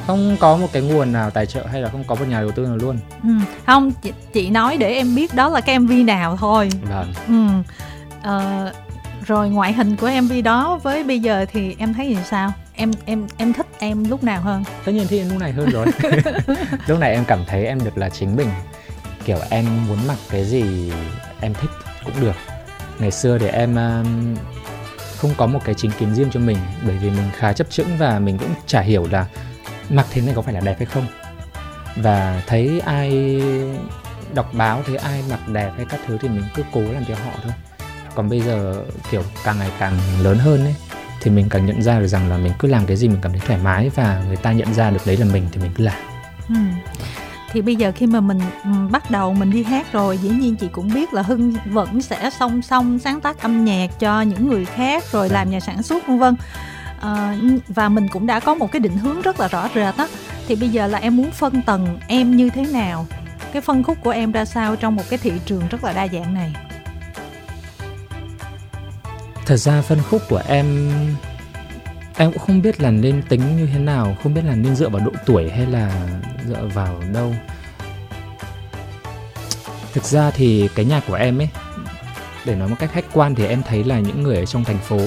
không 0.08 0.36
có 0.40 0.58
một 0.58 0.68
cái 0.74 0.82
nguồn 0.82 1.12
nào 1.12 1.30
tài 1.30 1.46
trợ 1.46 1.66
hay 1.72 1.82
là 1.82 1.90
không 1.90 2.04
có 2.08 2.16
một 2.16 2.26
nhà 2.30 2.42
đầu 2.42 2.52
tư 2.52 2.66
nào 2.66 2.78
luôn 2.78 2.98
Ừ. 3.24 3.30
không 3.66 3.92
chị, 4.02 4.12
chị 4.34 4.50
nói 4.50 4.78
để 4.78 4.94
em 4.94 5.16
biết 5.16 5.36
đó 5.36 5.50
là 5.50 5.62
cái 5.62 5.80
mv 5.80 5.92
nào 6.06 6.38
thôi 6.38 6.70
vâng 6.90 7.14
ừ. 7.28 7.34
ờ, 8.24 8.72
rồi 9.26 9.50
ngoại 9.50 9.74
hình 9.74 9.96
của 9.96 10.10
mv 10.24 10.32
đó 10.44 10.80
với 10.84 11.04
bây 11.04 11.20
giờ 11.20 11.46
thì 11.52 11.76
em 11.80 11.94
thấy 11.94 12.08
gì 12.08 12.18
sao 12.30 12.54
em 12.82 12.92
em 13.06 13.28
em 13.38 13.54
thích 13.54 13.68
em 13.80 14.10
lúc 14.10 14.24
nào 14.24 14.42
hơn? 14.42 14.64
Tất 14.86 14.92
nhiên 14.92 15.08
thì 15.10 15.24
lúc 15.24 15.40
này 15.40 15.52
hơn 15.52 15.70
rồi. 15.70 15.86
Lúc 16.88 17.00
này 17.00 17.14
em 17.14 17.26
cảm 17.26 17.46
thấy 17.48 17.66
em 17.66 17.84
được 17.84 17.98
là 17.98 18.10
chính 18.10 18.36
mình. 18.36 18.50
Kiểu 19.26 19.38
em 19.50 19.66
muốn 19.88 19.98
mặc 20.08 20.18
cái 20.30 20.46
gì 20.46 20.92
em 21.42 21.54
thích 21.54 21.70
cũng 22.06 22.14
được. 22.22 22.36
Ngày 23.00 23.12
xưa 23.12 23.38
thì 23.38 23.48
em 23.48 23.76
um, 23.76 24.36
không 25.18 25.32
có 25.38 25.46
một 25.46 25.60
cái 25.66 25.76
chính 25.76 25.92
kiến 25.92 26.16
riêng 26.16 26.30
cho 26.34 26.40
mình 26.40 26.58
bởi 26.88 26.98
vì 26.98 27.10
mình 27.10 27.30
khá 27.38 27.54
chấp 27.54 27.70
chững 27.70 27.98
và 27.98 28.20
mình 28.20 28.38
cũng 28.38 28.54
chả 28.66 28.82
hiểu 28.82 29.08
là 29.12 29.26
mặc 29.90 30.06
thế 30.12 30.22
này 30.22 30.34
có 30.36 30.42
phải 30.42 30.54
là 30.54 30.60
đẹp 30.60 30.76
hay 30.78 30.86
không. 30.86 31.06
Và 31.96 32.44
thấy 32.48 32.82
ai 32.86 33.42
đọc 34.34 34.54
báo 34.54 34.84
thấy 34.86 34.96
ai 34.96 35.24
mặc 35.30 35.48
đẹp 35.48 35.72
hay 35.78 35.86
các 35.90 36.00
thứ 36.08 36.18
thì 36.22 36.30
mình 36.30 36.44
cứ 36.56 36.64
cố 36.74 36.82
làm 36.82 37.06
theo 37.06 37.18
họ 37.18 37.32
thôi. 37.44 37.54
Còn 38.16 38.30
bây 38.30 38.42
giờ 38.42 38.84
kiểu 39.12 39.24
càng 39.44 39.60
ngày 39.60 39.72
càng 39.80 39.94
lớn 40.22 40.38
hơn 40.38 40.66
ấy 40.66 40.76
thì 41.22 41.32
mình 41.32 41.50
càng 41.50 41.66
nhận 41.66 41.82
ra 41.82 42.00
được 42.00 42.08
rằng 42.08 42.30
là 42.30 42.38
mình 42.38 42.52
cứ 42.60 42.68
làm 42.68 42.86
cái 42.86 42.98
gì 42.98 43.08
mình 43.08 43.20
cảm 43.22 43.32
thấy 43.32 43.42
thoải 43.48 43.60
mái 43.64 43.90
và 43.96 44.24
người 44.28 44.36
ta 44.38 44.52
nhận 44.52 44.74
ra 44.74 44.90
được 44.90 45.02
đấy 45.06 45.18
là 45.18 45.26
mình 45.34 45.48
thì 45.52 45.62
mình 45.62 45.72
cứ 45.76 45.84
làm. 45.84 45.96
Ừ. 46.50 46.56
thì 47.52 47.62
bây 47.62 47.76
giờ 47.76 47.92
khi 47.96 48.08
mà 48.08 48.22
mình 48.22 48.40
ừ, 48.64 48.70
bắt 48.92 49.12
đầu 49.12 49.34
mình 49.34 49.52
đi 49.52 49.64
hát 49.64 49.92
rồi 49.92 50.18
dĩ 50.18 50.30
nhiên 50.30 50.56
chị 50.56 50.68
cũng 50.72 50.94
biết 50.94 51.14
là 51.14 51.22
hưng 51.22 51.54
vẫn 51.66 52.02
sẽ 52.02 52.30
song 52.30 52.62
song 52.62 53.00
sáng 53.00 53.22
tác 53.22 53.42
âm 53.42 53.66
nhạc 53.66 54.00
cho 54.00 54.22
những 54.22 54.48
người 54.48 54.66
khác 54.66 55.04
rồi 55.12 55.30
làm 55.30 55.50
nhà 55.50 55.60
sản 55.60 55.84
xuất 55.84 56.08
vân 56.08 56.20
vân. 56.20 56.36
Ờ, 57.00 57.36
và 57.68 57.90
mình 57.90 58.08
cũng 58.08 58.28
đã 58.28 58.40
có 58.40 58.56
một 58.56 58.72
cái 58.72 58.80
định 58.80 58.98
hướng 58.98 59.22
rất 59.22 59.40
là 59.40 59.48
rõ 59.48 59.70
rệt 59.76 59.96
á. 59.98 60.08
Thì 60.48 60.56
bây 60.56 60.70
giờ 60.70 60.88
là 60.88 60.98
em 60.98 61.18
muốn 61.18 61.32
phân 61.32 61.62
tầng 61.62 62.00
em 62.08 62.36
như 62.38 62.50
thế 62.50 62.66
nào? 62.66 63.08
Cái 63.54 63.62
phân 63.62 63.84
khúc 63.84 63.98
của 64.04 64.10
em 64.10 64.32
ra 64.32 64.46
sao 64.46 64.76
trong 64.76 64.96
một 64.96 65.04
cái 65.10 65.20
thị 65.20 65.32
trường 65.46 65.68
rất 65.70 65.84
là 65.84 65.94
đa 65.94 66.08
dạng 66.08 66.34
này 66.34 66.54
thật 69.52 69.58
ra 69.58 69.82
phân 69.82 70.00
khúc 70.10 70.22
của 70.30 70.42
em 70.48 70.92
em 72.18 72.32
cũng 72.32 72.42
không 72.46 72.62
biết 72.62 72.82
là 72.82 72.92
nên 72.92 73.22
tính 73.30 73.58
như 73.58 73.66
thế 73.74 73.80
nào, 73.80 74.18
không 74.24 74.34
biết 74.34 74.42
là 74.46 74.56
nên 74.56 74.76
dựa 74.76 74.90
vào 74.90 75.06
độ 75.06 75.12
tuổi 75.26 75.50
hay 75.50 75.66
là 75.66 76.08
dựa 76.48 76.70
vào 76.74 77.02
đâu. 77.14 77.36
Thực 79.94 80.04
ra 80.04 80.32
thì 80.32 80.70
cái 80.76 80.86
nhạc 80.86 81.04
của 81.08 81.14
em 81.14 81.42
ấy, 81.42 81.50
để 82.46 82.56
nói 82.56 82.70
một 82.70 82.76
cách 82.80 82.92
khách 82.94 83.06
quan 83.14 83.36
thì 83.36 83.46
em 83.46 83.64
thấy 83.64 83.84
là 83.84 84.00
những 84.00 84.24
người 84.24 84.38
ở 84.38 84.46
trong 84.46 84.64
thành 84.64 84.78
phố, 84.78 85.00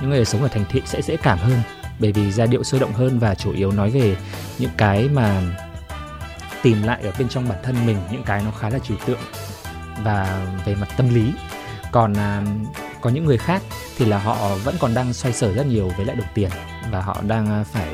những 0.00 0.10
người 0.10 0.24
sống 0.24 0.42
ở 0.42 0.48
thành 0.48 0.64
thị 0.70 0.82
sẽ 0.84 1.02
dễ 1.02 1.16
cảm 1.16 1.38
hơn, 1.38 1.60
bởi 1.98 2.12
vì 2.12 2.32
giai 2.32 2.46
điệu 2.46 2.64
sôi 2.64 2.80
động 2.80 2.92
hơn 2.92 3.18
và 3.18 3.34
chủ 3.34 3.52
yếu 3.52 3.72
nói 3.72 3.90
về 3.90 4.16
những 4.58 4.70
cái 4.76 5.08
mà 5.08 5.42
tìm 6.62 6.82
lại 6.82 7.00
ở 7.02 7.12
bên 7.18 7.28
trong 7.28 7.48
bản 7.48 7.58
thân 7.62 7.86
mình, 7.86 7.96
những 8.10 8.22
cái 8.22 8.42
nó 8.44 8.50
khá 8.50 8.70
là 8.70 8.78
trừu 8.78 8.96
tượng 9.06 9.20
và 10.04 10.46
về 10.64 10.74
mặt 10.74 10.88
tâm 10.96 11.14
lý. 11.14 11.32
Còn 11.92 12.14
à, 12.14 12.42
có 13.00 13.10
những 13.10 13.24
người 13.24 13.38
khác 13.38 13.62
thì 13.98 14.04
là 14.04 14.18
họ 14.18 14.54
vẫn 14.64 14.76
còn 14.80 14.94
đang 14.94 15.12
xoay 15.12 15.34
sở 15.34 15.52
rất 15.52 15.66
nhiều 15.66 15.92
với 15.96 16.06
lại 16.06 16.16
đồng 16.16 16.26
tiền 16.34 16.50
và 16.90 17.00
họ 17.00 17.22
đang 17.26 17.46
à, 17.46 17.64
phải 17.64 17.88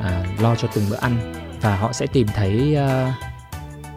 à, 0.00 0.24
lo 0.38 0.56
cho 0.56 0.68
từng 0.74 0.84
bữa 0.90 0.96
ăn. 0.96 1.32
Và 1.60 1.76
họ 1.76 1.92
sẽ 1.92 2.06
tìm 2.06 2.26
thấy 2.34 2.76
à, 2.76 3.14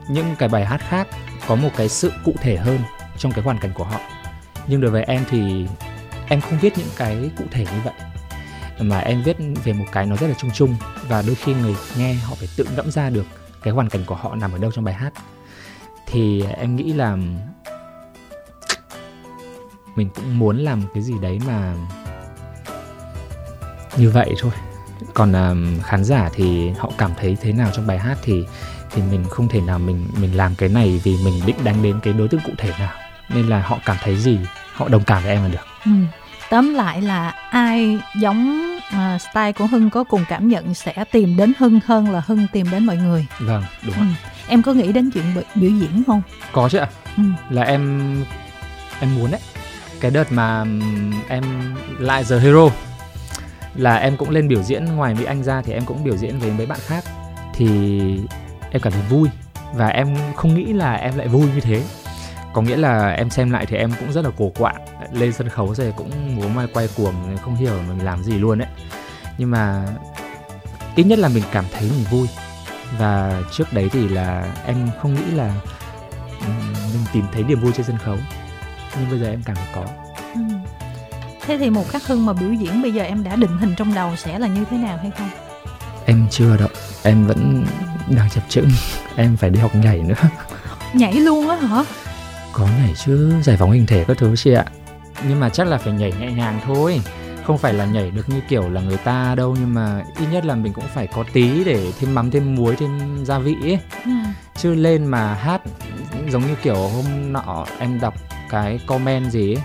những 0.09 0.35
cái 0.39 0.49
bài 0.49 0.65
hát 0.65 0.81
khác 0.89 1.07
có 1.47 1.55
một 1.55 1.69
cái 1.77 1.89
sự 1.89 2.11
cụ 2.25 2.33
thể 2.41 2.57
hơn 2.57 2.79
trong 3.17 3.31
cái 3.31 3.43
hoàn 3.43 3.57
cảnh 3.57 3.71
của 3.73 3.83
họ. 3.83 3.99
Nhưng 4.67 4.81
đối 4.81 4.91
với 4.91 5.03
em 5.03 5.23
thì 5.29 5.65
em 6.27 6.41
không 6.41 6.59
viết 6.59 6.77
những 6.77 6.89
cái 6.97 7.29
cụ 7.37 7.43
thể 7.51 7.65
như 7.65 7.81
vậy 7.83 7.93
mà 8.79 8.99
em 8.99 9.23
viết 9.23 9.37
về 9.63 9.73
một 9.73 9.85
cái 9.91 10.05
nó 10.05 10.15
rất 10.15 10.27
là 10.27 10.33
chung 10.37 10.51
chung. 10.51 10.75
Và 11.07 11.21
đôi 11.21 11.35
khi 11.35 11.53
người 11.53 11.75
nghe 11.97 12.13
họ 12.13 12.35
phải 12.35 12.47
tự 12.57 12.67
ngẫm 12.75 12.91
ra 12.91 13.09
được 13.09 13.25
cái 13.63 13.73
hoàn 13.73 13.89
cảnh 13.89 14.05
của 14.05 14.15
họ 14.15 14.35
nằm 14.35 14.51
ở 14.51 14.57
đâu 14.57 14.71
trong 14.71 14.85
bài 14.85 14.93
hát. 14.93 15.13
Thì 16.05 16.43
em 16.57 16.75
nghĩ 16.75 16.93
là 16.93 17.17
mình 19.97 20.09
cũng 20.15 20.39
muốn 20.39 20.57
làm 20.57 20.81
cái 20.93 21.03
gì 21.03 21.13
đấy 21.21 21.39
mà 21.47 21.73
như 23.97 24.09
vậy 24.09 24.35
thôi. 24.39 24.51
Còn 25.13 25.33
um, 25.33 25.79
khán 25.81 26.03
giả 26.03 26.29
thì 26.33 26.69
họ 26.69 26.91
cảm 26.97 27.11
thấy 27.19 27.37
thế 27.41 27.51
nào 27.51 27.69
trong 27.75 27.87
bài 27.87 27.99
hát 27.99 28.17
thì 28.23 28.43
thì 28.91 29.01
mình 29.01 29.23
không 29.29 29.47
thể 29.47 29.61
nào 29.61 29.79
mình 29.79 30.07
mình 30.21 30.37
làm 30.37 30.55
cái 30.55 30.69
này 30.69 31.01
vì 31.03 31.17
mình 31.25 31.41
định 31.45 31.55
đánh 31.63 31.83
đến 31.83 31.99
cái 32.03 32.13
đối 32.13 32.27
tượng 32.27 32.41
cụ 32.45 32.51
thể 32.57 32.71
nào. 32.79 32.93
Nên 33.29 33.47
là 33.47 33.61
họ 33.61 33.79
cảm 33.85 33.97
thấy 34.03 34.15
gì 34.17 34.39
họ 34.73 34.87
đồng 34.87 35.03
cảm 35.03 35.23
với 35.23 35.31
em 35.31 35.43
là 35.43 35.49
được. 35.49 35.65
Ừ. 35.85 35.91
tóm 36.49 36.73
lại 36.73 37.01
là 37.01 37.29
ai 37.49 37.99
giống 38.21 38.61
à, 38.89 39.17
style 39.17 39.51
của 39.51 39.65
hưng 39.67 39.89
có 39.89 40.03
cùng 40.03 40.25
cảm 40.29 40.47
nhận 40.47 40.73
sẽ 40.73 41.03
tìm 41.11 41.37
đến 41.37 41.53
hưng 41.59 41.79
hơn 41.85 42.11
là 42.11 42.21
hưng 42.27 42.47
tìm 42.51 42.67
đến 42.71 42.85
mọi 42.85 42.97
người. 42.97 43.25
Vâng 43.39 43.63
đúng 43.85 43.95
ừ. 43.95 44.05
em 44.47 44.61
có 44.61 44.73
nghĩ 44.73 44.91
đến 44.91 45.11
chuyện 45.13 45.25
biểu, 45.55 45.71
diễn 45.71 46.03
không? 46.07 46.21
Có 46.51 46.69
chứ 46.69 46.77
ạ. 46.77 46.87
Ừ. 47.17 47.23
là 47.49 47.61
em 47.61 48.15
em 48.99 49.15
muốn 49.15 49.31
đấy 49.31 49.41
cái 50.01 50.11
đợt 50.11 50.31
mà 50.31 50.65
em 51.27 51.43
lại 51.99 52.23
The 52.29 52.39
Hero 52.39 52.69
là 53.75 53.95
em 53.95 54.17
cũng 54.17 54.29
lên 54.29 54.47
biểu 54.47 54.63
diễn 54.63 54.85
ngoài 54.85 55.15
Mỹ 55.15 55.25
Anh 55.25 55.43
ra 55.43 55.61
thì 55.61 55.73
em 55.73 55.85
cũng 55.85 56.03
biểu 56.03 56.17
diễn 56.17 56.39
với 56.39 56.51
mấy 56.51 56.65
bạn 56.65 56.79
khác. 56.81 57.03
Thì 57.53 57.69
em 58.71 58.81
cảm 58.81 58.93
thấy 58.93 59.01
vui 59.09 59.29
và 59.73 59.87
em 59.87 60.15
không 60.35 60.55
nghĩ 60.55 60.73
là 60.73 60.93
em 60.93 61.17
lại 61.17 61.27
vui 61.27 61.47
như 61.55 61.61
thế. 61.61 61.83
Có 62.53 62.61
nghĩa 62.61 62.77
là 62.77 63.09
em 63.09 63.29
xem 63.29 63.51
lại 63.51 63.65
thì 63.65 63.77
em 63.77 63.91
cũng 63.99 64.11
rất 64.13 64.25
là 64.25 64.31
cổ 64.37 64.51
quạng, 64.57 64.85
lên 65.11 65.33
sân 65.33 65.49
khấu 65.49 65.75
rồi 65.75 65.93
cũng 65.97 66.35
múa 66.35 66.47
mai 66.47 66.67
quay 66.73 66.89
cuồng, 66.97 67.37
không 67.37 67.55
hiểu 67.55 67.73
mình 67.87 68.05
làm 68.05 68.23
gì 68.23 68.33
luôn 68.33 68.57
đấy 68.57 68.67
nhưng 69.37 69.51
mà 69.51 69.85
ít 70.95 71.03
nhất 71.03 71.19
là 71.19 71.27
mình 71.27 71.43
cảm 71.51 71.65
thấy 71.73 71.81
mình 71.81 72.05
vui. 72.11 72.27
Và 72.97 73.41
trước 73.51 73.73
đấy 73.73 73.89
thì 73.93 74.07
là 74.07 74.53
em 74.65 74.89
không 75.01 75.13
nghĩ 75.13 75.31
là 75.35 75.53
mình 76.93 77.05
tìm 77.13 77.25
thấy 77.33 77.43
niềm 77.43 77.59
vui 77.59 77.71
trên 77.71 77.85
sân 77.85 77.97
khấu 77.97 78.17
nhưng 78.99 79.09
bây 79.09 79.19
giờ 79.19 79.29
em 79.29 79.41
cảm 79.45 79.55
thấy 79.55 79.65
có. 79.75 79.85
Ừ. 80.33 80.41
thế 81.45 81.57
thì 81.57 81.69
một 81.69 81.89
khắc 81.89 82.07
hưng 82.07 82.25
mà 82.25 82.33
biểu 82.33 82.53
diễn 82.53 82.81
bây 82.81 82.93
giờ 82.93 83.03
em 83.03 83.23
đã 83.23 83.35
định 83.35 83.57
hình 83.57 83.73
trong 83.77 83.93
đầu 83.93 84.15
sẽ 84.15 84.39
là 84.39 84.47
như 84.47 84.63
thế 84.69 84.77
nào 84.77 84.97
hay 84.97 85.11
không? 85.17 85.29
Em 86.05 86.27
chưa 86.31 86.57
đâu 86.57 86.69
em 87.03 87.27
vẫn 87.27 87.65
đang 88.09 88.29
chập 88.29 88.41
chững. 88.49 88.69
Em 89.15 89.37
phải 89.37 89.49
đi 89.49 89.59
học 89.59 89.75
nhảy 89.75 89.99
nữa. 89.99 90.15
Nhảy 90.93 91.13
luôn 91.13 91.49
á 91.49 91.55
hả? 91.55 91.83
Có 92.53 92.65
nhảy 92.65 92.93
chứ 93.05 93.33
giải 93.43 93.57
phóng 93.57 93.71
hình 93.71 93.85
thể 93.85 94.05
các 94.07 94.17
thứ 94.17 94.35
chị 94.35 94.53
ạ. 94.53 94.65
Nhưng 95.27 95.39
mà 95.39 95.49
chắc 95.49 95.67
là 95.67 95.77
phải 95.77 95.93
nhảy 95.93 96.13
nhẹ 96.19 96.31
nhàng 96.31 96.59
thôi. 96.65 97.01
Không 97.43 97.57
phải 97.57 97.73
là 97.73 97.85
nhảy 97.85 98.11
được 98.11 98.29
như 98.29 98.39
kiểu 98.49 98.69
là 98.69 98.81
người 98.81 98.97
ta 98.97 99.35
đâu 99.35 99.55
nhưng 99.59 99.73
mà 99.73 100.03
ít 100.19 100.25
nhất 100.31 100.45
là 100.45 100.55
mình 100.55 100.73
cũng 100.73 100.87
phải 100.93 101.07
có 101.07 101.23
tí 101.33 101.63
để 101.63 101.91
thêm 101.99 102.15
mắm 102.15 102.31
thêm 102.31 102.55
muối 102.55 102.75
thêm 102.75 103.19
gia 103.25 103.39
vị 103.39 103.55
ấy. 103.61 103.79
Ừ. 104.05 104.11
chứ 104.57 104.73
lên 104.73 105.05
mà 105.05 105.33
hát 105.33 105.61
giống 106.29 106.41
như 106.47 106.55
kiểu 106.63 106.75
hôm 106.75 107.33
nọ 107.33 107.65
em 107.79 107.99
đọc 107.99 108.13
cái 108.49 108.79
comment 108.85 109.31
gì 109.31 109.53
ấy 109.53 109.63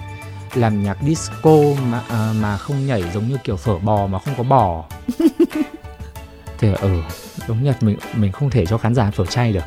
làm 0.55 0.83
nhạc 0.83 0.99
disco 1.03 1.57
mà 1.91 2.01
à, 2.09 2.33
mà 2.41 2.57
không 2.57 2.87
nhảy 2.87 3.03
giống 3.15 3.29
như 3.29 3.37
kiểu 3.45 3.57
phở 3.57 3.79
bò 3.79 4.07
mà 4.07 4.19
không 4.19 4.35
có 4.39 4.43
bò. 4.45 4.85
Thì 6.59 6.69
ừ 6.81 7.03
đúng 7.49 7.65
nhật 7.65 7.83
mình 7.83 7.99
mình 8.17 8.33
không 8.33 8.51
thể 8.51 8.67
cho 8.67 8.79
khán 8.79 8.95
giả 8.95 9.11
phở 9.11 9.27
chay 9.27 9.53
được. 9.53 9.65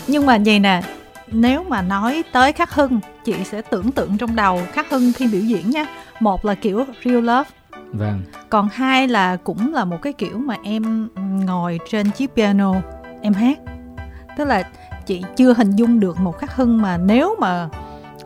Nhưng 0.08 0.26
mà 0.26 0.38
vậy 0.45 0.60
nè 0.60 0.82
nếu 1.28 1.63
mà 1.63 1.82
nói 1.82 2.23
tới 2.32 2.54
khắc 2.54 2.73
hưng 2.73 2.99
chị 3.26 3.36
sẽ 3.43 3.62
tưởng 3.62 3.91
tượng 3.91 4.17
trong 4.17 4.36
đầu 4.36 4.62
khắc 4.73 4.89
hưng 4.89 5.12
khi 5.13 5.28
biểu 5.28 5.41
diễn 5.41 5.69
nha. 5.69 5.86
Một 6.19 6.45
là 6.45 6.56
kiểu 6.56 6.86
real 7.06 7.21
love 7.21 7.49
vâng. 7.91 8.21
còn 8.49 8.69
hai 8.73 9.08
là 9.08 9.36
cũng 9.36 9.73
là 9.73 9.86
một 9.86 9.97
cái 10.02 10.13
kiểu 10.13 10.38
mà 10.38 10.56
em 10.63 11.10
ngồi 11.45 11.80
trên 11.89 12.12
chiếc 12.12 12.36
piano 12.36 12.73
em 13.21 13.34
hát. 13.34 13.60
Tức 14.38 14.45
là 14.45 14.63
chị 15.06 15.24
chưa 15.36 15.54
hình 15.54 15.76
dung 15.76 16.00
được 16.00 16.20
một 16.20 16.38
khắc 16.38 16.56
hưng 16.56 16.82
mà 16.82 16.98
nếu 16.98 17.36
mà 17.39 17.70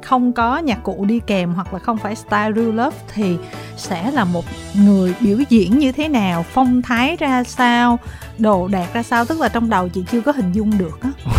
không 0.01 0.33
có 0.33 0.57
nhạc 0.57 0.83
cụ 0.83 1.05
đi 1.05 1.19
kèm 1.27 1.53
hoặc 1.53 1.73
là 1.73 1.79
không 1.79 1.97
phải 1.97 2.15
style 2.15 2.51
real 2.55 2.71
love 2.71 2.97
thì 3.13 3.37
sẽ 3.77 4.11
là 4.11 4.23
một 4.23 4.45
người 4.73 5.13
biểu 5.19 5.37
diễn 5.49 5.79
như 5.79 5.91
thế 5.91 6.07
nào 6.07 6.45
phong 6.53 6.81
thái 6.81 7.15
ra 7.19 7.43
sao 7.43 7.99
đồ 8.37 8.67
đạc 8.67 8.93
ra 8.93 9.03
sao 9.03 9.25
tức 9.25 9.39
là 9.39 9.49
trong 9.49 9.69
đầu 9.69 9.89
chị 9.89 10.03
chưa 10.11 10.21
có 10.21 10.31
hình 10.31 10.51
dung 10.51 10.77
được 10.77 11.01
á. 11.01 11.11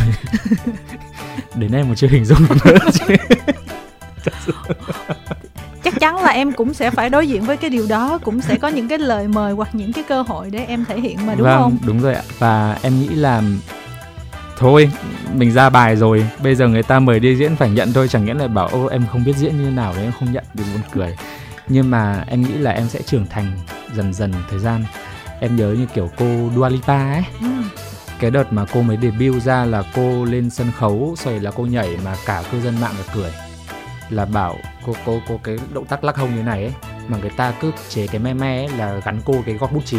Đến 1.54 1.72
em 1.72 1.88
mà 1.88 1.94
chưa 1.94 2.08
hình 2.08 2.24
dung 2.24 2.38
nữa 2.64 2.78
chắc 5.84 6.00
chắn 6.00 6.16
là 6.16 6.30
em 6.30 6.52
cũng 6.52 6.74
sẽ 6.74 6.90
phải 6.90 7.10
đối 7.10 7.28
diện 7.28 7.42
với 7.42 7.56
cái 7.56 7.70
điều 7.70 7.86
đó 7.88 8.18
cũng 8.24 8.40
sẽ 8.40 8.56
có 8.56 8.68
những 8.68 8.88
cái 8.88 8.98
lời 8.98 9.28
mời 9.28 9.52
hoặc 9.52 9.74
những 9.74 9.92
cái 9.92 10.04
cơ 10.08 10.22
hội 10.22 10.50
để 10.50 10.64
em 10.64 10.84
thể 10.84 11.00
hiện 11.00 11.26
mà 11.26 11.34
đúng 11.34 11.46
vâng, 11.46 11.60
không? 11.60 11.78
đúng 11.86 12.00
rồi 12.00 12.14
ạ. 12.14 12.22
Và 12.38 12.78
em 12.82 13.00
nghĩ 13.00 13.08
là 13.08 13.42
thôi 14.58 14.90
mình 15.34 15.52
ra 15.52 15.70
bài 15.70 15.96
rồi. 15.96 16.26
Bây 16.42 16.54
giờ 16.54 16.68
người 16.68 16.82
ta 16.82 16.98
mời 16.98 17.20
đi 17.20 17.36
diễn 17.36 17.56
phải 17.56 17.70
nhận 17.70 17.92
thôi 17.92 18.08
chẳng 18.08 18.24
nghĩa 18.24 18.34
là 18.34 18.48
bảo 18.48 18.68
ô 18.68 18.86
em 18.86 19.06
không 19.12 19.24
biết 19.24 19.36
diễn 19.36 19.58
như 19.58 19.64
thế 19.64 19.70
nào 19.70 19.92
đấy 19.92 20.02
em 20.02 20.12
không 20.18 20.32
nhận. 20.32 20.44
Thì 20.54 20.64
buồn 20.72 20.82
cười. 20.92 21.16
Nhưng 21.68 21.90
mà 21.90 22.24
em 22.26 22.42
nghĩ 22.42 22.52
là 22.52 22.70
em 22.70 22.88
sẽ 22.88 23.02
trưởng 23.02 23.26
thành 23.26 23.52
dần 23.94 24.14
dần 24.14 24.32
thời 24.50 24.58
gian. 24.58 24.84
Em 25.40 25.56
nhớ 25.56 25.74
như 25.78 25.86
kiểu 25.94 26.10
cô 26.18 26.50
Dua 26.54 26.68
Lipa 26.68 27.12
ấy. 27.12 27.22
Ừ. 27.40 27.48
cái 28.18 28.30
đợt 28.30 28.52
mà 28.52 28.64
cô 28.72 28.82
mới 28.82 28.98
debut 29.02 29.42
ra 29.42 29.64
là 29.64 29.82
cô 29.94 30.24
lên 30.24 30.50
sân 30.50 30.72
khấu 30.78 31.14
rồi 31.24 31.40
là 31.40 31.50
cô 31.50 31.66
nhảy 31.66 31.96
mà 32.04 32.16
cả 32.26 32.42
cư 32.52 32.60
dân 32.60 32.80
mạng 32.80 32.94
là 32.98 33.14
cười. 33.14 33.30
Là 34.10 34.24
bảo 34.24 34.56
cô 34.86 34.94
cô 35.06 35.20
cô 35.28 35.40
cái 35.44 35.58
động 35.72 35.86
tác 35.86 36.04
lắc 36.04 36.16
hông 36.16 36.36
như 36.36 36.42
này 36.42 36.62
ấy 36.62 36.72
mà 37.08 37.18
người 37.18 37.30
ta 37.30 37.52
cứ 37.60 37.72
chế 37.88 38.06
cái 38.06 38.18
me 38.18 38.34
me 38.34 38.56
ấy 38.56 38.68
là 38.68 39.00
gắn 39.04 39.20
cô 39.24 39.34
cái 39.46 39.54
gọt 39.54 39.72
bút 39.72 39.86
chì. 39.86 39.98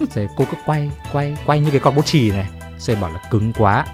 Rồi 0.14 0.28
cô 0.36 0.44
cứ 0.50 0.56
quay 0.66 0.90
quay 1.12 1.36
quay 1.46 1.60
như 1.60 1.70
cái 1.70 1.80
gọt 1.80 1.94
bút 1.94 2.06
chì 2.06 2.30
này 2.30 2.46
rồi 2.80 2.96
bảo 2.96 3.12
là 3.12 3.18
cứng 3.30 3.52
quá. 3.52 3.84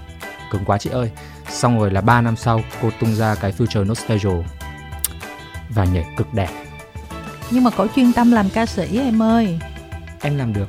Cứng 0.51 0.65
quá 0.65 0.79
chị 0.79 0.91
ơi. 0.91 1.11
Xong 1.49 1.79
rồi 1.79 1.91
là 1.91 2.01
3 2.01 2.21
năm 2.21 2.37
sau 2.37 2.61
cô 2.83 2.91
tung 3.01 3.15
ra 3.15 3.35
cái 3.35 3.53
Future 3.53 3.87
Nostalgia 3.87 4.31
và 5.69 5.85
nhảy 5.85 6.05
cực 6.17 6.35
đẹp. 6.35 6.51
Nhưng 7.51 7.65
mà 7.65 7.71
cổ 7.71 7.87
chuyên 7.97 8.13
tâm 8.13 8.33
làm 8.33 8.51
ca 8.51 8.67
sĩ 8.67 8.99
em 8.99 9.23
ơi. 9.23 9.59
Em 10.23 10.37
làm 10.37 10.53
được. 10.53 10.69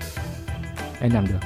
Em 1.00 1.12
làm 1.12 1.28
được. 1.28 1.40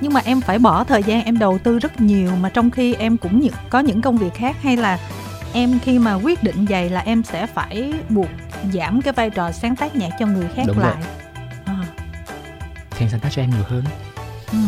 Nhưng 0.00 0.12
mà 0.12 0.20
em 0.24 0.40
phải 0.40 0.58
bỏ 0.58 0.84
thời 0.84 1.02
gian 1.02 1.24
em 1.24 1.38
đầu 1.38 1.58
tư 1.58 1.78
rất 1.78 2.00
nhiều 2.00 2.36
mà 2.36 2.48
trong 2.48 2.70
khi 2.70 2.94
em 2.94 3.16
cũng 3.16 3.48
có 3.70 3.80
những 3.80 4.02
công 4.02 4.16
việc 4.18 4.34
khác 4.34 4.56
hay 4.62 4.76
là 4.76 4.98
em 5.52 5.78
khi 5.78 5.98
mà 5.98 6.14
quyết 6.14 6.42
định 6.42 6.64
vậy 6.64 6.90
là 6.90 7.00
em 7.00 7.22
sẽ 7.22 7.46
phải 7.46 7.92
buộc 8.08 8.28
giảm 8.72 9.02
cái 9.02 9.12
vai 9.12 9.30
trò 9.30 9.52
sáng 9.52 9.76
tác 9.76 9.96
nhạc 9.96 10.10
cho 10.18 10.26
người 10.26 10.48
khác 10.54 10.62
Đúng 10.66 10.78
rồi. 10.78 10.86
lại. 10.86 11.02
À. 11.64 11.76
thì 12.90 13.04
em 13.04 13.08
sáng 13.08 13.20
tác 13.20 13.28
cho 13.32 13.42
em 13.42 13.50
nhiều 13.50 13.64
hơn 13.68 13.84
Ừ. 14.52 14.58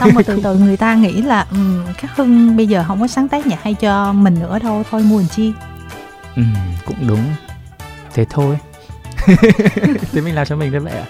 xong 0.00 0.10
rồi 0.14 0.22
từ 0.24 0.40
từ 0.44 0.58
người 0.58 0.76
ta 0.76 0.94
nghĩ 0.94 1.22
là 1.22 1.46
um, 1.50 1.84
khắc 1.98 2.16
hưng 2.16 2.56
bây 2.56 2.66
giờ 2.66 2.84
không 2.88 3.00
có 3.00 3.06
sáng 3.06 3.28
tác 3.28 3.46
nhạc 3.46 3.62
hay 3.62 3.74
cho 3.74 4.12
mình 4.12 4.40
nữa 4.40 4.58
đâu 4.62 4.82
thôi 4.90 5.02
mua 5.02 5.18
làm 5.18 5.28
chi? 5.28 5.52
Ừ, 6.36 6.42
cũng 6.86 6.96
đúng. 7.08 7.24
Thế 8.14 8.24
thôi. 8.30 8.58
Thế 10.12 10.20
mình 10.20 10.34
làm 10.34 10.46
cho 10.46 10.56
mình 10.56 10.72
đấy 10.72 10.80
vậy 10.80 10.92
ạ. 10.92 11.04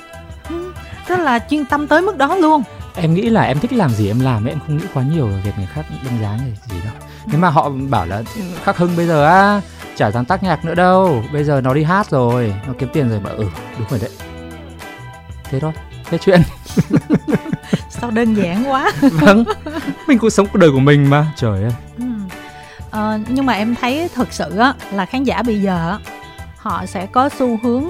Ừ, 0.48 0.72
tức 1.08 1.16
là 1.16 1.38
chuyên 1.50 1.64
tâm 1.64 1.86
tới 1.86 2.02
mức 2.02 2.16
đó 2.16 2.34
luôn. 2.36 2.62
Em 2.94 3.14
nghĩ 3.14 3.22
là 3.30 3.42
em 3.42 3.58
thích 3.58 3.72
làm 3.72 3.90
gì 3.90 4.08
em 4.08 4.20
làm 4.20 4.44
em 4.44 4.58
không 4.66 4.76
nghĩ 4.76 4.84
quá 4.94 5.02
nhiều 5.02 5.26
về 5.26 5.40
việc 5.44 5.52
người 5.56 5.66
khác 5.66 5.82
đánh 6.04 6.18
giá 6.22 6.38
gì, 6.44 6.52
gì 6.74 6.80
đâu. 6.84 6.92
Nếu 7.26 7.40
mà 7.40 7.50
họ 7.50 7.70
bảo 7.90 8.06
là 8.06 8.22
khắc 8.64 8.76
hưng 8.76 8.96
bây 8.96 9.06
giờ 9.06 9.24
á 9.26 9.60
chả 9.96 10.10
sáng 10.10 10.24
tác 10.24 10.42
nhạc 10.42 10.64
nữa 10.64 10.74
đâu 10.74 11.24
bây 11.32 11.44
giờ 11.44 11.60
nó 11.60 11.74
đi 11.74 11.82
hát 11.82 12.10
rồi 12.10 12.54
nó 12.66 12.72
kiếm 12.78 12.88
tiền 12.92 13.08
rồi. 13.10 13.20
Bảo 13.20 13.34
ừ 13.34 13.46
đúng 13.78 13.88
rồi 13.90 14.00
đấy. 14.00 14.10
Thế 15.44 15.60
thôi 15.60 15.72
thế 16.10 16.18
chuyện 16.18 16.42
sao 18.00 18.10
đơn 18.10 18.34
giản 18.34 18.70
quá. 18.70 18.92
Vâng 19.00 19.44
mình 20.08 20.18
cũng 20.18 20.30
sống 20.30 20.46
cuộc 20.52 20.58
đời 20.58 20.70
của 20.70 20.80
mình 20.80 21.10
mà 21.10 21.32
trời 21.36 21.62
ơi. 21.62 21.72
Ừ. 21.98 22.04
Ờ, 22.90 23.18
nhưng 23.28 23.46
mà 23.46 23.52
em 23.52 23.74
thấy 23.74 24.08
thực 24.14 24.32
sự 24.32 24.56
á 24.56 24.74
là 24.92 25.06
khán 25.06 25.24
giả 25.24 25.42
bây 25.42 25.62
giờ 25.62 25.90
á, 25.90 25.98
họ 26.56 26.86
sẽ 26.86 27.06
có 27.06 27.28
xu 27.28 27.58
hướng 27.62 27.84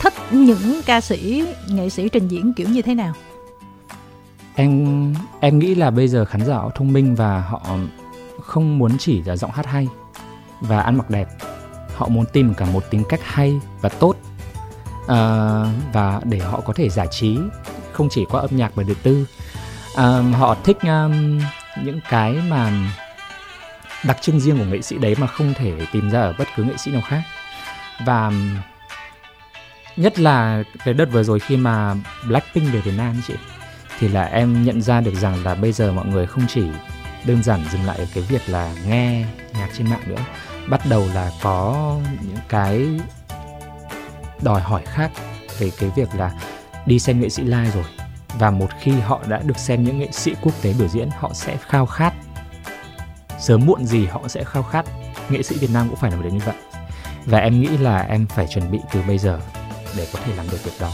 thích 0.00 0.14
những 0.30 0.80
ca 0.86 1.00
sĩ 1.00 1.44
nghệ 1.68 1.88
sĩ 1.88 2.08
trình 2.08 2.28
diễn 2.28 2.52
kiểu 2.52 2.68
như 2.68 2.82
thế 2.82 2.94
nào? 2.94 3.12
Em 4.54 5.14
em 5.40 5.58
nghĩ 5.58 5.74
là 5.74 5.90
bây 5.90 6.08
giờ 6.08 6.24
khán 6.24 6.46
giả 6.46 6.54
họ 6.54 6.70
thông 6.74 6.92
minh 6.92 7.14
và 7.14 7.40
họ 7.40 7.62
không 8.42 8.78
muốn 8.78 8.98
chỉ 8.98 9.22
là 9.22 9.36
giọng 9.36 9.50
hát 9.50 9.66
hay 9.66 9.88
và 10.60 10.80
ăn 10.80 10.98
mặc 10.98 11.10
đẹp. 11.10 11.28
Họ 11.94 12.08
muốn 12.08 12.24
tìm 12.32 12.54
cả 12.54 12.66
một 12.72 12.90
tính 12.90 13.02
cách 13.08 13.20
hay 13.22 13.60
và 13.80 13.88
tốt 13.88 14.16
à, 15.08 15.16
và 15.92 16.20
để 16.24 16.38
họ 16.38 16.60
có 16.60 16.72
thể 16.72 16.88
giải 16.88 17.06
trí 17.10 17.38
không 18.00 18.08
chỉ 18.08 18.24
qua 18.24 18.40
âm 18.40 18.56
nhạc 18.56 18.72
bởi 18.74 18.84
đời 18.84 18.96
tư. 19.02 19.26
À, 19.96 20.04
họ 20.38 20.56
thích 20.64 20.76
um, 20.82 21.40
những 21.84 22.00
cái 22.10 22.32
mà 22.32 22.72
đặc 24.04 24.18
trưng 24.20 24.40
riêng 24.40 24.58
của 24.58 24.64
nghệ 24.64 24.82
sĩ 24.82 24.98
đấy 24.98 25.14
mà 25.18 25.26
không 25.26 25.54
thể 25.54 25.72
tìm 25.92 26.10
ra 26.10 26.20
ở 26.20 26.34
bất 26.38 26.48
cứ 26.56 26.64
nghệ 26.64 26.76
sĩ 26.76 26.90
nào 26.90 27.02
khác. 27.08 27.22
Và 28.06 28.26
um, 28.26 28.56
nhất 29.96 30.18
là 30.18 30.62
cái 30.84 30.94
đợt 30.94 31.08
vừa 31.12 31.22
rồi 31.22 31.40
khi 31.40 31.56
mà 31.56 31.94
Blackpink 32.28 32.72
về 32.72 32.80
Việt 32.80 32.94
Nam 32.96 33.22
chị 33.26 33.34
thì 33.98 34.08
là 34.08 34.24
em 34.24 34.64
nhận 34.64 34.82
ra 34.82 35.00
được 35.00 35.14
rằng 35.14 35.44
là 35.44 35.54
bây 35.54 35.72
giờ 35.72 35.92
mọi 35.92 36.06
người 36.06 36.26
không 36.26 36.46
chỉ 36.48 36.62
đơn 37.26 37.42
giản 37.42 37.64
dừng 37.72 37.86
lại 37.86 37.98
ở 37.98 38.06
cái 38.14 38.24
việc 38.28 38.42
là 38.46 38.74
nghe 38.86 39.24
nhạc 39.52 39.68
trên 39.78 39.90
mạng 39.90 40.02
nữa 40.06 40.24
bắt 40.68 40.80
đầu 40.88 41.08
là 41.14 41.30
có 41.42 41.96
những 42.20 42.38
cái 42.48 42.86
đòi 44.42 44.60
hỏi 44.60 44.82
khác 44.86 45.10
về 45.58 45.70
cái 45.78 45.90
việc 45.96 46.08
là 46.14 46.32
đi 46.86 46.98
xem 46.98 47.20
nghệ 47.20 47.28
sĩ 47.28 47.42
live 47.42 47.70
rồi. 47.74 47.84
Và 48.38 48.50
một 48.50 48.68
khi 48.80 48.92
họ 48.92 49.20
đã 49.28 49.40
được 49.44 49.58
xem 49.58 49.84
những 49.84 49.98
nghệ 49.98 50.08
sĩ 50.12 50.34
quốc 50.42 50.54
tế 50.62 50.74
biểu 50.78 50.88
diễn 50.88 51.08
họ 51.18 51.30
sẽ 51.34 51.56
khao 51.56 51.86
khát. 51.86 52.14
Sớm 53.38 53.66
muộn 53.66 53.86
gì 53.86 54.06
họ 54.06 54.28
sẽ 54.28 54.44
khao 54.44 54.62
khát. 54.62 54.86
Nghệ 55.28 55.42
sĩ 55.42 55.56
Việt 55.56 55.70
Nam 55.72 55.88
cũng 55.88 55.98
phải 55.98 56.10
làm 56.10 56.22
được 56.22 56.30
như 56.32 56.40
vậy. 56.44 56.54
Và 57.24 57.38
em 57.38 57.60
nghĩ 57.60 57.68
là 57.68 58.00
em 58.00 58.26
phải 58.26 58.46
chuẩn 58.46 58.70
bị 58.70 58.78
từ 58.92 59.02
bây 59.08 59.18
giờ 59.18 59.40
để 59.96 60.06
có 60.12 60.18
thể 60.24 60.34
làm 60.34 60.46
được 60.50 60.64
việc 60.64 60.72
đó. 60.80 60.90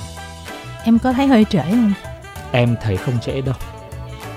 Em 0.85 0.99
có 0.99 1.13
thấy 1.13 1.27
hơi 1.27 1.45
trễ 1.45 1.63
không? 1.71 1.93
Em 2.53 2.77
thấy 2.83 2.97
không 2.97 3.21
trễ 3.21 3.41
đâu. 3.41 3.55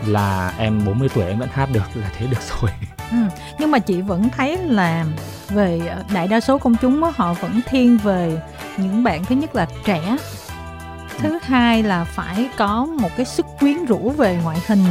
Là 0.06 0.54
em 0.58 0.86
40 0.86 1.10
tuổi 1.16 1.26
em 1.26 1.40
vẫn 1.40 1.50
hát 1.52 1.70
được 1.72 1.96
là 1.96 2.12
thế 2.18 2.28
được 2.28 2.42
rồi. 2.42 2.72
Ừ. 3.12 3.18
nhưng 3.60 3.72
mà 3.72 3.80
chị 3.80 4.02
vẫn 4.02 4.30
thấy 4.30 4.58
là 4.58 5.06
về 5.50 5.82
đại 6.14 6.28
đa 6.28 6.40
số 6.40 6.58
công 6.58 6.76
chúng 6.76 7.04
họ 7.16 7.34
vẫn 7.34 7.62
thiên 7.70 7.98
về 7.98 8.42
những 8.78 9.04
bạn 9.04 9.26
thứ 9.26 9.36
nhất 9.36 9.56
là 9.56 9.68
trẻ 9.86 10.18
thứ 11.20 11.40
hai 11.42 11.84
là 11.84 12.04
phải 12.04 12.50
có 12.58 12.88
một 13.00 13.10
cái 13.18 13.26
sức 13.26 13.46
quyến 13.60 13.86
rũ 13.86 14.10
về 14.10 14.40
ngoại 14.44 14.58
hình 14.68 14.84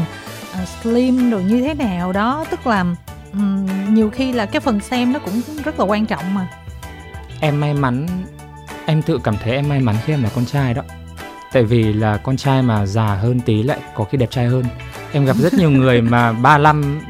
uh, 0.62 0.68
slim 0.68 1.30
rồi 1.30 1.42
như 1.42 1.62
thế 1.62 1.74
nào 1.74 2.12
đó. 2.12 2.44
Tức 2.50 2.66
là 2.66 2.84
um, 3.32 3.66
nhiều 3.94 4.10
khi 4.10 4.32
là 4.32 4.46
cái 4.46 4.60
phần 4.60 4.80
xem 4.80 5.12
nó 5.12 5.18
cũng 5.18 5.40
rất 5.64 5.80
là 5.80 5.84
quan 5.84 6.06
trọng 6.06 6.34
mà. 6.34 6.48
Em 7.40 7.60
may 7.60 7.74
mắn 7.74 8.06
em 8.86 9.02
tự 9.02 9.18
cảm 9.24 9.36
thấy 9.42 9.52
em 9.52 9.68
may 9.68 9.80
mắn 9.80 9.96
khi 10.04 10.12
em 10.12 10.22
là 10.22 10.30
con 10.34 10.46
trai 10.46 10.74
đó. 10.74 10.82
Tại 11.52 11.62
vì 11.62 11.92
là 11.92 12.16
con 12.16 12.36
trai 12.36 12.62
mà 12.62 12.86
già 12.86 13.14
hơn 13.14 13.40
tí 13.40 13.62
lại 13.62 13.78
có 13.94 14.04
khi 14.04 14.18
đẹp 14.18 14.30
trai 14.30 14.46
hơn. 14.46 14.64
Em 15.12 15.24
gặp 15.24 15.36
rất 15.36 15.54
nhiều 15.54 15.70
người 15.70 16.02
mà 16.02 16.32
35 16.32 17.00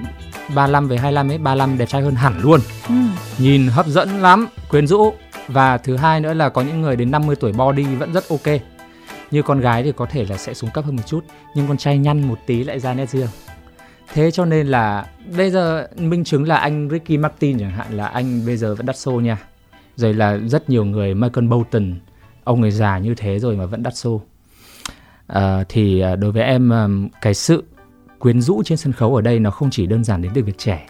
35 0.55 0.89
về 0.89 0.97
25 0.97 1.31
ấy 1.31 1.39
35 1.39 1.79
đẹp 1.79 1.87
trai 1.89 2.03
hơn 2.03 2.15
hẳn 2.15 2.41
luôn. 2.41 2.61
Ừ. 2.89 2.95
nhìn 3.39 3.69
hấp 3.69 3.87
dẫn 3.87 4.23
lắm 4.23 4.47
quyến 4.69 4.87
rũ. 4.87 5.15
Và 5.49 5.79
thứ 5.79 5.97
hai 5.97 6.21
nữa 6.21 6.35
là 6.35 6.49
có 6.49 6.63
những 6.63 6.83
người 6.83 6.97
đến 6.97 7.11
50 7.11 7.37
tuổi 7.37 7.53
body 7.53 7.85
vẫn 7.85 8.13
rất 8.13 8.29
ok 8.29 8.61
như 9.31 9.43
con 9.43 9.61
gái 9.61 9.83
thì 9.83 9.93
có 9.93 10.07
thể 10.07 10.25
là 10.25 10.37
sẽ 10.37 10.55
xuống 10.55 10.71
cấp 10.71 10.85
hơn 10.85 10.97
một 10.97 11.03
chút 11.07 11.25
nhưng 11.55 11.69
con 11.69 11.77
trai 11.77 11.99
nhăn 11.99 12.29
một 12.29 12.39
tí 12.47 12.65
lại 12.65 12.81
ra 12.81 12.95
nét 12.95 13.11
riêng. 13.11 13.29
Thế 14.13 14.31
cho 14.31 14.45
nên 14.45 14.67
là 14.67 15.07
bây 15.37 15.51
giờ 15.51 15.89
minh 15.97 16.25
chứng 16.25 16.49
là 16.49 16.57
anh 16.57 16.89
Ricky 16.91 17.17
Martin 17.17 17.59
chẳng 17.59 17.71
hạn 17.71 17.93
là 17.93 18.07
anh 18.07 18.47
bây 18.47 18.57
giờ 18.57 18.75
vẫn 18.75 18.87
đắt 18.87 18.97
xô 18.97 19.21
nha. 19.21 19.39
Rồi 19.97 20.15
là 20.15 20.37
rất 20.37 20.71
nhiều 20.71 20.85
người 20.85 21.15
Michael 21.15 21.49
Bolton 21.49 21.95
ông 22.45 22.61
người 22.61 22.71
già 22.71 22.99
như 22.99 23.15
thế 23.15 23.39
rồi 23.39 23.57
mà 23.57 23.67
vẫn 23.67 23.83
đắt 23.83 23.97
xô. 23.97 24.21
À, 25.27 25.65
thì 25.69 26.01
ờ, 26.01 26.17
đối 26.17 26.33
với 26.33 26.43
em 26.43 26.73
cái 27.21 27.35
sự 27.35 27.65
quyến 28.19 28.41
rũ 28.41 28.63
trên 28.65 28.79
sân 28.79 28.93
khấu 28.93 29.17
ở 29.17 29.23
đây 29.23 29.39
nó 29.39 29.51
không 29.51 29.71
chỉ 29.71 29.87
đơn 29.87 30.05
giản 30.05 30.23
đến 30.23 30.33
từ 30.35 30.43
việc 30.43 30.59
trẻ 30.59 30.87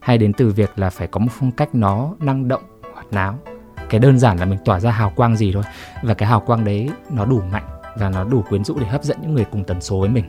hay 0.00 0.18
đến 0.18 0.32
từ 0.32 0.50
việc 0.50 0.78
là 0.78 0.90
phải 0.90 1.06
có 1.06 1.20
một 1.20 1.30
phong 1.38 1.52
cách 1.52 1.74
nó 1.74 2.14
năng 2.20 2.48
động 2.48 2.62
hoạt 2.94 3.06
náo 3.12 3.38
cái 3.88 4.00
đơn 4.00 4.18
giản 4.18 4.38
là 4.38 4.44
mình 4.44 4.58
tỏa 4.64 4.80
ra 4.80 4.90
hào 4.90 5.10
quang 5.16 5.36
gì 5.36 5.52
thôi. 5.52 5.62
Và 6.02 6.14
cái 6.14 6.28
hào 6.28 6.40
quang 6.40 6.64
đấy 6.64 6.88
nó 7.10 7.24
đủ 7.24 7.40
mạnh 7.52 7.64
và 7.96 8.08
nó 8.10 8.24
đủ 8.24 8.42
quyến 8.48 8.64
rũ 8.64 8.78
để 8.80 8.86
hấp 8.86 9.04
dẫn 9.04 9.16
những 9.22 9.34
người 9.34 9.44
cùng 9.44 9.64
tần 9.64 9.80
số 9.80 10.00
với 10.00 10.08
mình. 10.08 10.24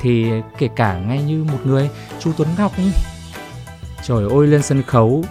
Thì 0.00 0.30
kể 0.58 0.68
cả 0.76 0.98
ngay 0.98 1.22
như 1.22 1.44
một 1.44 1.58
người 1.64 1.90
chú 2.20 2.32
Tuấn 2.36 2.48
Ngọc 2.58 2.76
ấy. 2.76 2.92
Trời 4.02 4.24
ơi 4.30 4.46
lên 4.46 4.62
sân 4.62 4.82
khấu 4.82 5.24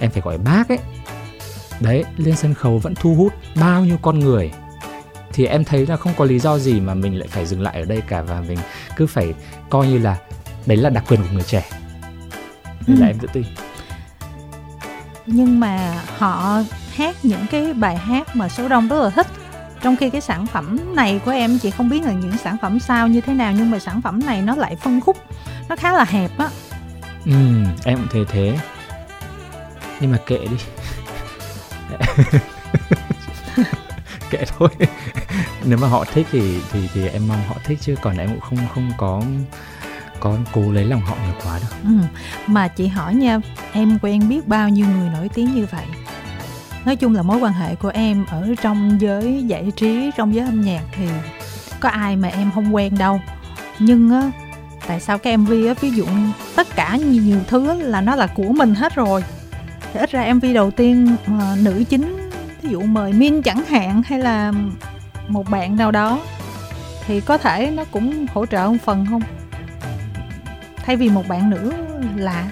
em 0.00 0.10
phải 0.10 0.22
gọi 0.22 0.38
bác 0.38 0.68
ấy. 0.68 0.78
Đấy 1.80 2.04
lên 2.16 2.36
sân 2.36 2.54
khấu 2.54 2.78
vẫn 2.78 2.94
thu 2.94 3.14
hút 3.14 3.32
bao 3.60 3.84
nhiêu 3.84 3.96
con 4.02 4.18
người. 4.18 4.50
Thì 5.32 5.46
em 5.46 5.64
thấy 5.64 5.86
là 5.86 5.96
không 5.96 6.12
có 6.16 6.24
lý 6.24 6.38
do 6.38 6.58
gì 6.58 6.80
mà 6.80 6.94
mình 6.94 7.18
lại 7.18 7.28
phải 7.28 7.46
dừng 7.46 7.60
lại 7.60 7.80
ở 7.80 7.84
đây 7.84 8.00
cả 8.08 8.22
và 8.22 8.40
mình 8.48 8.58
cứ 8.96 9.06
phải 9.06 9.34
coi 9.70 9.86
như 9.86 9.98
là 9.98 10.16
đấy 10.66 10.76
là 10.78 10.90
đặc 10.90 11.04
quyền 11.08 11.20
của 11.22 11.28
người 11.32 11.42
trẻ. 11.42 11.64
Nên 12.86 12.98
là 12.98 13.06
Ừ. 13.06 13.10
em 13.10 13.18
tự 13.18 13.28
tin 13.32 13.44
nhưng 15.26 15.60
mà 15.60 16.02
họ 16.18 16.62
hát 16.94 17.16
những 17.22 17.46
cái 17.50 17.72
bài 17.72 17.96
hát 17.96 18.36
mà 18.36 18.48
số 18.48 18.68
đông 18.68 18.88
rất 18.88 19.02
là 19.02 19.10
thích. 19.10 19.26
Trong 19.82 19.96
khi 19.96 20.10
cái 20.10 20.20
sản 20.20 20.46
phẩm 20.46 20.94
này 20.96 21.20
của 21.24 21.30
em, 21.30 21.58
chị 21.58 21.70
không 21.70 21.88
biết 21.88 22.04
là 22.04 22.12
những 22.12 22.38
sản 22.38 22.56
phẩm 22.62 22.80
sao, 22.80 23.08
như 23.08 23.20
thế 23.20 23.34
nào, 23.34 23.52
nhưng 23.56 23.70
mà 23.70 23.78
sản 23.78 24.02
phẩm 24.02 24.20
này 24.26 24.42
nó 24.42 24.56
lại 24.56 24.76
phân 24.76 25.00
khúc, 25.00 25.16
nó 25.68 25.76
khá 25.76 25.92
là 25.92 26.04
hẹp 26.04 26.38
á. 26.38 26.48
Ừ 27.26 27.32
em 27.84 27.98
cũng 27.98 28.08
thấy 28.10 28.24
thế. 28.28 28.58
Nhưng 30.00 30.10
mà 30.10 30.18
kệ 30.26 30.38
đi. 30.38 30.56
Kệ 34.30 34.44
thôi. 34.58 34.68
Nếu 35.64 35.78
mà 35.78 35.88
họ 35.88 36.04
thích 36.04 36.26
thì 36.32 36.60
thì 36.72 36.88
thì 36.94 37.08
em 37.08 37.28
mong 37.28 37.42
họ 37.48 37.54
thích 37.64 37.78
chứ. 37.80 37.94
Còn 38.02 38.16
em 38.16 38.28
cũng 38.28 38.40
không 38.40 38.58
không 38.74 38.92
có 38.96 39.22
có 40.22 40.36
cố 40.52 40.72
lấy 40.72 40.84
lòng 40.84 41.00
họ 41.00 41.16
nhiều 41.26 41.34
quá 41.44 41.58
đâu 41.58 41.70
ừ. 41.84 42.06
mà 42.46 42.68
chị 42.68 42.86
hỏi 42.86 43.14
nha, 43.14 43.40
em 43.72 43.98
quen 44.02 44.28
biết 44.28 44.48
bao 44.48 44.68
nhiêu 44.68 44.86
người 44.86 45.08
nổi 45.08 45.28
tiếng 45.34 45.54
như 45.54 45.66
vậy? 45.70 45.84
Nói 46.84 46.96
chung 46.96 47.14
là 47.14 47.22
mối 47.22 47.38
quan 47.38 47.52
hệ 47.52 47.74
của 47.74 47.88
em 47.88 48.24
ở 48.30 48.48
trong 48.62 49.00
giới 49.00 49.44
giải 49.46 49.72
trí, 49.76 50.10
trong 50.16 50.34
giới 50.34 50.46
âm 50.46 50.60
nhạc 50.60 50.82
thì 50.92 51.06
có 51.80 51.88
ai 51.88 52.16
mà 52.16 52.28
em 52.28 52.50
không 52.54 52.74
quen 52.74 52.98
đâu. 52.98 53.20
Nhưng 53.78 54.10
á, 54.10 54.30
tại 54.86 55.00
sao 55.00 55.18
cái 55.18 55.36
mv 55.36 55.50
á, 55.50 55.74
ví 55.80 55.90
dụ 55.90 56.06
tất 56.56 56.76
cả 56.76 56.96
nhiều 56.96 57.38
thứ 57.46 57.82
là 57.82 58.00
nó 58.00 58.16
là 58.16 58.26
của 58.26 58.52
mình 58.52 58.74
hết 58.74 58.94
rồi. 58.94 59.24
Thì 59.92 60.00
ít 60.00 60.10
ra 60.10 60.34
mv 60.34 60.44
đầu 60.54 60.70
tiên 60.70 61.16
mà 61.26 61.56
nữ 61.62 61.84
chính 61.88 62.30
ví 62.62 62.70
dụ 62.70 62.80
mời 62.80 63.12
min 63.12 63.42
chẳng 63.42 63.64
hạn 63.68 64.02
hay 64.06 64.18
là 64.18 64.52
một 65.28 65.50
bạn 65.50 65.76
nào 65.76 65.90
đó, 65.90 66.20
thì 67.06 67.20
có 67.20 67.38
thể 67.38 67.70
nó 67.76 67.84
cũng 67.84 68.26
hỗ 68.34 68.46
trợ 68.46 68.68
một 68.68 68.76
phần 68.84 69.06
không? 69.10 69.22
Thay 70.84 70.96
vì 70.96 71.08
một 71.08 71.28
bạn 71.28 71.50
nữ 71.50 71.72
lạ. 72.16 72.44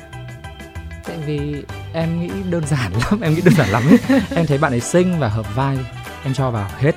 Tại 1.05 1.17
vì 1.27 1.65
em 1.93 2.21
nghĩ 2.21 2.31
đơn 2.51 2.67
giản 2.67 2.93
lắm 2.93 3.21
em 3.21 3.35
nghĩ 3.35 3.41
đơn 3.45 3.55
giản 3.55 3.69
lắm 3.69 3.83
ấy. 3.89 4.21
em 4.35 4.47
thấy 4.47 4.59
bạn 4.59 4.73
ấy 4.73 4.81
xinh 4.81 5.19
và 5.19 5.29
hợp 5.29 5.55
vai 5.55 5.79
em 6.25 6.35
cho 6.35 6.51
vào 6.51 6.71
hết. 6.79 6.93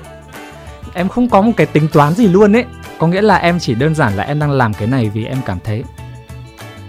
Em 0.94 1.08
không 1.08 1.28
có 1.28 1.40
một 1.40 1.52
cái 1.56 1.66
tính 1.66 1.88
toán 1.92 2.14
gì 2.14 2.26
luôn 2.26 2.56
ấy. 2.56 2.64
Có 2.98 3.06
nghĩa 3.06 3.22
là 3.22 3.36
em 3.36 3.58
chỉ 3.58 3.74
đơn 3.74 3.94
giản 3.94 4.16
là 4.16 4.24
em 4.24 4.38
đang 4.38 4.50
làm 4.50 4.74
cái 4.74 4.88
này 4.88 5.10
vì 5.14 5.24
em 5.24 5.38
cảm 5.46 5.58
thấy 5.64 5.84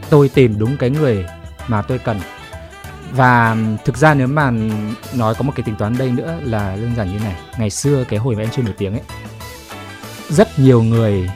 tôi 0.10 0.30
tìm 0.30 0.60
đúng 0.60 0.78
cái 0.78 0.90
người 0.90 1.26
mà 1.68 1.82
tôi 1.82 1.98
cần. 1.98 2.20
Và 3.12 3.58
thực 3.86 3.98
ra 3.98 4.14
nếu 4.14 4.28
mà 4.28 4.52
nói 5.14 5.36
có 5.36 5.44
một 5.44 5.54
cái 5.56 5.64
tính 5.64 5.76
toán 5.76 5.98
đây 5.98 6.12
nữa 6.12 6.40
là 6.44 6.76
đơn 6.76 6.94
giản 6.98 7.12
như 7.12 7.20
này. 7.20 7.36
Ngày 7.58 7.70
xưa 7.70 8.04
cái 8.04 8.20
hồi 8.20 8.36
mà 8.36 8.44
em 8.44 8.50
chưa 8.52 8.62
nổi 8.62 8.74
tiếng 8.78 8.94
ấy 8.94 9.02
rất 10.30 10.60
nhiều 10.60 10.84
người 10.84 11.30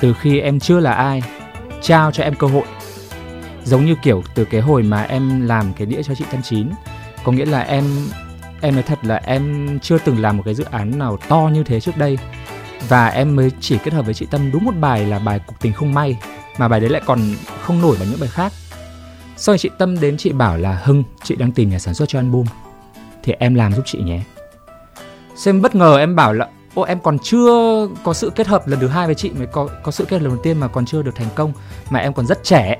từ 0.00 0.14
khi 0.20 0.40
em 0.40 0.60
chưa 0.60 0.80
là 0.80 0.92
ai 0.92 1.22
trao 1.82 2.10
cho 2.10 2.22
em 2.24 2.34
cơ 2.34 2.46
hội. 2.46 2.64
Giống 3.64 3.84
như 3.84 3.94
kiểu 4.02 4.22
từ 4.34 4.44
cái 4.44 4.60
hồi 4.60 4.82
mà 4.82 5.02
em 5.02 5.46
làm 5.46 5.72
cái 5.72 5.86
đĩa 5.86 6.02
cho 6.02 6.14
chị 6.14 6.24
Tân 6.32 6.42
Chín, 6.42 6.70
có 7.24 7.32
nghĩa 7.32 7.46
là 7.46 7.60
em 7.60 7.84
em 8.60 8.74
nói 8.74 8.82
thật 8.82 8.98
là 9.02 9.20
em 9.24 9.78
chưa 9.82 9.98
từng 9.98 10.20
làm 10.20 10.36
một 10.36 10.42
cái 10.46 10.54
dự 10.54 10.64
án 10.64 10.98
nào 10.98 11.16
to 11.28 11.50
như 11.52 11.64
thế 11.64 11.80
trước 11.80 11.96
đây. 11.96 12.18
Và 12.88 13.06
em 13.06 13.36
mới 13.36 13.50
chỉ 13.60 13.78
kết 13.84 13.92
hợp 13.94 14.04
với 14.04 14.14
chị 14.14 14.26
Tâm 14.30 14.50
đúng 14.52 14.64
một 14.64 14.74
bài 14.80 15.06
là 15.06 15.18
bài 15.18 15.40
cuộc 15.46 15.54
tình 15.60 15.72
không 15.72 15.94
may, 15.94 16.18
mà 16.58 16.68
bài 16.68 16.80
đấy 16.80 16.90
lại 16.90 17.02
còn 17.06 17.20
không 17.62 17.82
nổi 17.82 17.96
bằng 18.00 18.10
những 18.10 18.20
bài 18.20 18.28
khác. 18.32 18.52
Sau 19.36 19.56
chị 19.56 19.70
Tâm 19.78 20.00
đến 20.00 20.16
chị 20.16 20.32
bảo 20.32 20.56
là, 20.56 20.80
Hưng, 20.82 21.04
chị 21.24 21.36
đang 21.36 21.52
tìm 21.52 21.70
nhà 21.70 21.78
sản 21.78 21.94
xuất 21.94 22.08
cho 22.08 22.18
album, 22.18 22.46
thì 23.22 23.32
em 23.38 23.54
làm 23.54 23.74
giúp 23.74 23.82
chị 23.86 23.98
nhé. 24.02 24.20
Xem 25.36 25.62
bất 25.62 25.74
ngờ 25.74 25.98
em 25.98 26.16
bảo 26.16 26.32
là 26.32 26.48
ô 26.74 26.82
em 26.82 27.00
còn 27.00 27.18
chưa 27.18 27.88
có 28.04 28.14
sự 28.14 28.30
kết 28.30 28.46
hợp 28.46 28.68
lần 28.68 28.80
thứ 28.80 28.88
hai 28.88 29.06
với 29.06 29.14
chị 29.14 29.30
mới 29.30 29.46
có 29.46 29.68
có 29.82 29.92
sự 29.92 30.04
kết 30.04 30.16
hợp 30.16 30.22
lần 30.22 30.34
đầu 30.34 30.42
tiên 30.42 30.60
mà 30.60 30.68
còn 30.68 30.86
chưa 30.86 31.02
được 31.02 31.14
thành 31.16 31.28
công. 31.34 31.52
Mà 31.90 31.98
em 31.98 32.12
còn 32.12 32.26
rất 32.26 32.44
trẻ. 32.44 32.78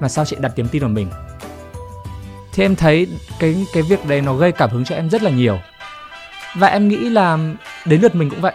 Mà 0.00 0.08
sao 0.08 0.24
chị 0.24 0.36
đặt 0.40 0.52
niềm 0.56 0.68
tin 0.68 0.82
vào 0.82 0.90
mình? 0.90 1.10
Thì 2.52 2.64
em 2.64 2.76
thấy 2.76 3.06
cái 3.38 3.66
cái 3.72 3.82
việc 3.82 4.06
đấy 4.06 4.20
nó 4.20 4.34
gây 4.34 4.52
cảm 4.52 4.70
hứng 4.70 4.84
cho 4.84 4.94
em 4.94 5.10
rất 5.10 5.22
là 5.22 5.30
nhiều. 5.30 5.58
Và 6.54 6.66
em 6.66 6.88
nghĩ 6.88 6.96
là 6.96 7.38
đến 7.84 8.00
lượt 8.00 8.14
mình 8.14 8.30
cũng 8.30 8.40
vậy. 8.40 8.54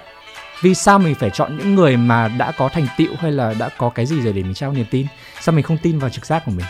Vì 0.62 0.76
sao 0.76 0.99
mình 0.99 1.16
phải 1.16 1.30
chọn 1.30 1.57
những 1.57 1.76
người 1.76 1.97
mà 1.97 2.28
đã 2.28 2.51
có 2.51 2.70
thành 2.70 2.88
tựu 2.97 3.16
hay 3.20 3.32
là 3.32 3.53
đã 3.53 3.70
có 3.78 3.89
cái 3.89 4.05
gì 4.05 4.22
rồi 4.22 4.34
để 4.34 4.43
mình 4.43 4.53
trao 4.53 4.72
niềm 4.72 4.86
tin? 4.91 5.07
Sao 5.41 5.55
mình 5.55 5.64
không 5.64 5.78
tin 5.78 5.99
vào 5.99 6.09
trực 6.09 6.26
giác 6.26 6.43
của 6.45 6.51
mình? 6.51 6.66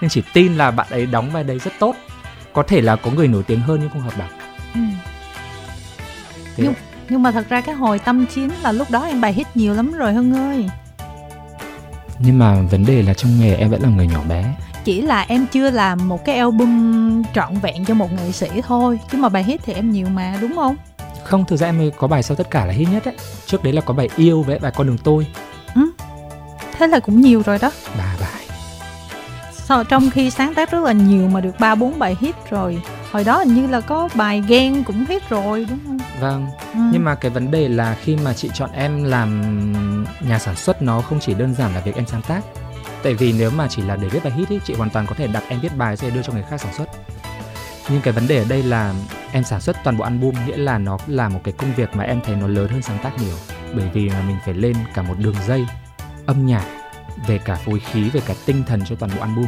Nên 0.00 0.10
chỉ 0.10 0.22
tin 0.32 0.56
là 0.56 0.70
bạn 0.70 0.86
ấy 0.90 1.06
đóng 1.06 1.30
vai 1.30 1.44
đấy 1.44 1.58
rất 1.58 1.72
tốt. 1.78 1.96
Có 2.52 2.62
thể 2.62 2.80
là 2.80 2.96
có 2.96 3.10
người 3.10 3.28
nổi 3.28 3.42
tiếng 3.42 3.60
hơn 3.60 3.78
nhưng 3.80 3.90
không 3.90 4.00
hợp 4.00 4.12
bằng 4.18 4.30
ừ. 4.74 4.80
nhưng, 6.56 6.74
nhưng 7.10 7.22
mà 7.22 7.30
thật 7.30 7.48
ra 7.48 7.60
cái 7.60 7.74
hồi 7.74 7.98
tâm 7.98 8.26
chiến 8.26 8.50
là 8.62 8.72
lúc 8.72 8.90
đó 8.90 9.04
em 9.04 9.20
bài 9.20 9.32
hit 9.32 9.46
nhiều 9.54 9.74
lắm 9.74 9.92
rồi 9.92 10.12
hưng 10.12 10.34
ơi. 10.34 10.68
Nhưng 12.18 12.38
mà 12.38 12.62
vấn 12.70 12.86
đề 12.86 13.02
là 13.02 13.14
trong 13.14 13.40
nghề 13.40 13.54
em 13.54 13.70
vẫn 13.70 13.82
là 13.82 13.88
người 13.88 14.06
nhỏ 14.06 14.20
bé. 14.28 14.44
Chỉ 14.84 15.02
là 15.02 15.20
em 15.28 15.46
chưa 15.52 15.70
làm 15.70 16.08
một 16.08 16.24
cái 16.24 16.36
album 16.36 17.22
trọn 17.34 17.54
vẹn 17.62 17.84
cho 17.84 17.94
một 17.94 18.12
nghệ 18.12 18.32
sĩ 18.32 18.48
thôi 18.66 19.00
chứ 19.12 19.18
mà 19.18 19.28
bài 19.28 19.44
hit 19.44 19.60
thì 19.64 19.72
em 19.72 19.90
nhiều 19.90 20.06
mà 20.06 20.38
đúng 20.40 20.54
không? 20.54 20.76
Không 21.24 21.44
thực 21.44 21.56
ra 21.56 21.68
em 21.68 21.90
có 21.98 22.06
bài 22.06 22.22
sau 22.22 22.36
tất 22.36 22.50
cả 22.50 22.66
là 22.66 22.72
hit 22.72 22.88
nhất 22.92 23.02
đấy 23.06 23.14
trước 23.46 23.64
đấy 23.64 23.72
là 23.72 23.80
có 23.80 23.94
bài 23.94 24.08
yêu 24.16 24.42
với 24.42 24.58
bài 24.58 24.72
con 24.76 24.86
đường 24.86 24.98
tôi. 25.04 25.26
Ừ. 25.74 25.80
thế 26.78 26.86
là 26.86 27.00
cũng 27.00 27.20
nhiều 27.20 27.42
rồi 27.46 27.58
đó. 27.62 27.70
Ba 27.98 28.16
bài. 28.20 28.46
Sau 29.52 29.84
trong 29.84 30.10
khi 30.10 30.30
sáng 30.30 30.54
tác 30.54 30.70
rất 30.70 30.84
là 30.84 30.92
nhiều 30.92 31.28
mà 31.28 31.40
được 31.40 31.60
ba 31.60 31.74
bốn 31.74 31.98
bài 31.98 32.16
hit 32.20 32.34
rồi 32.50 32.82
hồi 33.12 33.24
đó 33.24 33.38
hình 33.38 33.54
như 33.54 33.66
là 33.66 33.80
có 33.80 34.08
bài 34.14 34.42
ghen 34.48 34.84
cũng 34.84 35.06
hit 35.08 35.28
rồi 35.28 35.66
đúng 35.70 35.78
không? 35.86 35.98
Vâng. 36.20 36.46
Ừ. 36.74 36.80
nhưng 36.92 37.04
mà 37.04 37.14
cái 37.14 37.30
vấn 37.30 37.50
đề 37.50 37.68
là 37.68 37.96
khi 38.02 38.16
mà 38.16 38.34
chị 38.34 38.50
chọn 38.54 38.70
em 38.72 39.04
làm 39.04 39.42
nhà 40.20 40.38
sản 40.38 40.56
xuất 40.56 40.82
nó 40.82 41.00
không 41.00 41.20
chỉ 41.20 41.34
đơn 41.34 41.54
giản 41.54 41.74
là 41.74 41.80
việc 41.80 41.94
em 41.96 42.06
sáng 42.06 42.22
tác. 42.22 42.40
Tại 43.02 43.14
vì 43.14 43.32
nếu 43.32 43.50
mà 43.50 43.66
chỉ 43.70 43.82
là 43.82 43.96
để 43.96 44.08
viết 44.08 44.24
bài 44.24 44.32
hit 44.32 44.48
ý, 44.48 44.58
chị 44.64 44.74
hoàn 44.74 44.90
toàn 44.90 45.06
có 45.06 45.14
thể 45.14 45.26
đặt 45.26 45.42
em 45.48 45.60
viết 45.60 45.76
bài 45.76 45.96
sẽ 45.96 46.10
đưa 46.10 46.22
cho 46.22 46.32
người 46.32 46.44
khác 46.50 46.60
sản 46.60 46.74
xuất. 46.74 46.88
Nhưng 47.88 48.00
cái 48.00 48.12
vấn 48.12 48.28
đề 48.28 48.38
ở 48.38 48.44
đây 48.48 48.62
là 48.62 48.94
em 49.32 49.44
sản 49.44 49.60
xuất 49.60 49.76
toàn 49.84 49.96
bộ 49.96 50.04
album 50.04 50.34
nghĩa 50.46 50.56
là 50.56 50.78
nó 50.78 50.98
là 51.06 51.28
một 51.28 51.40
cái 51.44 51.52
công 51.52 51.74
việc 51.74 51.96
mà 51.96 52.04
em 52.04 52.20
thấy 52.24 52.36
nó 52.36 52.46
lớn 52.46 52.68
hơn 52.68 52.82
sáng 52.82 52.98
tác 53.02 53.10
nhiều. 53.22 53.36
Bởi 53.74 53.88
vì 53.92 54.08
là 54.08 54.20
mình 54.20 54.36
phải 54.44 54.54
lên 54.54 54.76
cả 54.94 55.02
một 55.02 55.14
đường 55.18 55.34
dây 55.46 55.66
âm 56.26 56.46
nhạc 56.46 56.64
về 57.26 57.38
cả 57.38 57.54
phối 57.54 57.80
khí 57.80 58.10
về 58.10 58.20
cả 58.26 58.34
tinh 58.46 58.62
thần 58.66 58.82
cho 58.84 58.96
toàn 58.96 59.12
bộ 59.16 59.20
album 59.20 59.46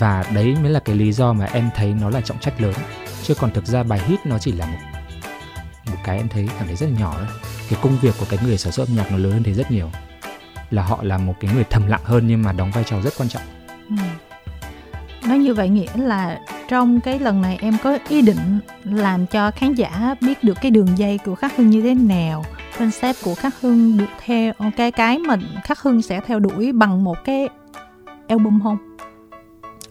và 0.00 0.24
đấy 0.34 0.56
mới 0.62 0.70
là 0.70 0.80
cái 0.80 0.96
lý 0.96 1.12
do 1.12 1.32
mà 1.32 1.44
em 1.44 1.70
thấy 1.76 1.94
nó 2.00 2.10
là 2.10 2.20
trọng 2.20 2.38
trách 2.38 2.60
lớn. 2.60 2.74
Chứ 3.22 3.34
còn 3.34 3.50
thực 3.50 3.66
ra 3.66 3.82
bài 3.82 4.00
hit 4.06 4.26
nó 4.26 4.38
chỉ 4.38 4.52
là 4.52 4.66
một 4.66 4.78
một 5.90 5.98
cái 6.04 6.16
em 6.16 6.28
thấy 6.28 6.48
cảm 6.58 6.66
thấy 6.66 6.76
rất 6.76 6.86
là 6.86 6.98
nhỏ 6.98 7.14
thôi. 7.18 7.26
Cái 7.70 7.78
công 7.82 7.98
việc 7.98 8.14
của 8.20 8.26
cái 8.30 8.38
người 8.44 8.58
sản 8.58 8.72
xuất 8.72 8.88
âm 8.88 8.96
nhạc 8.96 9.12
nó 9.12 9.18
lớn 9.18 9.32
hơn 9.32 9.42
thế 9.42 9.52
rất 9.52 9.70
nhiều. 9.70 9.90
Là 10.70 10.82
họ 10.82 10.98
là 11.02 11.18
một 11.18 11.34
cái 11.40 11.50
người 11.54 11.64
thầm 11.70 11.86
lặng 11.86 12.00
hơn 12.04 12.26
nhưng 12.26 12.42
mà 12.42 12.52
đóng 12.52 12.70
vai 12.70 12.84
trò 12.84 13.00
rất 13.00 13.12
quan 13.18 13.28
trọng. 13.28 13.42
Ừ. 13.88 13.96
nói 15.28 15.38
như 15.38 15.54
vậy 15.54 15.68
nghĩa 15.68 15.96
là 15.96 16.40
trong 16.68 17.00
cái 17.00 17.18
lần 17.18 17.42
này 17.42 17.58
em 17.60 17.76
có 17.82 17.98
ý 18.08 18.22
định 18.22 18.60
làm 18.84 19.26
cho 19.26 19.50
khán 19.50 19.74
giả 19.74 20.14
biết 20.20 20.44
được 20.44 20.58
cái 20.60 20.70
đường 20.70 20.98
dây 20.98 21.18
của 21.18 21.34
khắc 21.34 21.56
hưng 21.56 21.70
như 21.70 21.82
thế 21.82 21.94
nào 21.94 22.44
concept 22.78 23.16
của 23.24 23.34
khắc 23.34 23.60
hưng 23.60 23.98
được 23.98 24.06
theo, 24.24 24.52
cái 24.76 24.92
cái 24.92 25.18
mà 25.18 25.36
khắc 25.64 25.80
hưng 25.80 26.02
sẽ 26.02 26.20
theo 26.26 26.38
đuổi 26.38 26.72
bằng 26.72 27.04
một 27.04 27.16
cái 27.24 27.48
album 28.28 28.60
không? 28.62 28.76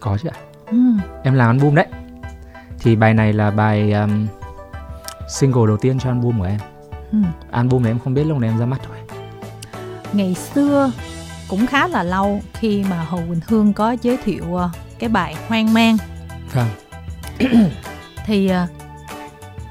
Có 0.00 0.18
chứ 0.22 0.28
ạ 0.28 0.36
ừ. 0.66 0.78
em 1.22 1.34
làm 1.34 1.48
album 1.48 1.74
đấy 1.74 1.86
thì 2.78 2.96
bài 2.96 3.14
này 3.14 3.32
là 3.32 3.50
bài 3.50 3.92
um, 3.92 4.26
single 5.28 5.66
đầu 5.66 5.76
tiên 5.76 5.98
cho 5.98 6.10
album 6.10 6.38
của 6.38 6.44
em 6.44 6.58
ừ. 7.12 7.18
album 7.50 7.82
này 7.82 7.90
em 7.90 7.98
không 7.98 8.14
biết 8.14 8.24
lúc 8.24 8.38
nào 8.38 8.50
em 8.50 8.58
ra 8.58 8.66
mắt 8.66 8.80
thôi 8.88 8.96
ngày 10.12 10.34
xưa 10.34 10.90
cũng 11.48 11.66
khá 11.66 11.88
là 11.88 12.02
lâu 12.02 12.40
khi 12.52 12.84
mà 12.90 13.04
Hồ 13.04 13.18
Quỳnh 13.28 13.40
Hương 13.46 13.72
có 13.72 13.96
giới 14.02 14.16
thiệu 14.16 14.56
ờ, 14.56 14.70
cái 14.98 15.08
bài 15.08 15.36
Hoang 15.48 15.74
Mang. 15.74 15.96
Vâng. 16.52 16.68
thì 18.26 18.48
ờ, 18.48 18.66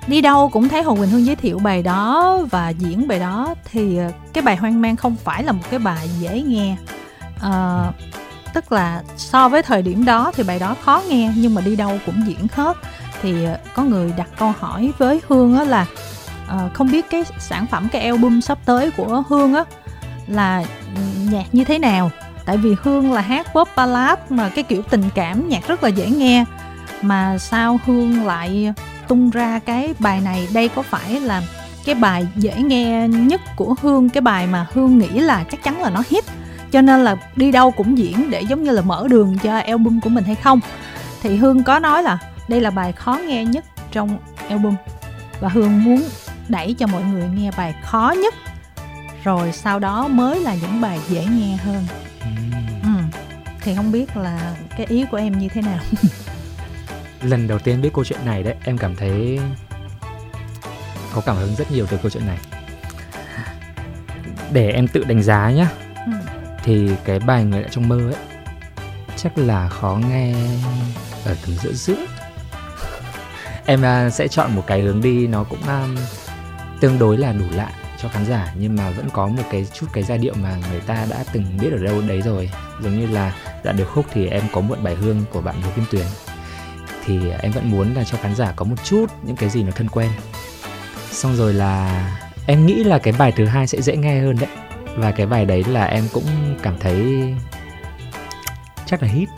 đi 0.08 0.22
đâu 0.22 0.50
cũng 0.50 0.70
thấy 0.70 0.84
Hồ 0.84 0.96
Quỳnh 0.96 1.10
Hương 1.10 1.26
giới 1.26 1.36
thiệu 1.36 1.60
bài 1.60 1.84
đó 1.84 2.40
và 2.52 2.70
diễn 2.70 3.08
bài 3.08 3.20
đó 3.20 3.56
thì 3.72 3.98
ờ, 3.98 4.12
cái 4.34 4.42
bài 4.42 4.56
Hoang 4.56 4.82
Mang 4.82 4.96
không 4.96 5.16
phải 5.16 5.44
là 5.44 5.52
một 5.52 5.64
cái 5.70 5.80
bài 5.80 6.10
dễ 6.20 6.42
nghe. 6.42 6.78
À, 7.42 7.92
tức 8.58 8.72
là 8.72 9.04
so 9.18 9.50
với 9.50 9.64
thời 9.64 9.82
điểm 9.82 10.06
đó 10.06 10.32
thì 10.36 10.44
bài 10.44 10.60
đó 10.60 10.76
khó 10.82 11.02
nghe 11.10 11.34
nhưng 11.36 11.56
mà 11.56 11.62
đi 11.62 11.76
đâu 11.76 12.00
cũng 12.06 12.24
diễn 12.28 12.48
hết. 12.54 12.78
Thì 13.22 13.46
ờ, 13.46 13.58
có 13.74 13.84
người 13.84 14.14
đặt 14.18 14.28
câu 14.38 14.54
hỏi 14.60 14.92
với 14.98 15.22
Hương 15.28 15.58
á 15.58 15.64
là 15.64 15.86
uh, 16.46 16.74
không 16.74 16.92
biết 16.92 17.10
cái 17.10 17.24
sản 17.40 17.68
phẩm 17.68 17.88
cái 17.92 18.02
album 18.02 18.40
sắp 18.40 18.58
tới 18.66 18.92
của 18.92 19.24
Hương 19.30 19.54
á 19.54 19.64
là 20.28 20.64
nhạc 21.32 21.46
như 21.52 21.64
thế 21.64 21.80
nào? 21.80 22.12
Tại 22.46 22.58
vì 22.58 22.76
hương 22.84 23.14
là 23.14 23.22
hát 23.22 23.48
pop 23.54 23.68
ballad 23.76 24.20
mà 24.30 24.50
cái 24.50 24.64
kiểu 24.64 24.82
tình 24.90 25.10
cảm 25.16 25.50
nhạc 25.50 25.68
rất 25.68 25.84
là 25.84 25.90
dễ 25.90 26.10
nghe. 26.10 26.46
Mà 27.02 27.38
sao 27.38 27.80
hương 27.86 28.26
lại 28.26 28.74
tung 29.08 29.30
ra 29.30 29.60
cái 29.60 29.94
bài 30.00 30.22
này? 30.22 30.48
Đây 30.54 30.70
có 30.70 30.82
phải 30.82 31.20
là 31.20 31.42
cái 31.86 31.96
bài 31.96 32.28
dễ 32.36 32.54
nghe 32.56 33.08
nhất 33.08 33.42
của 33.56 33.76
hương? 33.82 34.10
Cái 34.10 34.22
bài 34.22 34.48
mà 34.48 34.68
hương 34.74 34.98
nghĩ 34.98 35.10
là 35.10 35.44
chắc 35.52 35.64
chắn 35.64 35.82
là 35.82 35.90
nó 35.90 36.04
hit 36.10 36.26
cho 36.72 36.82
nên 36.82 37.04
là 37.04 37.16
đi 37.36 37.52
đâu 37.52 37.72
cũng 37.72 37.98
diễn 37.98 38.30
để 38.30 38.42
giống 38.42 38.64
như 38.64 38.72
là 38.72 38.82
mở 38.82 39.08
đường 39.10 39.38
cho 39.44 39.58
album 39.58 40.00
của 40.00 40.10
mình 40.10 40.24
hay 40.24 40.36
không. 40.36 40.60
Thì 41.22 41.36
hương 41.36 41.64
có 41.64 41.80
nói 41.80 42.04
là 42.04 42.20
đây 42.48 42.62
là 42.62 42.70
bài 42.70 42.92
khó 42.92 43.20
nghe 43.28 43.46
nhất 43.46 43.66
trong 43.92 44.18
album. 44.50 44.76
Và 45.40 45.50
hương 45.50 45.84
muốn 45.84 46.04
đẩy 46.48 46.74
cho 46.74 46.88
mọi 46.88 47.04
người 47.04 47.24
nghe 47.36 47.52
bài 47.58 47.76
khó 47.84 48.14
nhất 48.22 48.34
rồi 49.24 49.52
sau 49.52 49.80
đó 49.80 50.08
mới 50.08 50.42
là 50.42 50.56
những 50.62 50.82
bài 50.82 51.00
dễ 51.10 51.26
nghe 51.26 51.56
hơn. 51.56 51.84
Ừ. 52.84 52.90
thì 53.62 53.76
không 53.76 53.92
biết 53.92 54.18
là 54.18 54.56
cái 54.78 54.86
ý 54.90 55.06
của 55.12 55.18
em 55.18 55.38
như 55.38 55.48
thế 55.50 55.62
nào? 55.62 55.80
Lần 57.22 57.48
đầu 57.48 57.60
tiên 57.60 57.82
biết 57.82 57.90
câu 57.94 58.04
chuyện 58.06 58.20
này 58.26 58.44
đấy 58.44 58.56
em 58.64 58.78
cảm 58.78 58.96
thấy 58.96 59.40
có 61.14 61.22
cảm 61.22 61.36
hứng 61.36 61.56
rất 61.56 61.72
nhiều 61.72 61.86
từ 61.90 61.98
câu 61.98 62.12
chuyện 62.12 62.28
này. 62.28 62.38
Để 64.52 64.72
em 64.72 64.88
tự 64.88 65.04
đánh 65.04 65.24
giá 65.24 65.52
nhá. 65.52 65.70
ừ 65.80 65.87
thì 66.64 66.90
cái 67.06 67.20
bài 67.20 67.44
người 67.44 67.62
lại 67.62 67.70
trong 67.74 67.90
mơ 67.90 67.98
ấy 67.98 68.38
chắc 69.16 69.38
là 69.38 69.70
khó 69.70 70.00
nghe 70.10 70.34
ở 71.26 71.36
tầm 71.42 71.56
giữa 71.64 71.74
giữa. 71.74 72.06
Em 73.66 73.82
à, 73.82 74.10
sẽ 74.10 74.28
chọn 74.28 74.56
một 74.56 74.64
cái 74.68 74.82
hướng 74.82 75.02
đi 75.02 75.28
nó 75.28 75.44
cũng 75.44 75.68
um, 75.68 75.98
tương 76.80 77.00
đối 77.00 77.18
là 77.18 77.34
đủ 77.34 77.46
lạ 77.52 77.72
cho 78.02 78.10
khán 78.10 78.26
giả 78.26 78.54
nhưng 78.60 78.76
mà 78.76 78.90
vẫn 78.90 79.10
có 79.14 79.28
một 79.28 79.44
cái 79.52 79.68
chút 79.74 79.88
cái 79.94 80.04
giai 80.04 80.18
điệu 80.18 80.34
mà 80.42 80.58
người 80.72 80.80
ta 80.80 81.06
đã 81.10 81.24
từng 81.34 81.58
biết 81.62 81.70
ở 81.72 81.78
đâu 81.78 82.02
đấy 82.02 82.22
rồi. 82.22 82.50
Giống 82.82 83.00
như 83.00 83.08
là 83.08 83.36
đã 83.64 83.72
điệp 83.72 83.86
khúc 83.86 84.06
thì 84.14 84.28
em 84.28 84.44
có 84.54 84.62
mượn 84.62 84.84
bài 84.84 84.96
hương 84.96 85.24
của 85.32 85.42
bạn 85.42 85.62
Hồ 85.62 85.72
Kim 85.76 85.86
Tuyền. 85.92 86.06
Thì 87.06 87.20
em 87.42 87.52
vẫn 87.52 87.72
muốn 87.72 87.94
là 87.94 88.04
cho 88.04 88.18
khán 88.18 88.36
giả 88.36 88.54
có 88.56 88.66
một 88.66 88.76
chút 88.84 89.06
những 89.24 89.36
cái 89.36 89.50
gì 89.50 89.64
nó 89.64 89.72
thân 89.72 89.90
quen. 89.90 90.10
Xong 91.12 91.36
rồi 91.36 91.54
là 91.54 92.04
em 92.46 92.66
nghĩ 92.66 92.84
là 92.84 93.00
cái 93.00 93.14
bài 93.18 93.34
thứ 93.36 93.46
hai 93.46 93.68
sẽ 93.68 93.82
dễ 93.82 93.98
nghe 93.98 94.20
hơn 94.20 94.38
đấy 94.40 94.50
và 94.98 95.12
cái 95.12 95.26
bài 95.26 95.46
đấy 95.46 95.64
là 95.64 95.86
em 95.86 96.04
cũng 96.14 96.26
cảm 96.64 96.78
thấy 96.80 97.24
chắc 98.86 99.02
là 99.04 99.08
hit 99.08 99.30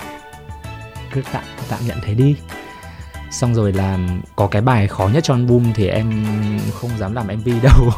cứ 1.14 1.22
tạm 1.32 1.44
tạm 1.70 1.80
nhận 1.88 1.98
thế 2.04 2.14
đi. 2.14 2.36
Xong 3.32 3.56
rồi 3.56 3.74
là 3.74 3.98
có 4.36 4.48
cái 4.48 4.62
bài 4.62 4.88
khó 4.88 5.10
nhất 5.14 5.24
cho 5.24 5.34
album 5.34 5.74
thì 5.76 5.88
em 5.88 6.26
không 6.74 6.98
dám 6.98 7.14
làm 7.14 7.28
mv 7.28 7.50
đâu. 7.64 7.92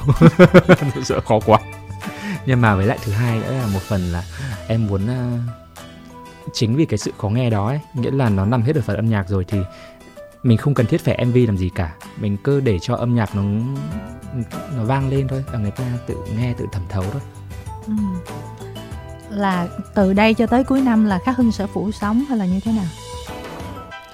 Sợ 1.03 1.19
khó 1.19 1.39
quá. 1.45 1.59
Nhưng 2.45 2.61
mà 2.61 2.75
với 2.75 2.85
lại 2.85 2.97
thứ 3.03 3.11
hai 3.11 3.39
nữa 3.39 3.51
là 3.51 3.67
một 3.73 3.81
phần 3.81 4.01
là 4.11 4.23
em 4.67 4.87
muốn 4.87 5.05
uh, 5.05 5.39
chính 6.53 6.75
vì 6.75 6.85
cái 6.85 6.97
sự 6.97 7.11
khó 7.17 7.29
nghe 7.29 7.49
đó 7.49 7.67
ấy 7.67 7.79
nghĩa 7.93 8.11
là 8.11 8.29
nó 8.29 8.45
nằm 8.45 8.61
hết 8.61 8.75
ở 8.75 8.81
phần 8.81 8.95
âm 8.95 9.09
nhạc 9.09 9.29
rồi 9.29 9.45
thì 9.47 9.59
mình 10.43 10.57
không 10.57 10.73
cần 10.73 10.85
thiết 10.85 11.01
phải 11.01 11.25
mv 11.25 11.37
làm 11.47 11.57
gì 11.57 11.69
cả. 11.75 11.93
Mình 12.17 12.37
cứ 12.43 12.59
để 12.59 12.79
cho 12.79 12.95
âm 12.95 13.15
nhạc 13.15 13.35
nó 13.35 13.43
nó 14.77 14.83
vang 14.83 15.09
lên 15.09 15.27
thôi 15.27 15.43
và 15.51 15.59
người 15.59 15.71
ta 15.71 15.83
tự 16.07 16.15
nghe 16.37 16.53
tự 16.53 16.65
thẩm 16.71 16.83
thấu 16.89 17.03
thôi 17.11 17.21
ừ. 17.87 17.93
là 19.29 19.67
từ 19.95 20.13
đây 20.13 20.33
cho 20.33 20.47
tới 20.47 20.63
cuối 20.63 20.81
năm 20.81 21.05
là 21.05 21.19
khắc 21.25 21.37
hưng 21.37 21.51
sẽ 21.51 21.67
phủ 21.73 21.91
sóng 21.91 22.23
hay 22.29 22.37
là 22.37 22.45
như 22.45 22.59
thế 22.59 22.71
nào? 22.71 22.85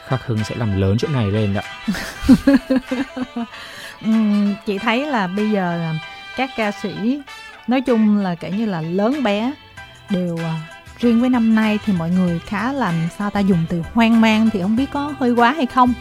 Khắc 0.07 0.26
hưng 0.26 0.43
sẽ 0.43 0.55
làm 0.55 0.82
lớn 0.82 0.97
chỗ 0.99 1.07
này 1.07 1.32
lên 1.32 1.53
đó. 1.53 1.61
Ừ, 4.01 4.11
chị 4.65 4.78
thấy 4.78 5.05
là 5.05 5.28
bây 5.28 5.51
giờ 5.51 5.93
các 6.36 6.49
ca 6.57 6.72
sĩ 6.72 7.22
nói 7.68 7.82
chung 7.82 8.18
là 8.18 8.36
kể 8.36 8.51
như 8.51 8.65
là 8.65 8.82
lớn 8.82 9.24
bé 9.24 9.53
đều 10.09 10.38
à, 10.38 10.61
riêng 10.99 11.22
với 11.22 11.30
năm 11.30 11.55
nay 11.55 11.80
thì 11.86 11.93
mọi 11.93 12.09
người 12.09 12.39
khá 12.39 12.72
làm 12.72 12.93
sao 13.18 13.30
ta 13.30 13.39
dùng 13.39 13.65
từ 13.70 13.82
hoang 13.93 14.22
mang 14.22 14.49
thì 14.49 14.61
không 14.61 14.76
biết 14.76 14.91
có 14.93 15.13
hơi 15.20 15.32
quá 15.32 15.51
hay 15.51 15.65
không. 15.65 15.93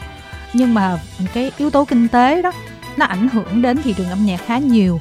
Nhưng 0.52 0.74
mà 0.74 0.98
cái 1.34 1.52
yếu 1.56 1.70
tố 1.70 1.84
kinh 1.84 2.08
tế 2.08 2.42
đó 2.42 2.52
nó 2.96 3.06
ảnh 3.06 3.28
hưởng 3.28 3.62
đến 3.62 3.82
thị 3.82 3.94
trường 3.96 4.08
âm 4.08 4.26
nhạc 4.26 4.40
khá 4.46 4.58
nhiều 4.58 5.00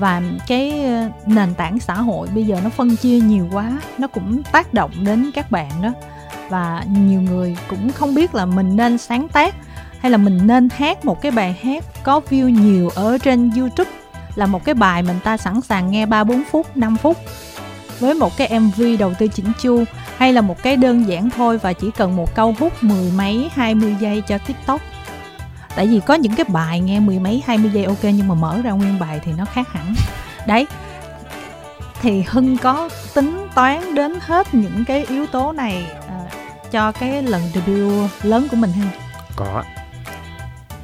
và 0.00 0.22
cái 0.46 0.84
ờ, 0.84 1.08
nền 1.26 1.54
tảng 1.54 1.78
xã 1.78 1.94
hội 1.94 2.28
bây 2.34 2.44
giờ 2.44 2.60
nó 2.64 2.70
phân 2.70 2.96
chia 2.96 3.18
nhiều 3.18 3.48
quá 3.52 3.72
nó 3.98 4.06
cũng 4.06 4.42
tác 4.52 4.74
động 4.74 4.90
đến 5.04 5.30
các 5.34 5.50
bạn 5.50 5.70
đó. 5.82 5.92
Và 6.48 6.84
nhiều 6.88 7.20
người 7.20 7.56
cũng 7.68 7.92
không 7.92 8.14
biết 8.14 8.34
là 8.34 8.46
mình 8.46 8.76
nên 8.76 8.98
sáng 8.98 9.28
tác 9.28 9.54
hay 10.00 10.10
là 10.10 10.16
mình 10.16 10.40
nên 10.46 10.68
hát 10.76 11.04
một 11.04 11.22
cái 11.22 11.32
bài 11.32 11.58
hát 11.62 11.84
có 12.02 12.20
view 12.30 12.48
nhiều 12.48 12.90
ở 12.94 13.18
trên 13.18 13.50
YouTube 13.56 13.90
là 14.34 14.46
một 14.46 14.64
cái 14.64 14.74
bài 14.74 15.02
mình 15.02 15.16
ta 15.24 15.36
sẵn 15.36 15.60
sàng 15.60 15.90
nghe 15.90 16.06
3 16.06 16.24
4 16.24 16.42
phút, 16.50 16.76
5 16.76 16.96
phút 16.96 17.16
với 17.98 18.14
một 18.14 18.36
cái 18.36 18.60
MV 18.60 18.82
đầu 18.98 19.12
tư 19.18 19.28
chỉnh 19.28 19.52
chu 19.62 19.84
hay 20.16 20.32
là 20.32 20.40
một 20.40 20.62
cái 20.62 20.76
đơn 20.76 21.08
giản 21.08 21.30
thôi 21.30 21.58
và 21.58 21.72
chỉ 21.72 21.90
cần 21.96 22.16
một 22.16 22.34
câu 22.34 22.54
hút 22.58 22.72
mười 22.80 23.12
mấy 23.16 23.50
hai 23.54 23.74
mươi 23.74 23.96
giây 24.00 24.22
cho 24.28 24.38
TikTok 24.38 24.80
tại 25.76 25.86
vì 25.86 26.00
có 26.00 26.14
những 26.14 26.34
cái 26.34 26.44
bài 26.48 26.80
nghe 26.80 27.00
mười 27.00 27.18
mấy 27.18 27.42
hai 27.46 27.58
mươi 27.58 27.70
giây 27.70 27.84
ok 27.84 28.04
nhưng 28.04 28.28
mà 28.28 28.34
mở 28.34 28.60
ra 28.62 28.70
nguyên 28.70 28.98
bài 28.98 29.20
thì 29.24 29.32
nó 29.32 29.44
khác 29.44 29.72
hẳn. 29.72 29.94
Đấy. 30.46 30.66
Thì 32.02 32.24
hưng 32.28 32.58
có 32.58 32.88
tính 33.14 33.46
toán 33.54 33.94
đến 33.94 34.12
hết 34.20 34.54
những 34.54 34.84
cái 34.84 35.04
yếu 35.04 35.26
tố 35.26 35.52
này 35.52 35.86
uh, 35.98 36.32
cho 36.70 36.92
cái 36.92 37.22
lần 37.22 37.42
debut 37.54 38.10
lớn 38.22 38.46
của 38.50 38.56
mình 38.56 38.72
không? 38.72 38.90
Có 39.36 39.64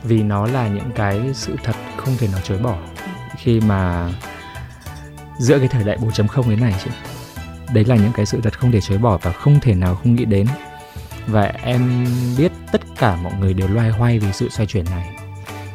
vì 0.02 0.22
nó 0.22 0.46
là 0.46 0.68
những 0.68 0.90
cái 0.94 1.20
sự 1.34 1.56
thật 1.64 1.76
không 1.96 2.16
thể 2.18 2.28
nào 2.28 2.40
chối 2.44 2.58
bỏ. 2.58 2.76
Khi 3.36 3.60
mà 3.60 4.10
giữa 5.38 5.58
cái 5.58 5.68
thời 5.68 5.84
đại 5.84 5.98
4.0 5.98 6.42
thế 6.42 6.56
này 6.56 6.74
chứ 6.84 6.90
đấy 7.72 7.84
là 7.84 7.96
những 7.96 8.12
cái 8.12 8.26
sự 8.26 8.40
thật 8.42 8.58
không 8.58 8.72
thể 8.72 8.80
chối 8.80 8.98
bỏ 8.98 9.18
và 9.22 9.32
không 9.32 9.60
thể 9.60 9.74
nào 9.74 9.94
không 9.94 10.14
nghĩ 10.14 10.24
đến 10.24 10.46
và 11.26 11.42
em 11.42 12.06
biết 12.38 12.52
tất 12.72 12.80
cả 12.98 13.16
mọi 13.16 13.32
người 13.40 13.54
đều 13.54 13.68
loay 13.68 13.90
hoay 13.90 14.18
vì 14.18 14.32
sự 14.32 14.48
xoay 14.48 14.66
chuyển 14.66 14.84
này. 14.84 15.16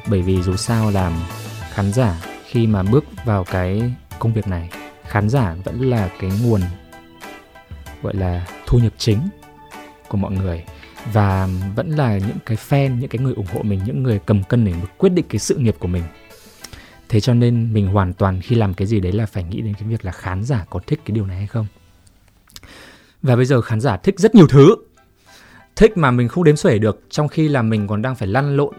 Bởi 0.08 0.22
vì 0.22 0.42
dù 0.42 0.56
sao 0.56 0.92
làm 0.92 1.14
khán 1.72 1.94
giả 1.94 2.22
khi 2.46 2.68
mà 2.68 2.84
bước 2.84 3.06
vào 3.26 3.44
cái 3.44 3.94
công 4.20 4.34
việc 4.34 4.48
này, 4.48 4.70
khán 5.08 5.30
giả 5.30 5.56
vẫn 5.64 5.90
là 5.90 6.10
cái 6.20 6.32
nguồn, 6.44 6.62
gọi 8.02 8.16
là, 8.16 8.48
thu 8.68 8.80
nhập 8.80 8.94
chính 8.98 9.20
của 10.08 10.18
mọi 10.18 10.32
người. 10.32 10.64
Và 11.14 11.48
vẫn 11.76 11.90
là 11.90 12.18
những 12.18 12.38
cái 12.46 12.58
fan, 12.70 13.00
những 13.00 13.10
cái 13.10 13.22
người 13.22 13.34
ủng 13.34 13.48
hộ 13.54 13.62
mình, 13.64 13.82
những 13.86 14.04
người 14.04 14.20
cầm 14.26 14.44
cân 14.44 14.66
để 14.66 14.74
quyết 14.98 15.10
định 15.10 15.26
cái 15.30 15.40
sự 15.40 15.56
nghiệp 15.56 15.76
của 15.80 15.88
mình. 15.88 16.04
Thế 17.10 17.20
cho 17.20 17.34
nên 17.34 17.74
mình 17.74 17.88
hoàn 17.88 18.14
toàn 18.14 18.42
khi 18.42 18.56
làm 18.56 18.74
cái 18.74 18.88
gì 18.88 19.00
đấy 19.00 19.12
là 19.12 19.26
phải 19.26 19.44
nghĩ 19.44 19.62
đến 19.62 19.74
cái 19.74 19.84
việc 19.84 20.06
là 20.06 20.12
khán 20.12 20.44
giả 20.44 20.66
có 20.70 20.80
thích 20.88 21.02
cái 21.06 21.16
điều 21.16 21.26
này 21.26 21.38
hay 21.38 21.48
không. 21.48 21.68
Và 23.22 23.36
bây 23.36 23.46
giờ 23.46 23.62
khán 23.62 23.82
giả 23.82 23.98
thích 23.98 24.20
rất 24.20 24.36
nhiều 24.36 24.48
thứ 24.48 24.76
thích 25.82 25.98
mà 25.98 26.12
mình 26.12 26.28
không 26.28 26.44
đếm 26.44 26.56
xuể 26.56 26.80
được 26.80 27.02
trong 27.10 27.28
khi 27.28 27.48
là 27.48 27.62
mình 27.62 27.88
còn 27.88 28.02
đang 28.02 28.16
phải 28.16 28.28
lăn 28.28 28.58
lộn 28.58 28.74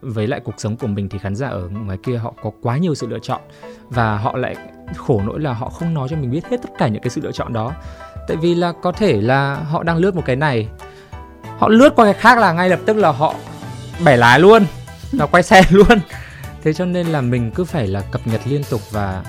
với 0.00 0.26
lại 0.26 0.40
cuộc 0.44 0.54
sống 0.56 0.76
của 0.76 0.86
mình 0.86 1.08
thì 1.08 1.18
khán 1.18 1.36
giả 1.36 1.48
ở 1.48 1.68
ngoài 1.68 1.98
kia 2.02 2.16
họ 2.16 2.34
có 2.42 2.50
quá 2.62 2.78
nhiều 2.78 2.94
sự 2.94 3.06
lựa 3.06 3.18
chọn 3.18 3.40
và 3.88 4.18
họ 4.18 4.36
lại 4.36 4.56
khổ 4.96 5.22
nỗi 5.26 5.40
là 5.40 5.52
họ 5.52 5.68
không 5.68 5.94
nói 5.94 6.08
cho 6.08 6.16
mình 6.16 6.30
biết 6.30 6.46
hết 6.50 6.56
tất 6.62 6.70
cả 6.78 6.88
những 6.88 7.02
cái 7.02 7.10
sự 7.10 7.20
lựa 7.24 7.32
chọn 7.32 7.52
đó. 7.52 7.72
Tại 8.28 8.36
vì 8.36 8.54
là 8.54 8.72
có 8.82 8.92
thể 8.92 9.20
là 9.20 9.54
họ 9.54 9.82
đang 9.82 9.96
lướt 9.96 10.14
một 10.14 10.22
cái 10.26 10.36
này 10.36 10.68
họ 11.58 11.68
lướt 11.68 11.94
qua 11.96 12.04
cái 12.04 12.14
khác 12.14 12.38
là 12.38 12.52
ngay 12.52 12.70
lập 12.70 12.80
tức 12.86 12.96
là 12.96 13.12
họ 13.12 13.34
bẻ 14.04 14.16
lái 14.16 14.40
luôn 14.40 14.64
là 15.12 15.26
quay 15.26 15.42
xe 15.42 15.62
luôn. 15.70 15.98
Thế 16.62 16.72
cho 16.72 16.84
nên 16.84 17.06
là 17.06 17.20
mình 17.20 17.50
cứ 17.54 17.64
phải 17.64 17.86
là 17.86 18.00
cập 18.00 18.26
nhật 18.26 18.40
liên 18.44 18.62
tục 18.70 18.80
và 18.90 19.24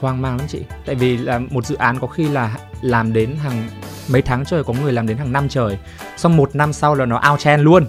hoang 0.00 0.22
mang 0.22 0.36
lắm 0.36 0.46
chị. 0.48 0.62
Tại 0.86 0.94
vì 0.94 1.16
là 1.16 1.38
một 1.38 1.66
dự 1.66 1.76
án 1.76 1.98
có 1.98 2.06
khi 2.06 2.28
là 2.28 2.56
làm 2.82 3.12
đến 3.12 3.36
hàng 3.36 3.68
mấy 4.08 4.22
tháng 4.22 4.44
trời 4.44 4.64
có 4.64 4.72
người 4.72 4.92
làm 4.92 5.06
đến 5.06 5.16
hàng 5.16 5.32
năm 5.32 5.48
trời. 5.48 5.78
Xong 6.16 6.36
một 6.36 6.56
năm 6.56 6.72
sau 6.72 6.94
là 6.94 7.06
nó 7.06 7.16
ao 7.16 7.36
chen 7.36 7.60
luôn. 7.60 7.86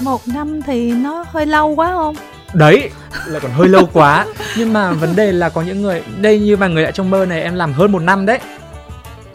Một 0.00 0.20
năm 0.28 0.62
thì 0.62 0.92
nó 0.92 1.24
hơi 1.28 1.46
lâu 1.46 1.74
quá 1.74 1.92
không? 1.92 2.16
Đấy 2.54 2.90
là 3.26 3.40
còn 3.40 3.50
hơi 3.50 3.68
lâu 3.68 3.88
quá. 3.92 4.26
Nhưng 4.56 4.72
mà 4.72 4.92
vấn 4.92 5.16
đề 5.16 5.32
là 5.32 5.48
có 5.48 5.62
những 5.62 5.82
người 5.82 6.02
đây 6.20 6.40
như 6.40 6.56
mà 6.56 6.68
người 6.68 6.84
đã 6.84 6.90
trong 6.90 7.10
mơ 7.10 7.26
này 7.26 7.42
em 7.42 7.54
làm 7.54 7.72
hơn 7.72 7.92
một 7.92 8.02
năm 8.02 8.26
đấy. 8.26 8.38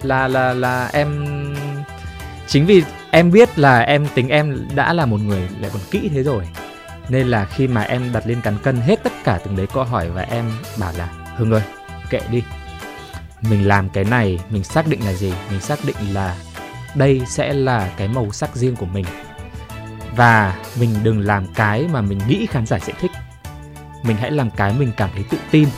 Là 0.01 0.27
là 0.27 0.53
là 0.53 0.89
em 0.93 1.25
chính 2.47 2.65
vì 2.65 2.83
em 3.11 3.31
biết 3.31 3.59
là 3.59 3.79
em 3.79 4.07
tính 4.15 4.29
em 4.29 4.67
đã 4.75 4.93
là 4.93 5.05
một 5.05 5.19
người 5.21 5.49
lại 5.59 5.71
còn 5.73 5.81
kỹ 5.91 6.09
thế 6.13 6.23
rồi. 6.23 6.43
Nên 7.09 7.27
là 7.27 7.45
khi 7.45 7.67
mà 7.67 7.81
em 7.81 8.11
đặt 8.13 8.27
lên 8.27 8.41
cán 8.41 8.57
cân 8.63 8.77
hết 8.77 9.03
tất 9.03 9.13
cả 9.23 9.39
từng 9.45 9.55
đấy 9.55 9.67
câu 9.73 9.83
hỏi 9.83 10.09
và 10.09 10.21
em 10.21 10.45
bảo 10.79 10.93
là 10.97 11.09
hưng 11.35 11.51
ơi 11.51 11.61
kệ 12.09 12.21
đi 12.31 12.43
mình 13.49 13.67
làm 13.67 13.89
cái 13.89 14.03
này, 14.03 14.39
mình 14.49 14.63
xác 14.63 14.87
định 14.87 15.05
là 15.05 15.13
gì? 15.13 15.33
Mình 15.51 15.61
xác 15.61 15.79
định 15.85 16.13
là 16.13 16.35
đây 16.95 17.21
sẽ 17.27 17.53
là 17.53 17.89
cái 17.97 18.07
màu 18.07 18.31
sắc 18.31 18.55
riêng 18.55 18.75
của 18.75 18.85
mình. 18.85 19.05
Và 20.15 20.55
mình 20.79 20.89
đừng 21.03 21.19
làm 21.19 21.47
cái 21.53 21.87
mà 21.91 22.01
mình 22.01 22.19
nghĩ 22.27 22.45
khán 22.45 22.65
giả 22.65 22.79
sẽ 22.79 22.93
thích. 23.01 23.11
Mình 24.03 24.17
hãy 24.17 24.31
làm 24.31 24.51
cái 24.51 24.73
mình 24.73 24.91
cảm 24.97 25.09
thấy 25.13 25.23
tự 25.29 25.37
tin 25.51 25.69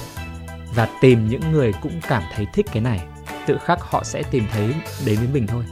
và 0.75 0.87
tìm 1.01 1.29
những 1.29 1.51
người 1.51 1.73
cũng 1.81 2.01
cảm 2.07 2.23
thấy 2.35 2.47
thích 2.53 2.65
cái 2.73 2.83
này. 2.83 3.01
Tự 3.45 3.57
khắc 3.65 3.81
họ 3.81 4.03
sẽ 4.03 4.23
tìm 4.23 4.47
thấy 4.53 4.73
đến 5.05 5.17
với 5.17 5.27
mình 5.27 5.47
thôi, 5.47 5.63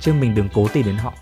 chứ 0.00 0.12
mình 0.12 0.34
đừng 0.34 0.48
cố 0.54 0.68
tìm 0.68 0.86
đến 0.86 0.96
họ. 0.96 1.12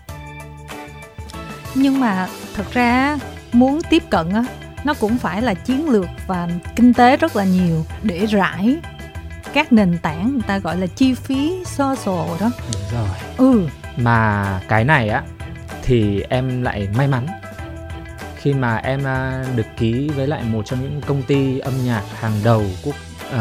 Nhưng 1.75 1.99
mà 1.99 2.27
thật 2.55 2.65
ra 2.71 3.17
muốn 3.53 3.81
tiếp 3.89 4.03
cận 4.09 4.29
á, 4.29 4.43
nó 4.83 4.93
cũng 4.93 5.17
phải 5.17 5.41
là 5.41 5.53
chiến 5.53 5.89
lược 5.89 6.07
và 6.27 6.47
kinh 6.75 6.93
tế 6.93 7.17
rất 7.17 7.35
là 7.35 7.43
nhiều 7.43 7.85
để 8.03 8.25
rải 8.25 8.75
các 9.53 9.71
nền 9.71 9.97
tảng 9.97 10.33
người 10.33 10.41
ta 10.47 10.57
gọi 10.57 10.77
là 10.77 10.87
chi 10.87 11.13
phí 11.13 11.63
social 11.65 12.39
đó. 12.39 12.51
Đúng 12.73 12.83
rồi. 12.91 13.09
Ừ. 13.37 13.67
Mà 13.97 14.61
cái 14.67 14.83
này 14.83 15.09
á 15.09 15.23
thì 15.83 16.21
em 16.21 16.61
lại 16.61 16.87
may 16.97 17.07
mắn. 17.07 17.27
Khi 18.37 18.53
mà 18.53 18.75
em 18.77 19.03
à, 19.03 19.45
được 19.55 19.65
ký 19.77 20.09
với 20.09 20.27
lại 20.27 20.43
một 20.43 20.65
trong 20.65 20.81
những 20.81 21.01
công 21.07 21.23
ty 21.23 21.59
âm 21.59 21.73
nhạc 21.85 22.03
hàng 22.19 22.33
đầu 22.43 22.65
quốc 22.83 22.95
uh, 23.35 23.39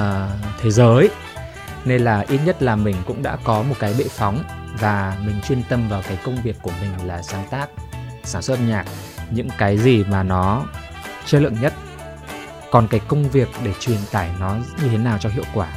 thế 0.62 0.70
giới. 0.70 1.10
Nên 1.84 2.04
là 2.04 2.24
ít 2.28 2.40
nhất 2.44 2.62
là 2.62 2.76
mình 2.76 2.96
cũng 3.06 3.22
đã 3.22 3.36
có 3.44 3.62
một 3.62 3.74
cái 3.78 3.94
bệ 3.98 4.04
phóng 4.10 4.42
và 4.78 5.16
mình 5.24 5.40
chuyên 5.48 5.62
tâm 5.68 5.88
vào 5.88 6.02
cái 6.08 6.18
công 6.24 6.36
việc 6.42 6.56
của 6.62 6.72
mình 6.80 7.06
là 7.06 7.22
sáng 7.22 7.44
tác 7.50 7.68
sản 8.24 8.42
xuất 8.42 8.58
âm 8.58 8.68
nhạc. 8.68 8.84
Những 9.30 9.48
cái 9.58 9.78
gì 9.78 10.04
mà 10.04 10.22
nó 10.22 10.64
chất 11.26 11.42
lượng 11.42 11.56
nhất. 11.60 11.72
Còn 12.70 12.88
cái 12.88 13.00
công 13.08 13.28
việc 13.28 13.48
để 13.64 13.72
truyền 13.80 13.98
tải 14.12 14.30
nó 14.40 14.54
như 14.54 14.88
thế 14.88 14.98
nào 14.98 15.18
cho 15.20 15.28
hiệu 15.28 15.44
quả 15.54 15.68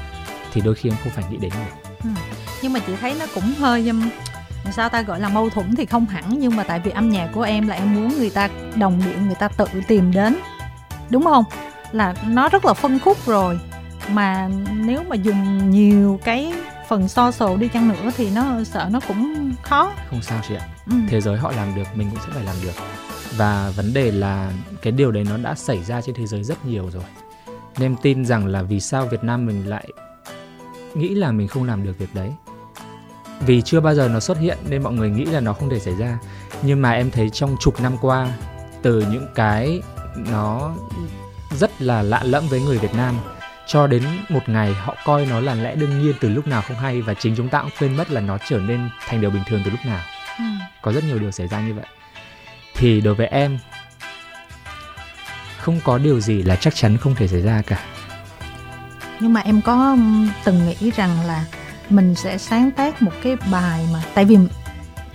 thì 0.51 0.61
đôi 0.61 0.75
khi 0.75 0.89
em 0.89 0.97
không 1.03 1.11
phải 1.11 1.23
nghĩ 1.31 1.37
đến 1.37 1.51
được. 1.51 1.91
Ừ. 2.03 2.09
nhưng 2.61 2.73
mà 2.73 2.79
chị 2.87 2.93
thấy 3.01 3.15
nó 3.19 3.25
cũng 3.35 3.53
hơi 3.59 3.87
um, 3.87 4.09
sao 4.71 4.89
ta 4.89 5.01
gọi 5.01 5.19
là 5.19 5.29
mâu 5.29 5.49
thuẫn 5.49 5.75
thì 5.75 5.85
không 5.85 6.05
hẳn 6.05 6.23
nhưng 6.39 6.55
mà 6.55 6.63
tại 6.63 6.79
vì 6.79 6.91
âm 6.91 7.09
nhạc 7.09 7.29
của 7.33 7.41
em 7.41 7.67
là 7.67 7.75
em 7.75 7.95
muốn 7.95 8.09
người 8.17 8.29
ta 8.29 8.49
đồng 8.75 9.01
điệu 9.05 9.21
người 9.25 9.35
ta 9.35 9.47
tự 9.47 9.65
tìm 9.87 10.11
đến 10.11 10.37
đúng 11.09 11.23
không? 11.23 11.43
Là 11.91 12.13
nó 12.27 12.49
rất 12.49 12.65
là 12.65 12.73
phân 12.73 12.99
khúc 12.99 13.25
rồi 13.25 13.59
mà 14.09 14.49
nếu 14.73 15.03
mà 15.09 15.15
dùng 15.15 15.71
nhiều 15.71 16.19
cái 16.23 16.53
phần 16.89 17.07
so 17.07 17.31
sổ 17.31 17.57
đi 17.57 17.67
chăng 17.67 17.87
nữa 17.87 18.11
thì 18.17 18.29
nó 18.29 18.63
sợ 18.63 18.87
nó 18.91 18.99
cũng 19.07 19.51
khó. 19.63 19.93
Không 20.09 20.21
sao 20.21 20.41
chị 20.47 20.55
ạ. 20.55 20.67
Ừ. 20.85 20.93
thế 21.09 21.21
giới 21.21 21.37
họ 21.37 21.51
làm 21.51 21.75
được 21.75 21.87
mình 21.95 22.09
cũng 22.11 22.19
sẽ 22.19 22.31
phải 22.33 22.43
làm 22.43 22.55
được. 22.63 22.73
Và 23.37 23.71
vấn 23.75 23.93
đề 23.93 24.11
là 24.11 24.51
cái 24.81 24.91
điều 24.91 25.11
đấy 25.11 25.25
nó 25.29 25.37
đã 25.37 25.55
xảy 25.55 25.83
ra 25.83 26.01
trên 26.01 26.15
thế 26.15 26.27
giới 26.27 26.43
rất 26.43 26.65
nhiều 26.65 26.89
rồi. 26.93 27.03
Nên 27.47 27.85
em 27.91 27.95
tin 28.01 28.25
rằng 28.25 28.45
là 28.45 28.61
vì 28.61 28.79
sao 28.79 29.05
Việt 29.05 29.23
Nam 29.23 29.45
mình 29.45 29.69
lại 29.69 29.87
nghĩ 30.95 31.09
là 31.09 31.31
mình 31.31 31.47
không 31.47 31.63
làm 31.63 31.83
được 31.83 31.97
việc 31.97 32.15
đấy. 32.15 32.31
Vì 33.45 33.61
chưa 33.61 33.79
bao 33.79 33.95
giờ 33.95 34.07
nó 34.07 34.19
xuất 34.19 34.37
hiện 34.37 34.57
nên 34.69 34.83
mọi 34.83 34.93
người 34.93 35.09
nghĩ 35.09 35.25
là 35.25 35.39
nó 35.39 35.53
không 35.53 35.69
thể 35.69 35.79
xảy 35.79 35.95
ra. 35.95 36.19
Nhưng 36.61 36.81
mà 36.81 36.91
em 36.91 37.11
thấy 37.11 37.29
trong 37.29 37.55
chục 37.59 37.81
năm 37.81 37.97
qua 38.01 38.33
từ 38.81 39.05
những 39.11 39.27
cái 39.35 39.81
nó 40.15 40.75
rất 41.51 41.81
là 41.81 42.01
lạ 42.01 42.23
lẫm 42.23 42.47
với 42.47 42.61
người 42.61 42.77
Việt 42.77 42.93
Nam 42.93 43.15
cho 43.67 43.87
đến 43.87 44.03
một 44.29 44.49
ngày 44.49 44.73
họ 44.73 44.95
coi 45.05 45.25
nó 45.25 45.39
là 45.39 45.55
lẽ 45.55 45.75
đương 45.75 45.99
nhiên 45.99 46.13
từ 46.19 46.29
lúc 46.29 46.47
nào 46.47 46.61
không 46.61 46.77
hay 46.77 47.01
và 47.01 47.13
chính 47.13 47.35
chúng 47.35 47.49
ta 47.49 47.61
cũng 47.61 47.71
quên 47.79 47.97
mất 47.97 48.11
là 48.11 48.21
nó 48.21 48.37
trở 48.49 48.59
nên 48.59 48.89
thành 49.07 49.21
điều 49.21 49.29
bình 49.29 49.43
thường 49.47 49.61
từ 49.65 49.71
lúc 49.71 49.79
nào. 49.85 50.01
Ừ. 50.37 50.43
có 50.81 50.91
rất 50.91 51.03
nhiều 51.03 51.19
điều 51.19 51.31
xảy 51.31 51.47
ra 51.47 51.61
như 51.61 51.73
vậy. 51.73 51.85
Thì 52.75 53.01
đối 53.01 53.15
với 53.15 53.27
em 53.27 53.59
không 55.57 55.79
có 55.83 55.97
điều 55.97 56.19
gì 56.19 56.43
là 56.43 56.55
chắc 56.55 56.75
chắn 56.75 56.97
không 56.97 57.15
thể 57.15 57.27
xảy 57.27 57.41
ra 57.41 57.61
cả 57.67 57.85
nhưng 59.21 59.33
mà 59.33 59.41
em 59.41 59.61
có 59.61 59.97
từng 60.43 60.67
nghĩ 60.67 60.91
rằng 60.95 61.25
là 61.27 61.45
mình 61.89 62.15
sẽ 62.15 62.37
sáng 62.37 62.71
tác 62.71 63.01
một 63.01 63.11
cái 63.23 63.35
bài 63.51 63.87
mà 63.93 64.03
tại 64.13 64.25
vì 64.25 64.37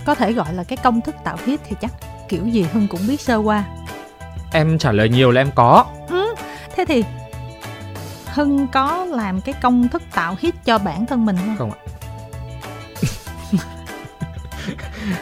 có 0.05 0.15
thể 0.15 0.33
gọi 0.33 0.53
là 0.53 0.63
cái 0.63 0.77
công 0.83 1.01
thức 1.01 1.15
tạo 1.23 1.37
hit 1.45 1.59
thì 1.67 1.75
chắc 1.81 1.91
kiểu 2.29 2.47
gì 2.47 2.65
hưng 2.73 2.87
cũng 2.87 3.07
biết 3.07 3.21
sơ 3.21 3.37
qua. 3.37 3.63
Em 4.51 4.77
trả 4.77 4.91
lời 4.91 5.09
nhiều 5.09 5.31
là 5.31 5.41
em 5.41 5.51
có. 5.55 5.85
Ừ. 6.09 6.35
thế 6.75 6.85
thì 6.85 7.03
hưng 8.25 8.67
có 8.67 9.05
làm 9.05 9.41
cái 9.41 9.55
công 9.61 9.87
thức 9.87 10.01
tạo 10.13 10.35
hit 10.39 10.55
cho 10.65 10.77
bản 10.77 11.05
thân 11.05 11.25
mình 11.25 11.37
không? 11.45 11.55
Không 11.57 11.71
ạ. 11.71 11.79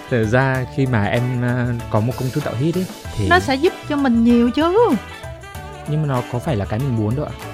Thực 0.09 0.25
ra 0.25 0.65
khi 0.75 0.85
mà 0.85 1.05
em 1.05 1.41
ờ, 1.41 1.67
có 1.89 1.99
một 1.99 2.13
công 2.19 2.29
thức 2.29 2.43
tạo 2.43 2.53
hit 2.59 2.75
ấy 2.75 2.85
thì 3.17 3.27
nó 3.29 3.39
sẽ 3.39 3.55
giúp 3.55 3.73
cho 3.89 3.95
mình 3.95 4.23
nhiều 4.23 4.51
chứ. 4.51 4.89
Nhưng 5.87 6.01
mà 6.01 6.07
nó 6.07 6.21
có 6.31 6.39
phải 6.39 6.55
là 6.55 6.65
cái 6.65 6.79
mình 6.79 6.95
muốn 6.95 7.15
đâu 7.15 7.25
ạ 7.25 7.44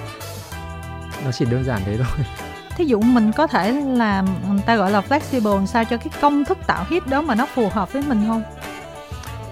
nó 1.24 1.32
chỉ 1.32 1.44
đơn 1.44 1.64
giản 1.64 1.80
thế 1.86 1.96
thôi. 1.96 2.26
Thí 2.76 2.84
dụ 2.84 3.00
mình 3.00 3.32
có 3.32 3.46
thể 3.46 3.72
làm 3.72 4.26
người 4.48 4.62
ta 4.66 4.76
gọi 4.76 4.90
là 4.90 5.02
flexible 5.08 5.66
sao 5.66 5.84
cho 5.84 5.96
cái 5.96 6.08
công 6.20 6.44
thức 6.44 6.58
tạo 6.66 6.84
hit 6.90 7.06
đó 7.06 7.22
mà 7.22 7.34
nó 7.34 7.46
phù 7.46 7.68
hợp 7.68 7.92
với 7.92 8.02
mình 8.02 8.24
không? 8.26 8.42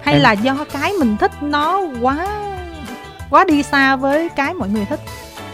Hay 0.01 0.13
Em- 0.13 0.23
là 0.23 0.31
do 0.31 0.65
cái 0.73 0.91
mình 0.99 1.17
thích 1.17 1.31
nó 1.41 1.81
quá 2.01 2.27
quá 3.29 3.45
đi 3.47 3.63
xa 3.63 3.95
với 3.95 4.29
cái 4.29 4.53
mọi 4.53 4.69
người 4.69 4.85
thích? 4.85 4.99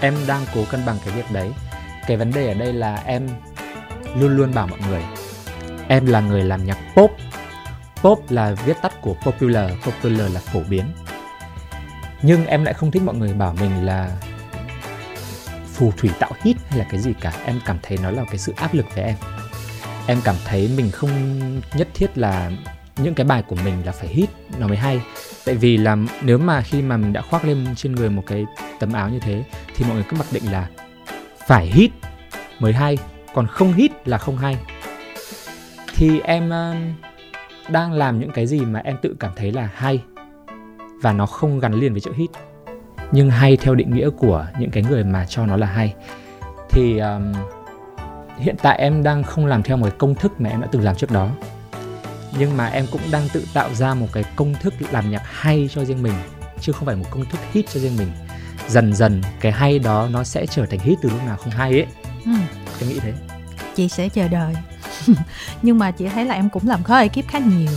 Em 0.02 0.16
đang 0.28 0.42
cố 0.56 0.62
cân 0.72 0.86
bằng 0.86 0.98
cái 1.06 1.14
việc 1.16 1.32
đấy. 1.32 1.52
Cái 2.08 2.18
vấn 2.18 2.32
đề 2.34 2.48
ở 2.48 2.54
đây 2.54 2.74
là 2.74 3.02
em 3.06 3.30
luôn 4.16 4.38
luôn 4.38 4.54
bảo 4.54 4.68
mọi 4.68 4.80
người 4.90 5.04
em 5.88 6.06
là 6.06 6.20
người 6.20 6.44
làm 6.44 6.66
nhạc 6.66 6.78
pop. 6.96 7.12
Pop 8.02 8.32
là 8.32 8.52
viết 8.66 8.78
tắt 8.82 9.02
của 9.02 9.14
popular 9.26 9.72
popular 9.86 10.34
là 10.34 10.40
phổ 10.40 10.60
biến. 10.70 10.86
Nhưng 12.22 12.46
em 12.46 12.64
lại 12.64 12.74
không 12.74 12.92
thích 12.92 13.04
mọi 13.04 13.16
người 13.16 13.34
bảo 13.34 13.56
mình 13.60 13.86
là 13.86 14.12
phù 15.78 15.92
thủy 15.98 16.10
tạo 16.20 16.32
hit 16.42 16.58
hay 16.70 16.80
là 16.80 16.86
cái 16.92 17.00
gì 17.00 17.14
cả, 17.22 17.34
em 17.46 17.60
cảm 17.66 17.78
thấy 17.84 17.98
nó 18.04 18.12
là 18.12 18.24
cái 18.26 18.38
sự 18.38 18.54
áp 18.58 18.74
lực 18.74 18.86
với 18.96 19.04
em. 19.04 19.16
Em 20.08 20.22
cảm 20.24 20.36
thấy 20.46 20.70
mình 20.78 20.92
không 20.92 21.10
nhất 21.76 21.88
thiết 21.94 22.18
là 22.18 22.52
những 22.98 23.14
cái 23.14 23.26
bài 23.26 23.44
của 23.48 23.56
mình 23.56 23.74
là 23.86 23.92
phải 23.92 24.08
hit 24.08 24.30
nó 24.60 24.68
mới 24.68 24.78
hay. 24.78 25.02
Tại 25.46 25.56
vì 25.56 25.78
là 25.78 25.98
nếu 26.22 26.38
mà 26.38 26.62
khi 26.62 26.82
mà 26.82 26.98
mình 26.98 27.14
đã 27.14 27.22
khoác 27.22 27.46
lên 27.46 27.68
trên 27.76 27.96
người 27.96 28.10
một 28.10 28.24
cái 28.28 28.46
tấm 28.80 28.94
áo 28.94 29.10
như 29.10 29.20
thế, 29.20 29.44
thì 29.76 29.86
mọi 29.86 29.96
người 29.96 30.06
cứ 30.10 30.18
mặc 30.18 30.28
định 30.32 30.52
là 30.52 30.68
phải 31.48 31.66
hit 31.66 31.92
mới 32.60 32.74
hay, 32.74 32.98
còn 33.34 33.48
không 33.48 33.74
hit 33.74 33.92
là 34.06 34.18
không 34.18 34.38
hay. 34.38 34.58
Thì 35.96 36.20
em 36.20 36.50
um, 36.50 36.94
đang 37.70 37.92
làm 37.92 38.20
những 38.20 38.32
cái 38.32 38.48
gì 38.48 38.60
mà 38.60 38.82
em 38.84 38.98
tự 39.02 39.16
cảm 39.20 39.32
thấy 39.36 39.52
là 39.52 39.70
hay 39.74 40.04
và 41.02 41.14
nó 41.14 41.26
không 41.26 41.60
gắn 41.60 41.74
liền 41.74 41.92
với 41.92 42.02
chữ 42.02 42.12
hit 42.16 42.30
nhưng 43.12 43.30
hay 43.30 43.58
theo 43.58 43.76
định 43.76 43.96
nghĩa 43.96 44.10
của 44.10 44.48
những 44.60 44.72
cái 44.72 44.84
người 44.84 45.04
mà 45.04 45.26
cho 45.30 45.46
nó 45.46 45.58
là 45.58 45.68
hay. 45.68 45.94
Thì 46.70 46.98
ờm, 46.98 47.34
hiện 48.38 48.56
tại 48.62 48.78
em 48.78 49.04
đang 49.04 49.24
không 49.24 49.46
làm 49.46 49.64
theo 49.64 49.78
một 49.78 49.86
cái 49.86 49.96
công 49.98 50.16
thức 50.16 50.42
mà 50.42 50.50
em 50.50 50.62
đã 50.62 50.68
từng 50.72 50.82
làm 50.82 50.96
trước 50.96 51.12
đó. 51.12 51.30
Nhưng 52.40 52.58
mà 52.58 52.68
em 52.68 52.86
cũng 52.92 53.02
đang 53.12 53.28
tự 53.34 53.46
tạo 53.54 53.74
ra 53.74 53.94
một 53.94 54.08
cái 54.14 54.24
công 54.36 54.54
thức 54.62 54.74
làm 54.92 55.12
nhạc 55.12 55.22
hay 55.26 55.70
cho 55.74 55.86
riêng 55.86 56.04
mình 56.04 56.14
chứ 56.62 56.72
không 56.72 56.86
phải 56.86 56.96
một 56.96 57.06
công 57.10 57.26
thức 57.26 57.40
hit 57.54 57.66
cho 57.74 57.80
riêng 57.80 57.98
mình. 57.98 58.12
Dần 58.68 58.94
dần 58.94 59.22
cái 59.42 59.52
hay 59.52 59.80
đó 59.80 60.08
nó 60.12 60.24
sẽ 60.24 60.46
trở 60.46 60.66
thành 60.66 60.80
hit 60.80 60.98
từ 61.02 61.10
lúc 61.10 61.24
nào 61.26 61.38
không 61.38 61.52
hay 61.52 61.72
ấy. 61.72 61.86
Ừ. 62.26 62.32
em 62.80 62.90
nghĩ 62.90 63.00
thế. 63.00 63.14
Chị 63.76 63.90
sẽ 63.90 64.10
chờ 64.10 64.28
đợi. 64.28 64.54
Nhưng 65.62 65.80
mà 65.80 65.92
chị 65.92 66.08
thấy 66.08 66.26
là 66.26 66.36
em 66.36 66.50
cũng 66.50 66.68
làm 66.68 66.84
khó 66.84 66.98
ekip 66.98 67.28
khá 67.28 67.40
nhiều. 67.40 67.72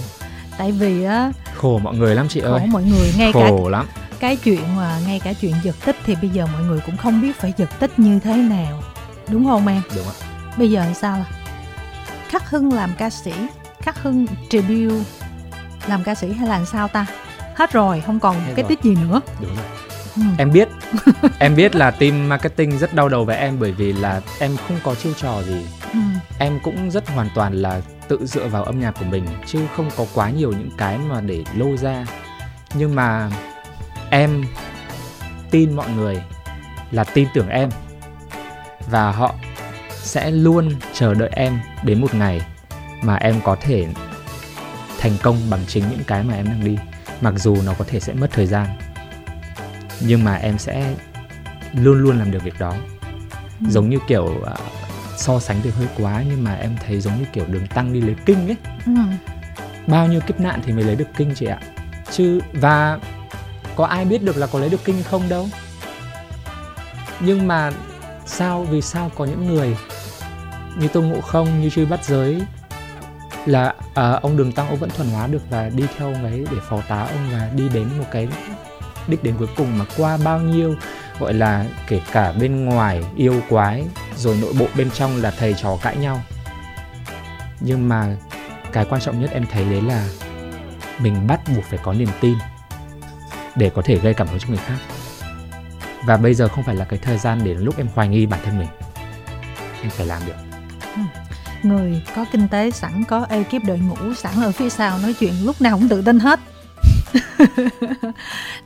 Tại 0.58 0.72
vì 0.72 1.04
á 1.04 1.32
khổ 1.56 1.78
mọi 1.78 1.96
người 1.96 2.14
lắm 2.14 2.28
chị 2.28 2.40
khổ 2.40 2.52
ơi. 2.52 2.66
mọi 2.66 2.82
người 2.82 3.12
ngay 3.18 3.32
cả 3.32 3.48
khổ 3.48 3.68
lắm 3.68 3.86
cái 4.20 4.36
chuyện 4.36 4.76
mà 4.76 4.98
ngay 5.06 5.20
cả 5.24 5.32
chuyện 5.32 5.54
giật 5.62 5.76
tích 5.84 5.96
thì 6.04 6.14
bây 6.20 6.28
giờ 6.30 6.46
mọi 6.46 6.62
người 6.62 6.80
cũng 6.86 6.96
không 6.96 7.22
biết 7.22 7.36
phải 7.36 7.54
giật 7.56 7.70
tích 7.78 7.98
như 7.98 8.18
thế 8.20 8.36
nào. 8.36 8.82
Đúng 9.28 9.46
không 9.46 9.66
em? 9.66 9.82
Đúng 9.96 10.04
ạ. 10.06 10.14
Bây 10.56 10.70
giờ 10.70 10.84
sao 10.94 11.18
là 11.18 11.24
khắc 12.28 12.50
hưng 12.50 12.72
làm 12.72 12.90
ca 12.98 13.10
sĩ 13.10 13.32
khắc 13.82 14.02
hưng 14.02 14.26
tribute 14.50 15.04
làm 15.86 16.04
ca 16.04 16.14
sĩ 16.14 16.32
hay 16.32 16.48
là 16.48 16.54
làm 16.58 16.66
sao 16.66 16.88
ta? 16.88 17.06
Hết 17.56 17.72
rồi 17.72 18.02
không 18.06 18.20
còn 18.20 18.34
Hết 18.40 18.52
cái 18.56 18.62
rồi. 18.62 18.68
tích 18.68 18.82
gì 18.82 18.94
nữa. 18.94 19.20
Đúng 19.40 19.54
rồi. 19.56 19.64
Ừ. 20.16 20.22
em 20.38 20.52
biết 20.52 20.68
em 21.38 21.56
biết 21.56 21.74
là 21.76 21.90
team 21.90 22.28
marketing 22.28 22.78
rất 22.78 22.94
đau 22.94 23.08
đầu 23.08 23.24
với 23.24 23.36
em 23.36 23.56
bởi 23.60 23.72
vì 23.72 23.92
là 23.92 24.20
em 24.38 24.56
không 24.68 24.76
có 24.84 24.94
chiêu 24.94 25.12
trò 25.20 25.42
gì. 25.42 25.66
Ừ. 25.92 25.98
em 26.38 26.60
cũng 26.62 26.90
rất 26.90 27.08
hoàn 27.08 27.28
toàn 27.34 27.54
là 27.54 27.80
tự 28.08 28.26
dựa 28.26 28.48
vào 28.48 28.64
âm 28.64 28.80
nhạc 28.80 28.90
của 28.98 29.04
mình 29.04 29.26
chứ 29.46 29.60
không 29.76 29.90
có 29.96 30.06
quá 30.14 30.30
nhiều 30.30 30.50
những 30.52 30.70
cái 30.78 30.98
mà 30.98 31.20
để 31.20 31.44
lôi 31.56 31.76
ra. 31.76 32.06
Nhưng 32.74 32.94
mà 32.94 33.30
em 34.10 34.44
tin 35.50 35.72
mọi 35.76 35.90
người 35.90 36.22
là 36.90 37.04
tin 37.04 37.28
tưởng 37.34 37.48
em 37.48 37.68
và 38.90 39.12
họ 39.12 39.34
sẽ 40.02 40.30
luôn 40.30 40.70
chờ 40.92 41.14
đợi 41.14 41.30
em 41.32 41.60
đến 41.84 42.00
một 42.00 42.14
ngày 42.14 42.40
mà 43.02 43.16
em 43.16 43.40
có 43.44 43.56
thể 43.60 43.86
thành 45.00 45.12
công 45.22 45.36
bằng 45.50 45.60
chính 45.66 45.84
những 45.90 46.04
cái 46.06 46.22
mà 46.22 46.34
em 46.34 46.44
đang 46.46 46.64
đi 46.64 46.78
mặc 47.20 47.34
dù 47.36 47.56
nó 47.66 47.74
có 47.78 47.84
thể 47.88 48.00
sẽ 48.00 48.12
mất 48.12 48.30
thời 48.32 48.46
gian 48.46 48.66
nhưng 50.00 50.24
mà 50.24 50.34
em 50.34 50.58
sẽ 50.58 50.94
luôn 51.74 51.98
luôn 52.02 52.18
làm 52.18 52.30
được 52.30 52.42
việc 52.44 52.58
đó 52.58 52.74
Ừ. 53.60 53.66
giống 53.70 53.90
như 53.90 53.98
kiểu 54.08 54.42
à, 54.46 54.54
so 55.16 55.38
sánh 55.40 55.56
thì 55.62 55.70
hơi 55.70 55.86
quá 55.98 56.22
nhưng 56.28 56.44
mà 56.44 56.54
em 56.54 56.76
thấy 56.86 57.00
giống 57.00 57.18
như 57.18 57.24
kiểu 57.32 57.44
đường 57.46 57.66
tăng 57.66 57.92
đi 57.92 58.00
lấy 58.00 58.14
kinh 58.26 58.46
ấy 58.48 58.56
Ừ. 58.86 58.92
bao 59.86 60.06
nhiêu 60.06 60.20
kiếp 60.20 60.40
nạn 60.40 60.60
thì 60.66 60.72
mới 60.72 60.84
lấy 60.84 60.96
được 60.96 61.08
kinh 61.16 61.34
chị 61.34 61.46
ạ 61.46 61.58
chứ 62.10 62.40
và 62.52 62.98
có 63.80 63.86
ai 63.86 64.04
biết 64.04 64.22
được 64.22 64.36
là 64.36 64.46
có 64.46 64.58
lấy 64.58 64.68
được 64.68 64.84
kinh 64.84 65.02
không 65.02 65.28
đâu. 65.28 65.48
Nhưng 67.20 67.48
mà 67.48 67.70
sao 68.26 68.62
vì 68.70 68.82
sao 68.82 69.10
có 69.16 69.24
những 69.24 69.54
người 69.54 69.76
như 70.78 70.88
tôn 70.88 71.06
ngộ 71.08 71.20
không 71.20 71.60
như 71.60 71.70
chư 71.70 71.86
bắt 71.86 72.04
giới 72.04 72.42
là 73.46 73.74
à, 73.94 74.10
ông 74.10 74.36
đường 74.36 74.52
tăng 74.52 74.68
ông 74.68 74.76
vẫn 74.76 74.90
thuần 74.90 75.08
hóa 75.10 75.26
được 75.26 75.42
và 75.50 75.68
đi 75.68 75.84
theo 75.96 76.12
ông 76.12 76.24
ấy 76.24 76.46
để 76.50 76.56
phó 76.68 76.80
tá 76.88 77.00
ông 77.00 77.30
và 77.32 77.50
đi 77.54 77.68
đến 77.68 77.88
một 77.98 78.04
cái 78.10 78.28
đích 79.06 79.24
đến 79.24 79.34
cuối 79.38 79.48
cùng 79.56 79.78
mà 79.78 79.84
qua 79.96 80.18
bao 80.24 80.40
nhiêu 80.40 80.74
gọi 81.20 81.34
là 81.34 81.64
kể 81.88 82.00
cả 82.12 82.32
bên 82.32 82.64
ngoài 82.64 83.04
yêu 83.16 83.42
quái 83.48 83.84
rồi 84.16 84.36
nội 84.40 84.52
bộ 84.58 84.66
bên 84.76 84.90
trong 84.90 85.22
là 85.22 85.30
thầy 85.30 85.54
trò 85.54 85.78
cãi 85.82 85.96
nhau. 85.96 86.22
Nhưng 87.60 87.88
mà 87.88 88.16
cái 88.72 88.84
quan 88.84 89.00
trọng 89.00 89.20
nhất 89.20 89.30
em 89.32 89.46
thấy 89.52 89.64
đấy 89.64 89.82
là 89.82 90.08
mình 90.98 91.26
bắt 91.26 91.40
buộc 91.56 91.64
phải 91.64 91.78
có 91.82 91.92
niềm 91.92 92.08
tin 92.20 92.34
để 93.56 93.70
có 93.74 93.82
thể 93.84 93.98
gây 93.98 94.14
cảm 94.14 94.26
hứng 94.26 94.38
cho 94.38 94.48
người 94.48 94.58
khác. 94.58 94.78
Và 96.06 96.16
bây 96.16 96.34
giờ 96.34 96.48
không 96.48 96.64
phải 96.64 96.74
là 96.74 96.84
cái 96.84 96.98
thời 97.02 97.18
gian 97.18 97.40
để 97.44 97.54
lúc 97.54 97.78
em 97.78 97.88
hoài 97.94 98.08
nghi 98.08 98.26
bản 98.26 98.40
thân 98.44 98.58
mình. 98.58 98.68
Em 99.82 99.90
phải 99.90 100.06
làm 100.06 100.22
được. 100.26 100.34
Ừ. 100.96 101.02
Người 101.62 102.02
có 102.16 102.24
kinh 102.32 102.48
tế 102.48 102.70
sẵn 102.70 103.04
có 103.04 103.26
ekip 103.28 103.64
đội 103.66 103.78
ngũ 103.78 104.14
sẵn 104.14 104.42
ở 104.42 104.52
phía 104.52 104.70
sau 104.70 104.98
nói 104.98 105.14
chuyện 105.18 105.32
lúc 105.44 105.60
nào 105.60 105.78
cũng 105.78 105.88
tự 105.88 106.02
tin 106.02 106.20
hết. 106.20 106.40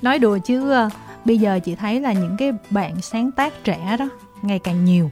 Nói 0.03 0.19
đùa 0.19 0.39
chứ 0.39 0.71
ờ, 0.71 0.89
bây 1.25 1.39
giờ 1.39 1.59
chị 1.65 1.75
thấy 1.75 2.01
là 2.01 2.13
những 2.13 2.37
cái 2.37 2.53
bạn 2.71 3.01
sáng 3.01 3.31
tác 3.33 3.65
trẻ 3.65 3.97
đó 3.99 4.09
ngày 4.43 4.59
càng 4.59 4.85
nhiều. 4.85 5.11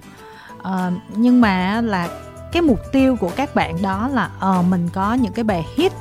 À, 0.62 0.90
nhưng 1.16 1.40
mà 1.40 1.80
là 1.80 2.08
cái 2.52 2.62
mục 2.62 2.80
tiêu 2.92 3.16
của 3.16 3.30
các 3.36 3.54
bạn 3.54 3.82
đó 3.82 4.08
là 4.12 4.30
ờ 4.38 4.62
mình 4.62 4.88
có 4.92 5.14
những 5.14 5.32
cái 5.32 5.44
bài 5.44 5.64
hit 5.76 5.92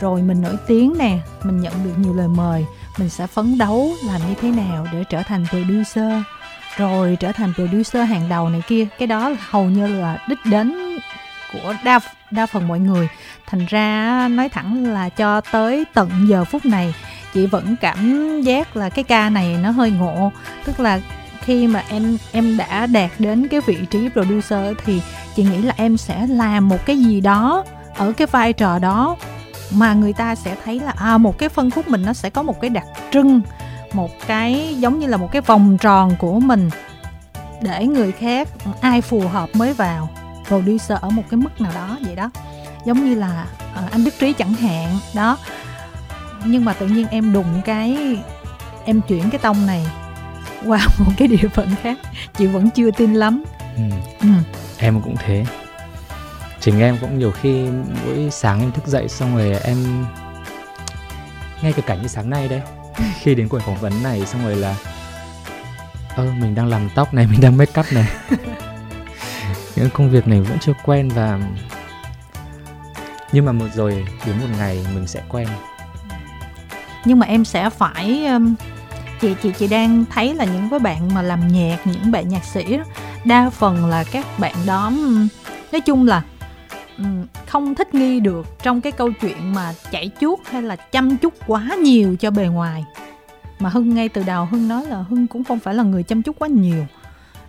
rồi 0.00 0.22
mình 0.22 0.42
nổi 0.42 0.56
tiếng 0.66 0.94
nè 0.98 1.18
mình 1.42 1.60
nhận 1.60 1.72
được 1.84 1.94
nhiều 1.98 2.14
lời 2.14 2.28
mời 2.28 2.66
mình 2.98 3.08
sẽ 3.08 3.26
phấn 3.26 3.58
đấu 3.58 3.92
làm 4.06 4.20
như 4.28 4.34
thế 4.40 4.50
nào 4.50 4.86
để 4.92 5.04
trở 5.10 5.22
thành 5.22 5.46
producer. 5.50 6.12
Rồi 6.76 7.16
trở 7.20 7.32
thành 7.32 7.54
producer 7.54 8.08
hàng 8.08 8.28
đầu 8.28 8.48
này 8.48 8.62
kia. 8.68 8.86
Cái 8.98 9.06
đó 9.06 9.32
hầu 9.50 9.64
như 9.64 9.86
là 9.86 10.18
đích 10.28 10.38
đến 10.44 10.74
của 11.52 11.74
đa 11.84 12.00
đa 12.30 12.46
phần 12.46 12.68
mọi 12.68 12.78
người. 12.78 13.08
Thành 13.46 13.66
ra 13.68 14.28
nói 14.30 14.48
thẳng 14.48 14.84
là 14.92 15.08
cho 15.08 15.40
tới 15.40 15.84
tận 15.94 16.10
giờ 16.28 16.44
phút 16.44 16.66
này, 16.66 16.94
chị 17.34 17.46
vẫn 17.46 17.76
cảm 17.80 18.40
giác 18.42 18.76
là 18.76 18.88
cái 18.88 19.04
ca 19.04 19.30
này 19.30 19.56
nó 19.62 19.70
hơi 19.70 19.90
ngộ. 19.90 20.32
Tức 20.64 20.80
là 20.80 21.00
khi 21.40 21.66
mà 21.66 21.84
em 21.88 22.18
em 22.32 22.56
đã 22.56 22.86
đạt 22.86 23.10
đến 23.18 23.48
cái 23.48 23.60
vị 23.66 23.78
trí 23.90 24.08
producer 24.08 24.76
thì 24.84 25.02
chị 25.36 25.42
nghĩ 25.44 25.62
là 25.62 25.74
em 25.76 25.96
sẽ 25.96 26.26
làm 26.26 26.68
một 26.68 26.86
cái 26.86 26.98
gì 26.98 27.20
đó 27.20 27.64
ở 27.96 28.12
cái 28.12 28.26
vai 28.26 28.52
trò 28.52 28.78
đó 28.78 29.16
mà 29.74 29.94
người 29.94 30.12
ta 30.12 30.34
sẽ 30.34 30.56
thấy 30.64 30.80
là 30.80 30.92
à 30.96 31.18
một 31.18 31.38
cái 31.38 31.48
phân 31.48 31.70
khúc 31.70 31.88
mình 31.88 32.02
nó 32.02 32.12
sẽ 32.12 32.30
có 32.30 32.42
một 32.42 32.60
cái 32.60 32.70
đặc 32.70 32.86
trưng 33.12 33.40
một 33.92 34.10
cái 34.26 34.76
giống 34.78 34.98
như 34.98 35.06
là 35.06 35.16
một 35.16 35.28
cái 35.32 35.42
vòng 35.42 35.78
tròn 35.78 36.12
của 36.18 36.40
mình 36.40 36.70
để 37.62 37.86
người 37.86 38.12
khác 38.12 38.48
ai 38.80 39.00
phù 39.00 39.20
hợp 39.20 39.48
mới 39.54 39.72
vào 39.72 40.08
producer 40.48 40.98
ở 41.00 41.10
một 41.10 41.22
cái 41.30 41.38
mức 41.38 41.60
nào 41.60 41.72
đó 41.74 41.98
vậy 42.00 42.16
đó 42.16 42.30
giống 42.84 43.04
như 43.04 43.14
là 43.14 43.46
uh, 43.84 43.92
anh 43.92 44.04
Đức 44.04 44.14
Trí 44.18 44.32
chẳng 44.32 44.54
hạn 44.54 44.98
đó 45.14 45.38
nhưng 46.44 46.64
mà 46.64 46.72
tự 46.72 46.86
nhiên 46.86 47.06
em 47.10 47.32
đụng 47.32 47.60
cái 47.64 48.18
em 48.84 49.00
chuyển 49.00 49.30
cái 49.30 49.38
tông 49.38 49.66
này 49.66 49.86
qua 50.66 50.78
một 50.98 51.12
cái 51.16 51.28
địa 51.28 51.48
phận 51.54 51.68
khác 51.82 51.98
chị 52.38 52.46
vẫn 52.46 52.70
chưa 52.70 52.90
tin 52.90 53.14
lắm 53.14 53.44
ừ. 53.76 53.82
Ừ. 54.20 54.28
em 54.78 55.00
cũng 55.00 55.14
thế 55.26 55.44
chính 56.64 56.80
em 56.80 56.98
cũng 57.00 57.18
nhiều 57.18 57.30
khi 57.30 57.66
mỗi 58.04 58.28
sáng 58.30 58.60
em 58.60 58.72
thức 58.72 58.86
dậy 58.86 59.08
xong 59.08 59.36
rồi 59.36 59.60
em 59.64 60.04
ngay 61.62 61.72
cái 61.72 61.82
cảnh 61.86 62.02
như 62.02 62.08
sáng 62.08 62.30
nay 62.30 62.48
đấy. 62.48 62.60
Khi 63.20 63.34
đến 63.34 63.48
buổi 63.50 63.60
phỏng 63.60 63.76
vấn 63.76 64.02
này 64.02 64.26
xong 64.26 64.44
rồi 64.44 64.56
là 64.56 64.76
ơ 66.16 66.26
mình 66.38 66.54
đang 66.54 66.66
làm 66.66 66.88
tóc 66.94 67.14
này 67.14 67.26
mình 67.30 67.40
đang 67.40 67.56
make 67.56 67.80
up 67.80 67.86
này. 67.92 68.06
Những 69.76 69.90
công 69.90 70.10
việc 70.10 70.28
này 70.28 70.40
vẫn 70.40 70.58
chưa 70.60 70.72
quen 70.84 71.08
và 71.08 71.38
nhưng 73.32 73.44
mà 73.44 73.52
một 73.52 73.66
rồi 73.74 74.06
đến 74.26 74.38
một 74.40 74.46
ngày 74.58 74.86
mình 74.94 75.06
sẽ 75.06 75.22
quen. 75.28 75.48
Nhưng 77.04 77.18
mà 77.18 77.26
em 77.26 77.44
sẽ 77.44 77.70
phải 77.70 78.28
chị 79.20 79.34
chị 79.42 79.52
chị 79.58 79.66
đang 79.66 80.04
thấy 80.10 80.34
là 80.34 80.44
những 80.44 80.70
cái 80.70 80.78
bạn 80.78 81.14
mà 81.14 81.22
làm 81.22 81.48
nhạc 81.48 81.78
những 81.84 82.10
bạn 82.10 82.28
nhạc 82.28 82.44
sĩ 82.44 82.76
đó 82.76 82.84
đa 83.24 83.50
phần 83.50 83.86
là 83.86 84.04
các 84.12 84.26
bạn 84.38 84.54
đó 84.66 84.92
nói 85.72 85.80
chung 85.80 86.06
là 86.06 86.22
Ừ, 86.98 87.04
không 87.46 87.74
thích 87.74 87.94
nghi 87.94 88.20
được 88.20 88.46
trong 88.62 88.80
cái 88.80 88.92
câu 88.92 89.10
chuyện 89.20 89.54
mà 89.54 89.74
chạy 89.90 90.10
chuốt 90.20 90.38
hay 90.44 90.62
là 90.62 90.76
chăm 90.76 91.16
chút 91.16 91.34
quá 91.46 91.68
nhiều 91.82 92.16
cho 92.16 92.30
bề 92.30 92.46
ngoài. 92.46 92.84
Mà 93.58 93.68
hưng 93.68 93.94
ngay 93.94 94.08
từ 94.08 94.22
đầu 94.22 94.48
hưng 94.50 94.68
nói 94.68 94.86
là 94.86 94.96
hưng 94.96 95.26
cũng 95.26 95.44
không 95.44 95.58
phải 95.58 95.74
là 95.74 95.82
người 95.82 96.02
chăm 96.02 96.22
chút 96.22 96.38
quá 96.38 96.48
nhiều. 96.48 96.86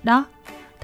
Đó 0.03 0.25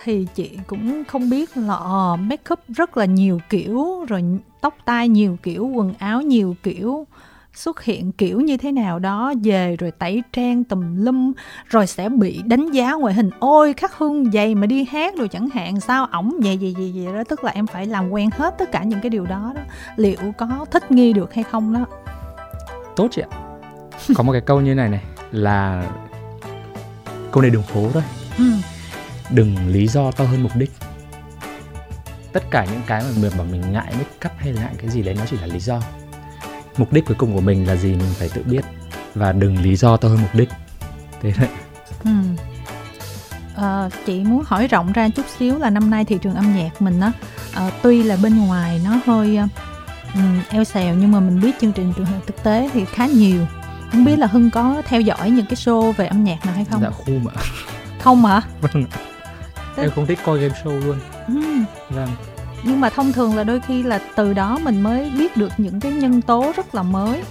thì 0.04 0.28
chị 0.36 0.50
cũng 0.68 1.04
không 1.04 1.30
biết 1.30 1.58
là 1.58 1.76
uh, 1.76 2.20
make 2.20 2.54
up 2.54 2.60
rất 2.68 2.98
là 2.98 3.06
nhiều 3.06 3.40
kiểu 3.50 4.06
rồi 4.08 4.24
tóc 4.62 4.78
tai 4.86 5.08
nhiều 5.08 5.38
kiểu 5.44 5.66
quần 5.66 5.94
áo 6.00 6.22
nhiều 6.22 6.56
kiểu 6.64 7.08
xuất 7.54 7.84
hiện 7.84 8.12
kiểu 8.12 8.42
như 8.42 8.58
thế 8.58 8.72
nào 8.72 9.00
đó 9.00 9.34
về 9.44 9.76
rồi 9.80 9.92
tẩy 9.92 10.24
trang 10.34 10.64
tùm 10.64 11.06
lum 11.06 11.32
rồi 11.68 11.88
sẽ 11.88 12.10
bị 12.10 12.42
đánh 12.46 12.72
giá 12.72 12.94
ngoại 12.94 13.14
hình. 13.14 13.30
Ôi 13.40 13.74
khắc 13.78 13.98
hưng 13.98 14.32
vậy 14.32 14.56
mà 14.56 14.68
đi 14.68 14.86
hát 14.92 15.16
rồi 15.18 15.28
chẳng 15.28 15.50
hạn 15.50 15.80
sao 15.80 16.06
ổng 16.12 16.40
vậy 16.44 16.58
vậy 16.62 16.76
vậy 16.78 16.92
vậy 16.96 17.14
đó. 17.14 17.24
Tức 17.30 17.44
là 17.44 17.52
em 17.52 17.68
phải 17.68 17.86
làm 17.86 18.10
quen 18.10 18.30
hết 18.34 18.56
tất 18.58 18.72
cả 18.72 18.84
những 18.84 19.00
cái 19.02 19.10
điều 19.10 19.26
đó 19.26 19.52
đó. 19.56 19.62
Liệu 19.96 20.18
có 20.38 20.66
thích 20.72 20.92
nghi 20.92 21.14
được 21.14 21.34
hay 21.34 21.44
không 21.44 21.74
đó? 21.74 21.86
Tốt 22.96 23.08
chị 23.12 23.22
ạ. 23.22 23.38
Có 24.16 24.24
một 24.24 24.32
cái 24.32 24.42
câu 24.42 24.62
như 24.62 24.76
này 24.76 24.90
này 24.90 25.04
là 25.32 25.90
câu 27.32 27.42
này 27.42 27.52
đường 27.52 27.64
phố 27.64 27.90
thôi. 27.94 28.04
Ừ. 28.38 28.52
đừng 29.30 29.56
lý 29.68 29.88
do 29.88 30.12
to 30.12 30.24
hơn 30.24 30.44
mục 30.44 30.52
đích. 30.56 30.72
Tất 32.34 32.44
cả 32.52 32.66
những 32.72 32.82
cái 32.88 33.04
mà 33.04 33.10
mình 33.22 33.32
mà 33.38 33.44
mình 33.44 33.62
ngại 33.72 33.94
make 33.98 34.30
up 34.30 34.32
hay 34.38 34.54
là 34.54 34.62
ngại 34.62 34.74
cái 34.78 34.90
gì 34.90 35.02
đấy 35.02 35.16
nó 35.20 35.26
chỉ 35.30 35.38
là 35.38 35.48
lý 35.48 35.60
do 35.60 35.82
mục 36.78 36.94
đích 36.94 37.06
cuối 37.06 37.16
cùng 37.20 37.34
của 37.34 37.42
mình 37.42 37.68
là 37.68 37.76
gì 37.76 37.90
mình 37.90 38.14
phải 38.14 38.30
tự 38.30 38.44
biết. 38.46 38.62
Và 39.16 39.32
đừng 39.32 39.62
lý 39.62 39.76
do 39.76 39.98
to 39.98 40.10
hơn 40.10 40.22
mục 40.22 40.36
đích. 40.36 40.50
Thế 41.22 41.34
đấy. 41.40 41.50
Ừ. 42.04 42.12
à, 43.56 43.90
chị 44.06 44.24
muốn 44.24 44.44
hỏi 44.48 44.68
rộng 44.68 44.92
ra 44.92 45.10
chút 45.10 45.26
xíu 45.40 45.58
là 45.58 45.70
năm 45.70 45.90
nay 45.90 46.06
thị 46.06 46.18
trường 46.22 46.36
âm 46.36 46.56
nhạc 46.56 46.82
mình 46.82 47.00
á 47.00 47.12
à, 47.54 47.72
tuy 47.82 48.04
là 48.04 48.18
bên 48.24 48.38
ngoài 48.38 48.82
nó 48.86 49.00
hơi 49.06 49.38
um, 50.14 50.40
eo 50.50 50.64
xèo 50.64 50.96
nhưng 50.96 51.12
mà 51.12 51.20
mình 51.20 51.42
biết 51.42 51.52
chương 51.62 51.72
trình 51.72 51.94
truyền 51.98 52.06
hình 52.06 52.20
thực 52.28 52.44
tế 52.44 52.70
thì 52.74 52.86
khá 52.86 53.06
nhiều. 53.06 53.46
Không 53.92 54.06
biết 54.06 54.20
là 54.20 54.28
hưng 54.28 54.50
có 54.52 54.82
theo 54.86 55.02
dõi 55.02 55.30
những 55.30 55.46
cái 55.46 55.56
show 55.56 55.92
về 55.92 56.08
âm 56.08 56.24
nhạc 56.24 56.46
nào 56.46 56.56
hay 56.56 56.66
không? 56.66 56.82
Dạ 56.82 56.90
không 56.90 57.28
ạ. 57.28 57.44
Không 58.00 58.26
hả? 58.26 58.42
Vâng 58.62 58.86
em 59.78 59.92
không 59.96 60.06
thích 60.06 60.20
coi 60.26 60.40
game 60.40 60.54
show 60.64 60.86
luôn. 60.86 61.00
Ừ. 61.28 61.42
vâng 61.90 62.10
nhưng 62.64 62.82
mà 62.82 62.90
thông 62.90 63.14
thường 63.14 63.36
là 63.36 63.44
đôi 63.44 63.60
khi 63.60 63.84
là 63.84 64.00
từ 64.16 64.34
đó 64.34 64.60
mình 64.64 64.82
mới 64.82 65.10
biết 65.18 65.38
được 65.38 65.52
những 65.58 65.80
cái 65.80 65.92
nhân 65.92 66.22
tố 66.22 66.54
rất 66.56 66.76
là 66.76 66.84
mới. 66.84 67.22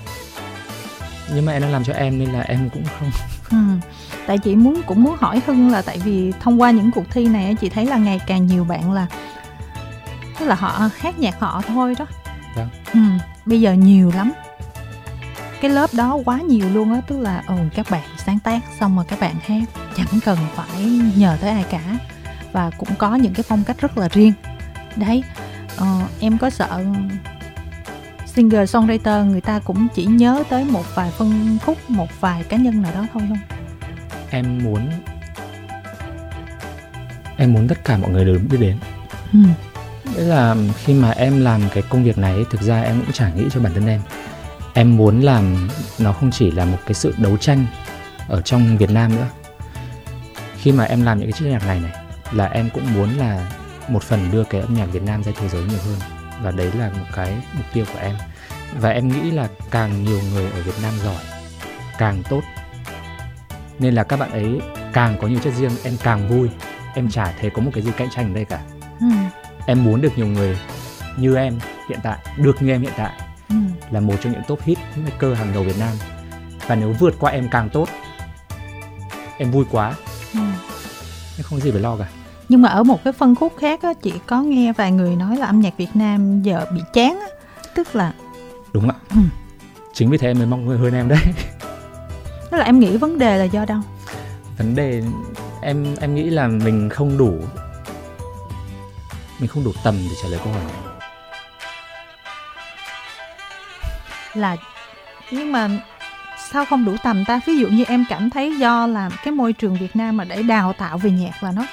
Nhưng 1.34 1.46
mà 1.46 1.52
em 1.52 1.62
đang 1.62 1.72
làm 1.72 1.84
cho 1.84 1.92
em 1.92 2.18
nên 2.18 2.28
là 2.32 2.40
em 2.40 2.70
cũng 2.72 2.84
không. 2.98 3.10
Ừ. 3.50 3.56
tại 4.26 4.38
chị 4.38 4.56
muốn 4.56 4.82
cũng 4.86 5.02
muốn 5.02 5.16
hỏi 5.18 5.42
hưng 5.46 5.70
là 5.70 5.82
tại 5.82 5.98
vì 6.04 6.32
thông 6.40 6.60
qua 6.60 6.70
những 6.70 6.90
cuộc 6.90 7.04
thi 7.10 7.28
này 7.28 7.56
chị 7.60 7.68
thấy 7.68 7.86
là 7.86 7.96
ngày 7.96 8.20
càng 8.26 8.46
nhiều 8.46 8.64
bạn 8.64 8.92
là 8.92 9.06
tức 10.38 10.46
là 10.46 10.54
họ 10.54 10.90
hát 10.98 11.18
nhạc 11.18 11.40
họ 11.40 11.62
thôi 11.66 11.94
đó. 11.98 12.06
Vâng. 12.56 12.68
ừ, 12.92 13.00
bây 13.46 13.60
giờ 13.60 13.72
nhiều 13.72 14.12
lắm. 14.14 14.32
Cái 15.60 15.70
lớp 15.70 15.90
đó 15.92 16.18
quá 16.24 16.40
nhiều 16.40 16.68
luôn 16.74 16.92
á 16.92 17.00
tức 17.06 17.20
là 17.20 17.42
ồ 17.46 17.56
các 17.74 17.86
bạn 17.90 18.02
sáng 18.26 18.38
tác 18.38 18.60
xong 18.80 18.96
rồi 18.96 19.04
các 19.08 19.20
bạn 19.20 19.34
hát 19.46 19.62
chẳng 19.96 20.20
cần 20.24 20.38
phải 20.54 21.00
nhờ 21.16 21.36
tới 21.40 21.50
ai 21.50 21.64
cả. 21.70 21.82
Và 22.52 22.70
cũng 22.78 22.88
có 22.98 23.14
những 23.14 23.34
cái 23.34 23.42
phong 23.42 23.64
cách 23.64 23.80
rất 23.80 23.98
là 23.98 24.08
riêng 24.08 24.32
đấy 24.96 25.22
uh, 25.76 26.10
em 26.20 26.38
có 26.38 26.50
sợ 26.50 26.84
singer 28.26 28.76
songwriter 28.76 29.24
người 29.24 29.40
ta 29.40 29.58
cũng 29.58 29.88
chỉ 29.94 30.04
nhớ 30.04 30.44
tới 30.50 30.64
một 30.64 30.84
vài 30.94 31.10
phân 31.10 31.58
khúc 31.66 31.90
một 31.90 32.20
vài 32.20 32.42
cá 32.42 32.56
nhân 32.56 32.82
nào 32.82 32.92
đó 32.94 33.06
thôi 33.12 33.22
không? 33.28 33.38
Em 34.30 34.58
muốn 34.64 34.90
em 37.36 37.52
muốn 37.52 37.68
tất 37.68 37.84
cả 37.84 37.96
mọi 37.96 38.10
người 38.10 38.24
đều 38.24 38.38
biết 38.50 38.58
đến. 38.60 38.76
Ừ. 39.32 39.38
là 40.16 40.56
khi 40.84 40.94
mà 40.94 41.10
em 41.10 41.40
làm 41.40 41.60
cái 41.74 41.82
công 41.88 42.04
việc 42.04 42.18
này 42.18 42.44
thực 42.50 42.62
ra 42.62 42.82
em 42.82 43.00
cũng 43.00 43.12
chả 43.12 43.32
nghĩ 43.32 43.44
cho 43.50 43.60
bản 43.60 43.74
thân 43.74 43.86
em. 43.86 44.00
Em 44.74 44.96
muốn 44.96 45.20
làm 45.20 45.68
nó 45.98 46.12
không 46.12 46.30
chỉ 46.30 46.50
là 46.50 46.64
một 46.64 46.78
cái 46.86 46.94
sự 46.94 47.14
đấu 47.18 47.36
tranh 47.36 47.66
ở 48.28 48.40
trong 48.40 48.76
Việt 48.76 48.90
Nam 48.90 49.16
nữa. 49.16 49.26
Khi 50.56 50.72
mà 50.72 50.84
em 50.84 51.02
làm 51.02 51.18
những 51.18 51.30
cái 51.30 51.40
chiếc 51.40 51.46
nhạc 51.46 51.66
này 51.66 51.80
này 51.80 51.92
là 52.32 52.46
em 52.46 52.70
cũng 52.74 52.94
muốn 52.94 53.18
là 53.18 53.50
một 53.88 54.02
phần 54.02 54.30
đưa 54.30 54.44
cái 54.44 54.60
âm 54.60 54.74
nhạc 54.74 54.86
Việt 54.86 55.02
Nam 55.02 55.22
ra 55.22 55.32
thế 55.36 55.48
giới 55.48 55.64
nhiều 55.64 55.78
hơn. 55.86 55.98
Và 56.42 56.50
đấy 56.50 56.70
là 56.78 56.90
một 56.90 57.06
cái 57.14 57.42
mục 57.54 57.66
tiêu 57.72 57.84
của 57.92 57.98
em. 57.98 58.16
Và 58.78 58.90
em 58.90 59.08
nghĩ 59.08 59.30
là 59.30 59.48
càng 59.70 60.04
nhiều 60.04 60.20
người 60.32 60.50
ở 60.50 60.62
Việt 60.62 60.82
Nam 60.82 60.92
giỏi 61.04 61.22
càng 61.98 62.22
tốt. 62.30 62.40
Nên 63.78 63.94
là 63.94 64.04
các 64.04 64.16
bạn 64.16 64.30
ấy 64.30 64.60
càng 64.92 65.16
có 65.20 65.28
nhiều 65.28 65.38
chất 65.44 65.54
riêng 65.54 65.72
em 65.84 65.96
càng 66.02 66.28
vui. 66.28 66.48
Em 66.94 67.10
chả 67.10 67.32
thấy 67.40 67.50
có 67.50 67.62
một 67.62 67.70
cái 67.74 67.82
gì 67.82 67.90
cạnh 67.96 68.08
tranh 68.10 68.32
ở 68.32 68.34
đây 68.34 68.44
cả. 68.44 68.60
Ừ. 69.00 69.06
em 69.66 69.84
muốn 69.84 70.00
được 70.00 70.12
nhiều 70.16 70.26
người 70.26 70.58
như 71.16 71.36
em 71.36 71.58
hiện 71.88 71.98
tại 72.02 72.18
được 72.36 72.62
như 72.62 72.70
em 72.70 72.82
hiện 72.82 72.92
tại 72.96 73.12
ừ. 73.48 73.56
là 73.90 74.00
một 74.00 74.14
trong 74.20 74.32
những 74.32 74.42
top 74.48 74.62
hit 74.62 74.78
maker 74.96 75.38
hàng 75.38 75.52
đầu 75.54 75.62
Việt 75.62 75.78
Nam. 75.78 75.96
Và 76.66 76.74
nếu 76.74 76.92
vượt 76.92 77.14
qua 77.20 77.32
em 77.32 77.48
càng 77.50 77.68
tốt 77.68 77.88
em 79.38 79.50
vui 79.50 79.64
quá. 79.70 79.94
Ừ. 80.34 80.40
em 81.36 81.42
không 81.42 81.58
có 81.58 81.64
gì 81.64 81.70
phải 81.70 81.80
lo 81.80 81.96
cả 81.96 82.06
nhưng 82.50 82.62
mà 82.62 82.68
ở 82.68 82.82
một 82.82 83.04
cái 83.04 83.12
phân 83.12 83.34
khúc 83.34 83.52
khác 83.58 83.82
á 83.82 83.92
chị 84.02 84.12
có 84.26 84.42
nghe 84.42 84.72
vài 84.72 84.92
người 84.92 85.16
nói 85.16 85.36
là 85.36 85.46
âm 85.46 85.60
nhạc 85.60 85.76
Việt 85.76 85.88
Nam 85.94 86.42
giờ 86.42 86.66
bị 86.74 86.80
chán 86.92 87.20
á. 87.20 87.26
Tức 87.74 87.96
là 87.96 88.12
đúng 88.72 88.88
ạ. 88.88 88.94
Ừ. 89.10 89.16
chính 89.94 90.10
vì 90.10 90.18
thế 90.18 90.28
em 90.28 90.38
mới 90.38 90.46
mong 90.46 90.68
hơn 90.68 90.94
em 90.94 91.08
đấy. 91.08 91.18
Tức 92.50 92.58
là 92.58 92.64
em 92.64 92.80
nghĩ 92.80 92.96
vấn 92.96 93.18
đề 93.18 93.38
là 93.38 93.44
do 93.44 93.64
đâu? 93.64 93.80
Vấn 94.58 94.74
đề 94.74 95.02
em 95.62 95.96
em 96.00 96.14
nghĩ 96.14 96.30
là 96.30 96.48
mình 96.48 96.88
không 96.88 97.18
đủ 97.18 97.34
mình 99.38 99.48
không 99.48 99.64
đủ 99.64 99.72
tầm 99.84 99.94
để 100.10 100.14
trả 100.22 100.28
lời 100.28 100.40
câu 100.44 100.52
hỏi 100.52 100.62
này. 100.64 100.74
Là 104.34 104.56
nhưng 105.30 105.52
mà 105.52 105.68
sao 106.52 106.64
không 106.64 106.84
đủ 106.84 106.96
tầm 107.02 107.24
ta? 107.24 107.40
Ví 107.46 107.58
dụ 107.58 107.68
như 107.68 107.84
em 107.84 108.04
cảm 108.08 108.30
thấy 108.30 108.58
do 108.58 108.86
là 108.86 109.10
cái 109.24 109.32
môi 109.32 109.52
trường 109.52 109.76
Việt 109.76 109.96
Nam 109.96 110.16
mà 110.16 110.24
để 110.24 110.42
đào 110.42 110.72
tạo 110.72 110.98
về 110.98 111.10
nhạc 111.10 111.42
là 111.42 111.52
nó 111.52 111.66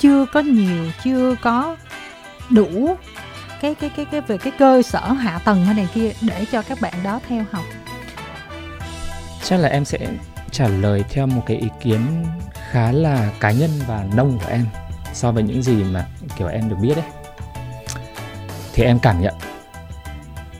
chưa 0.00 0.26
có 0.26 0.40
nhiều 0.40 0.84
chưa 1.04 1.34
có 1.42 1.76
đủ 2.50 2.96
cái 3.60 3.74
cái 3.74 3.90
cái 3.96 4.04
cái 4.04 4.20
về 4.20 4.38
cái 4.38 4.52
cơ 4.58 4.82
sở 4.82 5.12
hạ 5.12 5.38
tầng 5.44 5.64
hay 5.64 5.74
này 5.74 5.88
kia 5.94 6.12
để 6.20 6.44
cho 6.52 6.62
các 6.62 6.80
bạn 6.80 6.94
đó 7.04 7.20
theo 7.28 7.44
học. 7.52 7.64
Chắc 9.44 9.56
là 9.60 9.68
em 9.68 9.84
sẽ 9.84 9.98
trả 10.50 10.68
lời 10.68 11.04
theo 11.10 11.26
một 11.26 11.42
cái 11.46 11.56
ý 11.56 11.68
kiến 11.80 12.00
khá 12.70 12.92
là 12.92 13.30
cá 13.40 13.50
nhân 13.50 13.70
và 13.86 14.04
nông 14.14 14.38
của 14.38 14.50
em 14.50 14.66
so 15.12 15.32
với 15.32 15.42
những 15.42 15.62
gì 15.62 15.84
mà 15.84 16.06
kiểu 16.36 16.48
em 16.48 16.68
được 16.68 16.76
biết 16.82 16.94
đấy. 16.94 17.04
Thì 18.72 18.84
em 18.84 18.98
cảm 18.98 19.22
nhận. 19.22 19.34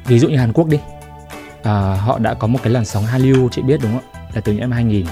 Ví 0.05 0.19
dụ 0.19 0.29
như 0.29 0.37
Hàn 0.37 0.53
Quốc 0.53 0.69
đi. 0.69 0.79
À, 1.63 1.95
họ 1.95 2.19
đã 2.19 2.35
có 2.35 2.47
một 2.47 2.59
cái 2.63 2.73
làn 2.73 2.85
sóng 2.85 3.07
Hallyu 3.07 3.49
chị 3.49 3.63
biết 3.63 3.81
đúng 3.83 3.93
không 3.93 4.25
là 4.35 4.41
từ 4.41 4.53
những 4.53 4.61
năm 4.61 4.73
2000 4.73 5.07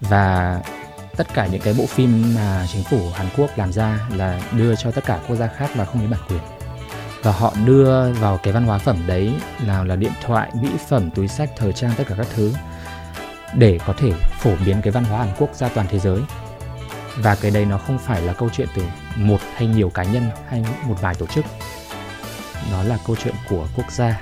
và 0.00 0.60
tất 1.16 1.34
cả 1.34 1.46
những 1.46 1.60
cái 1.60 1.74
bộ 1.78 1.86
phim 1.86 2.34
mà 2.34 2.66
chính 2.72 2.84
phủ 2.84 3.10
Hàn 3.14 3.26
Quốc 3.36 3.58
làm 3.58 3.72
ra 3.72 3.98
là 4.16 4.40
đưa 4.52 4.74
cho 4.74 4.90
tất 4.90 5.04
cả 5.04 5.20
quốc 5.28 5.36
gia 5.36 5.46
khác 5.46 5.70
mà 5.76 5.84
không 5.84 5.98
lấy 5.98 6.08
bản 6.08 6.20
quyền. 6.28 6.40
Và 7.22 7.32
họ 7.32 7.54
đưa 7.64 8.12
vào 8.12 8.38
cái 8.38 8.52
văn 8.52 8.64
hóa 8.64 8.78
phẩm 8.78 8.96
đấy 9.06 9.32
nào 9.66 9.84
là 9.84 9.96
điện 9.96 10.12
thoại 10.22 10.50
mỹ 10.60 10.68
phẩm 10.88 11.10
túi 11.10 11.28
sách 11.28 11.50
thời 11.56 11.72
trang 11.72 11.92
tất 11.96 12.04
cả 12.08 12.14
các 12.18 12.26
thứ 12.34 12.52
để 13.56 13.78
có 13.86 13.94
thể 13.98 14.12
phổ 14.40 14.52
biến 14.66 14.82
cái 14.82 14.90
văn 14.90 15.04
hóa 15.04 15.18
Hàn 15.18 15.34
Quốc 15.38 15.54
ra 15.54 15.68
toàn 15.68 15.86
thế 15.90 15.98
giới. 15.98 16.20
Và 17.16 17.34
cái 17.34 17.50
đấy 17.50 17.64
nó 17.64 17.78
không 17.78 17.98
phải 17.98 18.22
là 18.22 18.32
câu 18.32 18.48
chuyện 18.52 18.68
từ 18.74 18.82
một 19.16 19.40
hay 19.54 19.66
nhiều 19.66 19.90
cá 19.90 20.04
nhân 20.04 20.22
hay 20.48 20.64
một 20.86 20.96
vài 21.00 21.14
tổ 21.14 21.26
chức. 21.26 21.44
Nó 22.72 22.82
là 22.82 22.98
câu 23.06 23.16
chuyện 23.16 23.34
của 23.48 23.66
quốc 23.76 23.92
gia. 23.92 24.20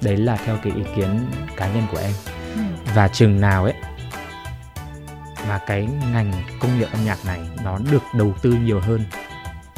Đấy 0.00 0.16
là 0.16 0.36
theo 0.36 0.56
cái 0.62 0.72
ý 0.76 0.82
kiến 0.96 1.26
cá 1.56 1.66
nhân 1.66 1.82
của 1.92 1.98
em. 1.98 2.12
Ừ. 2.56 2.92
và 2.94 3.08
chừng 3.08 3.40
nào 3.40 3.64
ấy 3.64 3.74
mà 5.48 5.58
cái 5.66 5.88
ngành 6.12 6.32
công 6.60 6.78
nghiệp 6.78 6.88
âm 6.92 7.04
nhạc 7.04 7.24
này 7.24 7.40
nó 7.64 7.78
được 7.90 8.02
đầu 8.14 8.34
tư 8.42 8.50
nhiều 8.64 8.80
hơn 8.80 9.04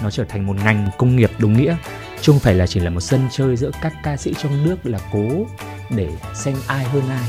nó 0.02 0.10
trở 0.10 0.24
thành 0.24 0.46
một 0.46 0.56
ngành 0.64 0.88
công 0.98 1.16
nghiệp 1.16 1.30
đúng 1.38 1.52
nghĩa 1.52 1.76
chứ 2.20 2.32
không 2.32 2.40
phải 2.40 2.54
là 2.54 2.66
chỉ 2.66 2.80
là 2.80 2.90
một 2.90 3.00
sân 3.00 3.28
chơi 3.30 3.56
giữa 3.56 3.70
các 3.82 3.92
ca 4.02 4.16
sĩ 4.16 4.34
trong 4.42 4.64
nước 4.64 4.76
là 4.86 4.98
cố 5.12 5.46
để 5.90 6.08
xem 6.34 6.54
ai 6.66 6.84
hơn 6.84 7.02
ai 7.10 7.28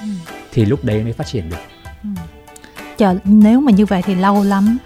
Ừ. 0.00 0.06
thì 0.52 0.64
lúc 0.64 0.84
đấy 0.84 1.02
mới 1.04 1.12
phát 1.12 1.26
triển 1.26 1.50
được 1.50 1.56
Ừ. 2.02 2.08
Chờ 2.98 3.14
nếu 3.24 3.60
mà 3.60 3.72
như 3.72 3.86
vậy 3.86 4.02
thì 4.02 4.14
lâu 4.14 4.42
lắm. 4.44 4.78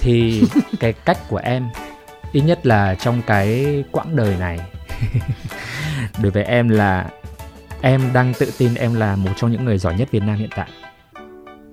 thì 0.00 0.42
cái 0.80 0.92
cách 0.92 1.18
của 1.28 1.36
em 1.36 1.68
ít 2.32 2.40
nhất 2.40 2.66
là 2.66 2.94
trong 2.94 3.22
cái 3.26 3.66
quãng 3.92 4.16
đời 4.16 4.36
này 4.38 4.58
đối 6.22 6.32
với 6.32 6.44
em 6.44 6.68
là 6.68 7.06
em 7.80 8.12
đang 8.12 8.32
tự 8.38 8.52
tin 8.58 8.74
em 8.74 8.94
là 8.94 9.16
một 9.16 9.30
trong 9.36 9.52
những 9.52 9.64
người 9.64 9.78
giỏi 9.78 9.94
nhất 9.94 10.08
Việt 10.10 10.22
Nam 10.22 10.36
hiện 10.38 10.50
tại 10.56 10.68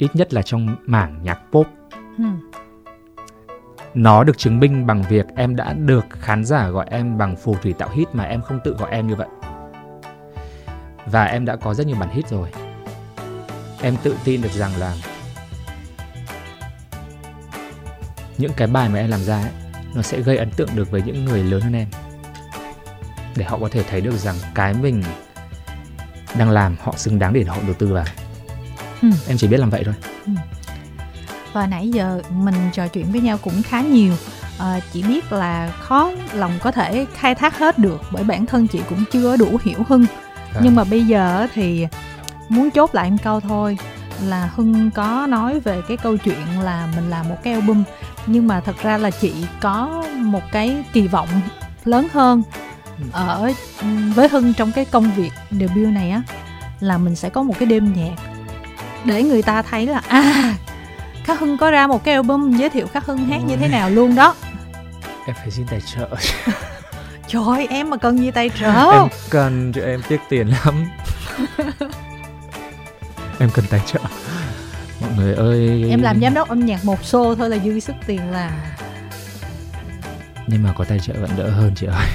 ít 0.02 0.16
nhất 0.16 0.34
là 0.34 0.42
trong 0.42 0.76
mảng 0.86 1.24
nhạc 1.24 1.40
pop. 1.52 1.68
Ừ. 2.18 2.24
nó 3.94 4.24
được 4.24 4.38
chứng 4.38 4.60
minh 4.60 4.88
bằng 4.88 5.04
việc 5.10 5.26
em 5.36 5.56
đã 5.56 5.74
được 5.74 6.06
khán 6.12 6.46
giả 6.46 6.70
gọi 6.70 6.86
em 6.90 7.18
bằng 7.18 7.36
phù 7.36 7.56
thủy 7.56 7.74
tạo 7.74 7.90
hit 7.90 8.08
mà 8.14 8.24
em 8.24 8.42
không 8.42 8.60
tự 8.64 8.76
gọi 8.80 8.92
em 8.92 9.08
như 9.08 9.16
vậy. 9.16 9.28
Và 11.06 11.26
em 11.26 11.46
đã 11.46 11.56
có 11.56 11.74
rất 11.74 11.88
nhiều 11.88 11.96
bản 12.00 12.10
hit 12.10 12.28
rồi. 12.28 12.50
Em 13.82 13.96
tự 14.04 14.16
tin 14.24 14.42
được 14.42 14.52
rằng 14.52 14.72
là 14.78 14.96
những 18.38 18.52
cái 18.58 18.68
bài 18.68 18.90
mà 18.90 19.00
em 19.00 19.10
làm 19.10 19.20
ra 19.20 19.42
ấy, 19.42 19.52
nó 19.96 20.02
sẽ 20.02 20.22
gây 20.22 20.38
ấn 20.38 20.52
tượng 20.52 20.70
được 20.76 20.92
với 20.92 21.02
những 21.02 21.26
người 21.26 21.44
lớn 21.44 21.62
hơn 21.62 21.74
em. 21.74 21.88
Để 23.36 23.46
họ 23.46 23.58
có 23.62 23.70
thể 23.72 23.84
thấy 23.84 24.02
được 24.02 24.18
rằng 24.18 24.36
cái 24.56 24.74
mình 24.74 25.04
đang 26.38 26.50
làm 26.50 26.76
họ 26.80 26.94
xứng 26.98 27.20
đáng 27.20 27.34
để 27.34 27.44
họ 27.44 27.58
đầu 27.68 27.74
tư 27.74 27.94
vào 27.94 28.06
Ừ. 29.02 29.10
em 29.28 29.38
chỉ 29.38 29.48
biết 29.48 29.58
làm 29.58 29.70
vậy 29.70 29.84
thôi 29.86 29.94
Và 31.54 31.68
nãy 31.68 31.90
giờ 31.90 32.22
mình 32.30 32.56
trò 32.74 32.88
chuyện 32.88 33.12
với 33.12 33.22
nhau 33.22 33.38
cũng 33.42 33.62
khá 33.64 33.82
nhiều. 33.82 34.14
Ờ, 34.58 34.80
chỉ 34.94 35.04
biết 35.04 35.32
là 35.34 35.72
khó 35.80 36.12
lòng 36.34 36.52
có 36.62 36.72
thể 36.72 37.06
khai 37.14 37.36
thác 37.36 37.58
hết 37.58 37.80
được 37.80 38.02
bởi 38.12 38.24
bản 38.24 38.46
thân 38.46 38.68
chị 38.68 38.80
cũng 38.90 39.04
chưa 39.12 39.38
đủ 39.38 39.58
hiểu 39.64 39.80
Hưng. 39.88 40.06
Nhưng 40.64 40.76
mà 40.76 40.84
bây 40.84 41.06
giờ 41.06 41.48
thì 41.54 41.88
muốn 42.50 42.72
chốt 42.72 42.96
lại 42.96 43.12
một 43.12 43.18
câu 43.24 43.40
thôi 43.40 43.78
là 44.26 44.50
Hưng 44.56 44.92
có 44.92 45.28
nói 45.30 45.60
về 45.60 45.82
cái 45.88 45.98
câu 45.98 46.18
chuyện 46.18 46.60
là 46.62 46.88
mình 46.96 47.10
làm 47.10 47.30
một 47.30 47.38
cái 47.44 47.54
album 47.54 47.84
nhưng 48.28 48.48
mà 48.48 48.60
thật 48.60 48.76
ra 48.84 48.98
là 48.98 49.12
chị 49.12 49.34
có 49.62 50.06
một 50.18 50.42
cái 50.52 50.84
kỳ 50.94 51.08
vọng 51.08 51.28
lớn 51.86 52.08
hơn 52.14 52.44
ở 53.12 53.52
với 54.16 54.30
Hưng 54.30 54.54
trong 54.54 54.72
cái 54.72 54.86
công 54.86 55.12
việc 55.16 55.32
debut 55.52 55.94
này 55.94 56.12
á 56.12 56.22
là 56.80 56.98
mình 56.98 57.16
sẽ 57.16 57.30
có 57.30 57.44
một 57.44 57.54
cái 57.60 57.66
đêm 57.66 57.94
nhạc 57.94 58.31
để 59.06 59.24
người 59.24 59.42
ta 59.42 59.62
thấy 59.62 59.86
là 59.86 60.02
à 60.08 60.56
Khắc 61.24 61.40
Hưng 61.40 61.58
có 61.58 61.72
ra 61.72 61.88
một 61.88 62.04
cái 62.04 62.14
album 62.14 62.58
giới 62.58 62.70
thiệu 62.70 62.88
Khắc 62.88 63.06
Hưng 63.06 63.18
hát 63.18 63.42
như 63.48 63.56
thế 63.58 63.68
nào 63.68 63.90
luôn 63.90 64.16
đó. 64.16 64.36
Em 65.26 65.36
phải 65.36 65.52
xin 65.52 65.66
tài 65.68 65.82
trợ. 65.82 66.10
Trời 67.28 67.44
ơi, 67.48 67.68
em 67.70 67.90
mà 67.90 67.98
cần 67.98 68.18
gì 68.18 68.32
tài 68.32 68.50
trợ? 68.60 68.92
Em 68.92 69.08
cần 69.30 69.72
cho 69.74 69.82
em 69.82 70.02
tiếc 70.08 70.22
tiền 70.30 70.48
lắm. 70.48 70.90
Em 73.40 73.50
cần 73.54 73.66
tài 73.70 73.82
trợ. 73.86 74.00
Mọi 75.02 75.10
người 75.18 75.34
ơi. 75.34 75.88
Em 75.90 76.02
làm 76.02 76.22
giám 76.22 76.34
đốc 76.34 76.50
âm 76.50 76.66
nhạc 76.66 76.86
một 76.86 77.06
xô 77.06 77.36
thôi 77.36 77.50
là 77.50 77.58
dư 77.58 77.80
sức 77.80 77.96
tiền 78.08 78.32
là. 78.32 78.52
Nhưng 80.48 80.64
mà 80.64 80.74
có 80.78 80.84
tài 80.84 81.00
trợ 81.00 81.14
vẫn 81.22 81.30
đỡ 81.38 81.50
hơn 81.50 81.72
chị 81.76 81.88
ơi. 81.88 82.08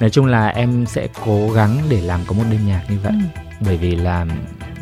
Nói 0.00 0.10
chung 0.10 0.26
là 0.26 0.48
em 0.48 0.86
sẽ 0.86 1.08
cố 1.24 1.50
gắng 1.50 1.78
để 1.88 2.00
làm 2.00 2.20
có 2.26 2.34
một 2.34 2.44
đêm 2.50 2.66
nhạc 2.66 2.82
như 2.88 2.98
vậy. 3.02 3.12
Ừ. 3.12 3.40
bởi 3.60 3.76
vì 3.76 3.96
là 3.96 4.26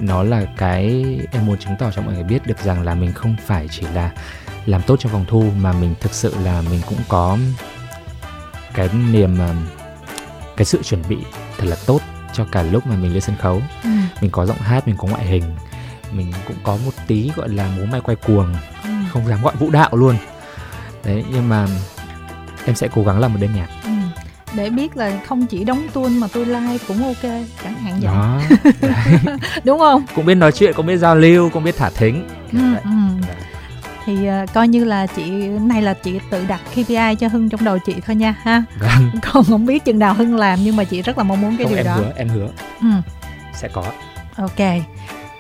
nó 0.01 0.22
là 0.22 0.42
cái 0.57 1.05
em 1.32 1.47
muốn 1.47 1.59
chứng 1.59 1.76
tỏ 1.78 1.90
cho 1.90 2.03
mọi 2.03 2.14
người 2.14 2.22
biết 2.24 2.47
được 2.47 2.59
rằng 2.64 2.82
là 2.82 2.94
mình 2.94 3.12
không 3.12 3.36
phải 3.47 3.68
chỉ 3.70 3.82
là 3.94 4.11
làm 4.66 4.82
tốt 4.82 4.97
cho 4.99 5.09
vòng 5.09 5.24
thu 5.28 5.51
mà 5.61 5.72
mình 5.72 5.94
thực 6.01 6.12
sự 6.14 6.34
là 6.44 6.62
mình 6.70 6.80
cũng 6.88 6.99
có 7.09 7.38
cái 8.74 8.88
niềm 9.11 9.38
um, 9.38 9.66
cái 10.57 10.64
sự 10.64 10.82
chuẩn 10.82 11.03
bị 11.09 11.16
thật 11.59 11.64
là 11.66 11.76
tốt 11.86 12.01
cho 12.32 12.44
cả 12.53 12.62
lúc 12.62 12.86
mà 12.86 12.97
mình 12.97 13.12
lên 13.12 13.20
sân 13.20 13.36
khấu 13.36 13.62
Ừ. 13.84 13.90
mình 14.20 14.30
có 14.30 14.47
giọng 14.47 14.59
hát 14.59 14.86
mình 14.86 14.97
có 14.97 15.09
ngoại 15.09 15.26
hình 15.26 15.42
mình 16.12 16.32
cũng 16.47 16.57
có 16.62 16.76
một 16.84 16.90
tí 17.07 17.30
gọi 17.36 17.49
là 17.49 17.68
múa 17.76 17.84
may 17.84 18.01
quay 18.01 18.16
cuồng 18.16 18.55
Ừ. 18.84 18.90
không 19.12 19.26
dám 19.28 19.42
gọi 19.42 19.57
vũ 19.57 19.70
đạo 19.70 19.97
luôn 19.97 20.16
đấy 21.05 21.24
nhưng 21.32 21.49
mà 21.49 21.66
em 22.66 22.74
sẽ 22.76 22.88
cố 22.94 23.03
gắng 23.05 23.18
làm 23.20 23.32
một 23.32 23.38
đêm 23.40 23.55
nhạc. 23.55 23.68
Để 24.57 24.70
biết 24.70 24.96
là 24.96 25.20
không 25.26 25.46
chỉ 25.46 25.64
đóng 25.64 25.86
tuôn 25.92 26.18
mà 26.20 26.26
tôi 26.32 26.46
like 26.46 26.84
cũng 26.88 27.04
ok 27.04 27.22
chẳng 27.64 27.74
hạn 27.74 28.00
vậy. 28.00 28.14
Đó. 28.14 28.40
Đúng 29.64 29.78
không? 29.78 30.04
Cũng 30.14 30.26
biết 30.26 30.34
nói 30.34 30.52
chuyện 30.52 30.72
cũng 30.76 30.86
biết 30.86 30.96
giao 30.96 31.16
lưu 31.16 31.50
cũng 31.50 31.64
biết 31.64 31.76
thả 31.76 31.90
thính. 31.90 32.28
Ừ, 32.52 32.59
ừ. 32.84 32.90
thì 34.07 34.26
ờ, 34.26 34.46
coi 34.54 34.68
như 34.68 34.84
là 34.84 35.07
chị 35.07 35.30
này 35.48 35.82
là 35.82 35.94
chị 35.94 36.20
tự 36.30 36.44
đặt 36.48 36.61
KPI 36.72 37.14
cho 37.18 37.28
Hưng 37.28 37.48
trong 37.48 37.64
đầu 37.64 37.78
chị 37.86 37.94
thôi 38.07 38.16
nha 38.16 38.34
ha. 38.42 38.62
Vâng. 38.80 39.11
Còn 39.32 39.44
không 39.44 39.66
biết 39.66 39.84
chừng 39.84 39.98
nào 39.98 40.14
Hưng 40.14 40.36
làm 40.36 40.59
nhưng 40.64 40.76
mà 40.76 40.84
chị 40.84 41.02
rất 41.02 41.18
là 41.18 41.24
mong 41.24 41.40
muốn 41.40 41.57
cái 41.57 41.64
không 41.64 41.74
điều 41.74 41.78
em 41.78 41.86
đó. 41.86 41.94
hứa 41.94 42.12
em 42.16 42.28
hứa. 42.28 42.48
Ừ. 42.80 42.88
sẽ 43.54 43.68
có. 43.68 43.84
Ok. 44.36 44.59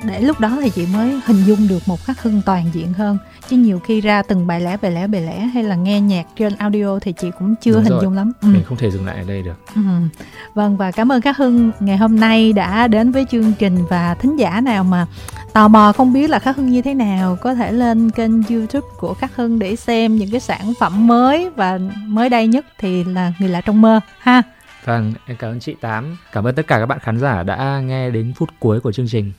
Để 0.04 0.20
lúc 0.20 0.40
đó 0.40 0.58
thì 0.62 0.70
chị 0.70 0.86
mới 0.86 1.20
hình 1.26 1.44
dung 1.44 1.68
được 1.68 1.88
một 1.88 2.04
khắc 2.04 2.22
hưng 2.22 2.42
toàn 2.46 2.64
diện 2.72 2.92
hơn 2.92 3.18
chứ 3.50 3.56
nhiều 3.56 3.78
khi 3.78 4.00
ra 4.00 4.22
từng 4.22 4.46
bài 4.46 4.60
lẻ 4.60 4.76
bài 4.82 4.90
lẻ 4.90 5.06
bài 5.06 5.20
lẻ 5.20 5.38
hay 5.38 5.62
là 5.62 5.74
nghe 5.76 6.00
nhạc 6.00 6.26
trên 6.36 6.56
audio 6.56 6.98
thì 7.02 7.12
chị 7.12 7.30
cũng 7.38 7.54
chưa 7.60 7.72
Đúng 7.72 7.82
hình 7.82 7.92
rồi. 7.92 8.02
dung 8.02 8.12
lắm 8.14 8.32
ừ. 8.42 8.48
mình 8.48 8.62
không 8.64 8.78
thể 8.78 8.90
dừng 8.90 9.06
lại 9.06 9.16
ở 9.16 9.24
đây 9.28 9.42
được 9.42 9.54
Ừ. 9.74 9.80
Vâng 10.54 10.76
và 10.76 10.90
cảm 10.90 11.12
ơn 11.12 11.20
Khắc 11.20 11.36
Hưng 11.36 11.70
ngày 11.80 11.96
hôm 11.96 12.20
nay 12.20 12.52
đã 12.52 12.88
đến 12.88 13.10
với 13.12 13.26
chương 13.30 13.52
trình 13.58 13.84
và 13.90 14.14
thính 14.14 14.36
giả 14.38 14.60
nào 14.60 14.84
mà 14.84 15.06
tò 15.52 15.68
mò 15.68 15.92
không 15.96 16.12
biết 16.12 16.30
là 16.30 16.38
Khắc 16.38 16.56
Hưng 16.56 16.70
như 16.70 16.82
thế 16.82 16.94
nào 16.94 17.36
có 17.40 17.54
thể 17.54 17.72
lên 17.72 18.10
kênh 18.10 18.42
YouTube 18.42 18.88
của 18.98 19.14
Khắc 19.14 19.36
Hưng 19.36 19.58
để 19.58 19.76
xem 19.76 20.16
những 20.16 20.30
cái 20.30 20.40
sản 20.40 20.72
phẩm 20.80 21.06
mới 21.06 21.50
và 21.56 21.78
mới 22.06 22.28
đây 22.28 22.46
nhất 22.46 22.66
thì 22.78 23.04
là 23.04 23.32
người 23.38 23.48
lạ 23.48 23.60
trong 23.60 23.80
mơ 23.80 24.00
ha. 24.18 24.42
vâng 24.84 25.12
em 25.26 25.36
cảm 25.36 25.50
ơn 25.50 25.60
chị 25.60 25.74
tám 25.80 26.16
cảm 26.32 26.44
ơn 26.46 26.54
tất 26.54 26.66
cả 26.66 26.78
các 26.78 26.86
bạn 26.86 26.98
khán 27.02 27.20
giả 27.20 27.42
đã 27.42 27.80
nghe 27.84 28.10
đến 28.10 28.32
phút 28.36 28.48
cuối 28.60 28.80
của 28.80 28.92
chương 28.92 29.08
trình 29.08 29.32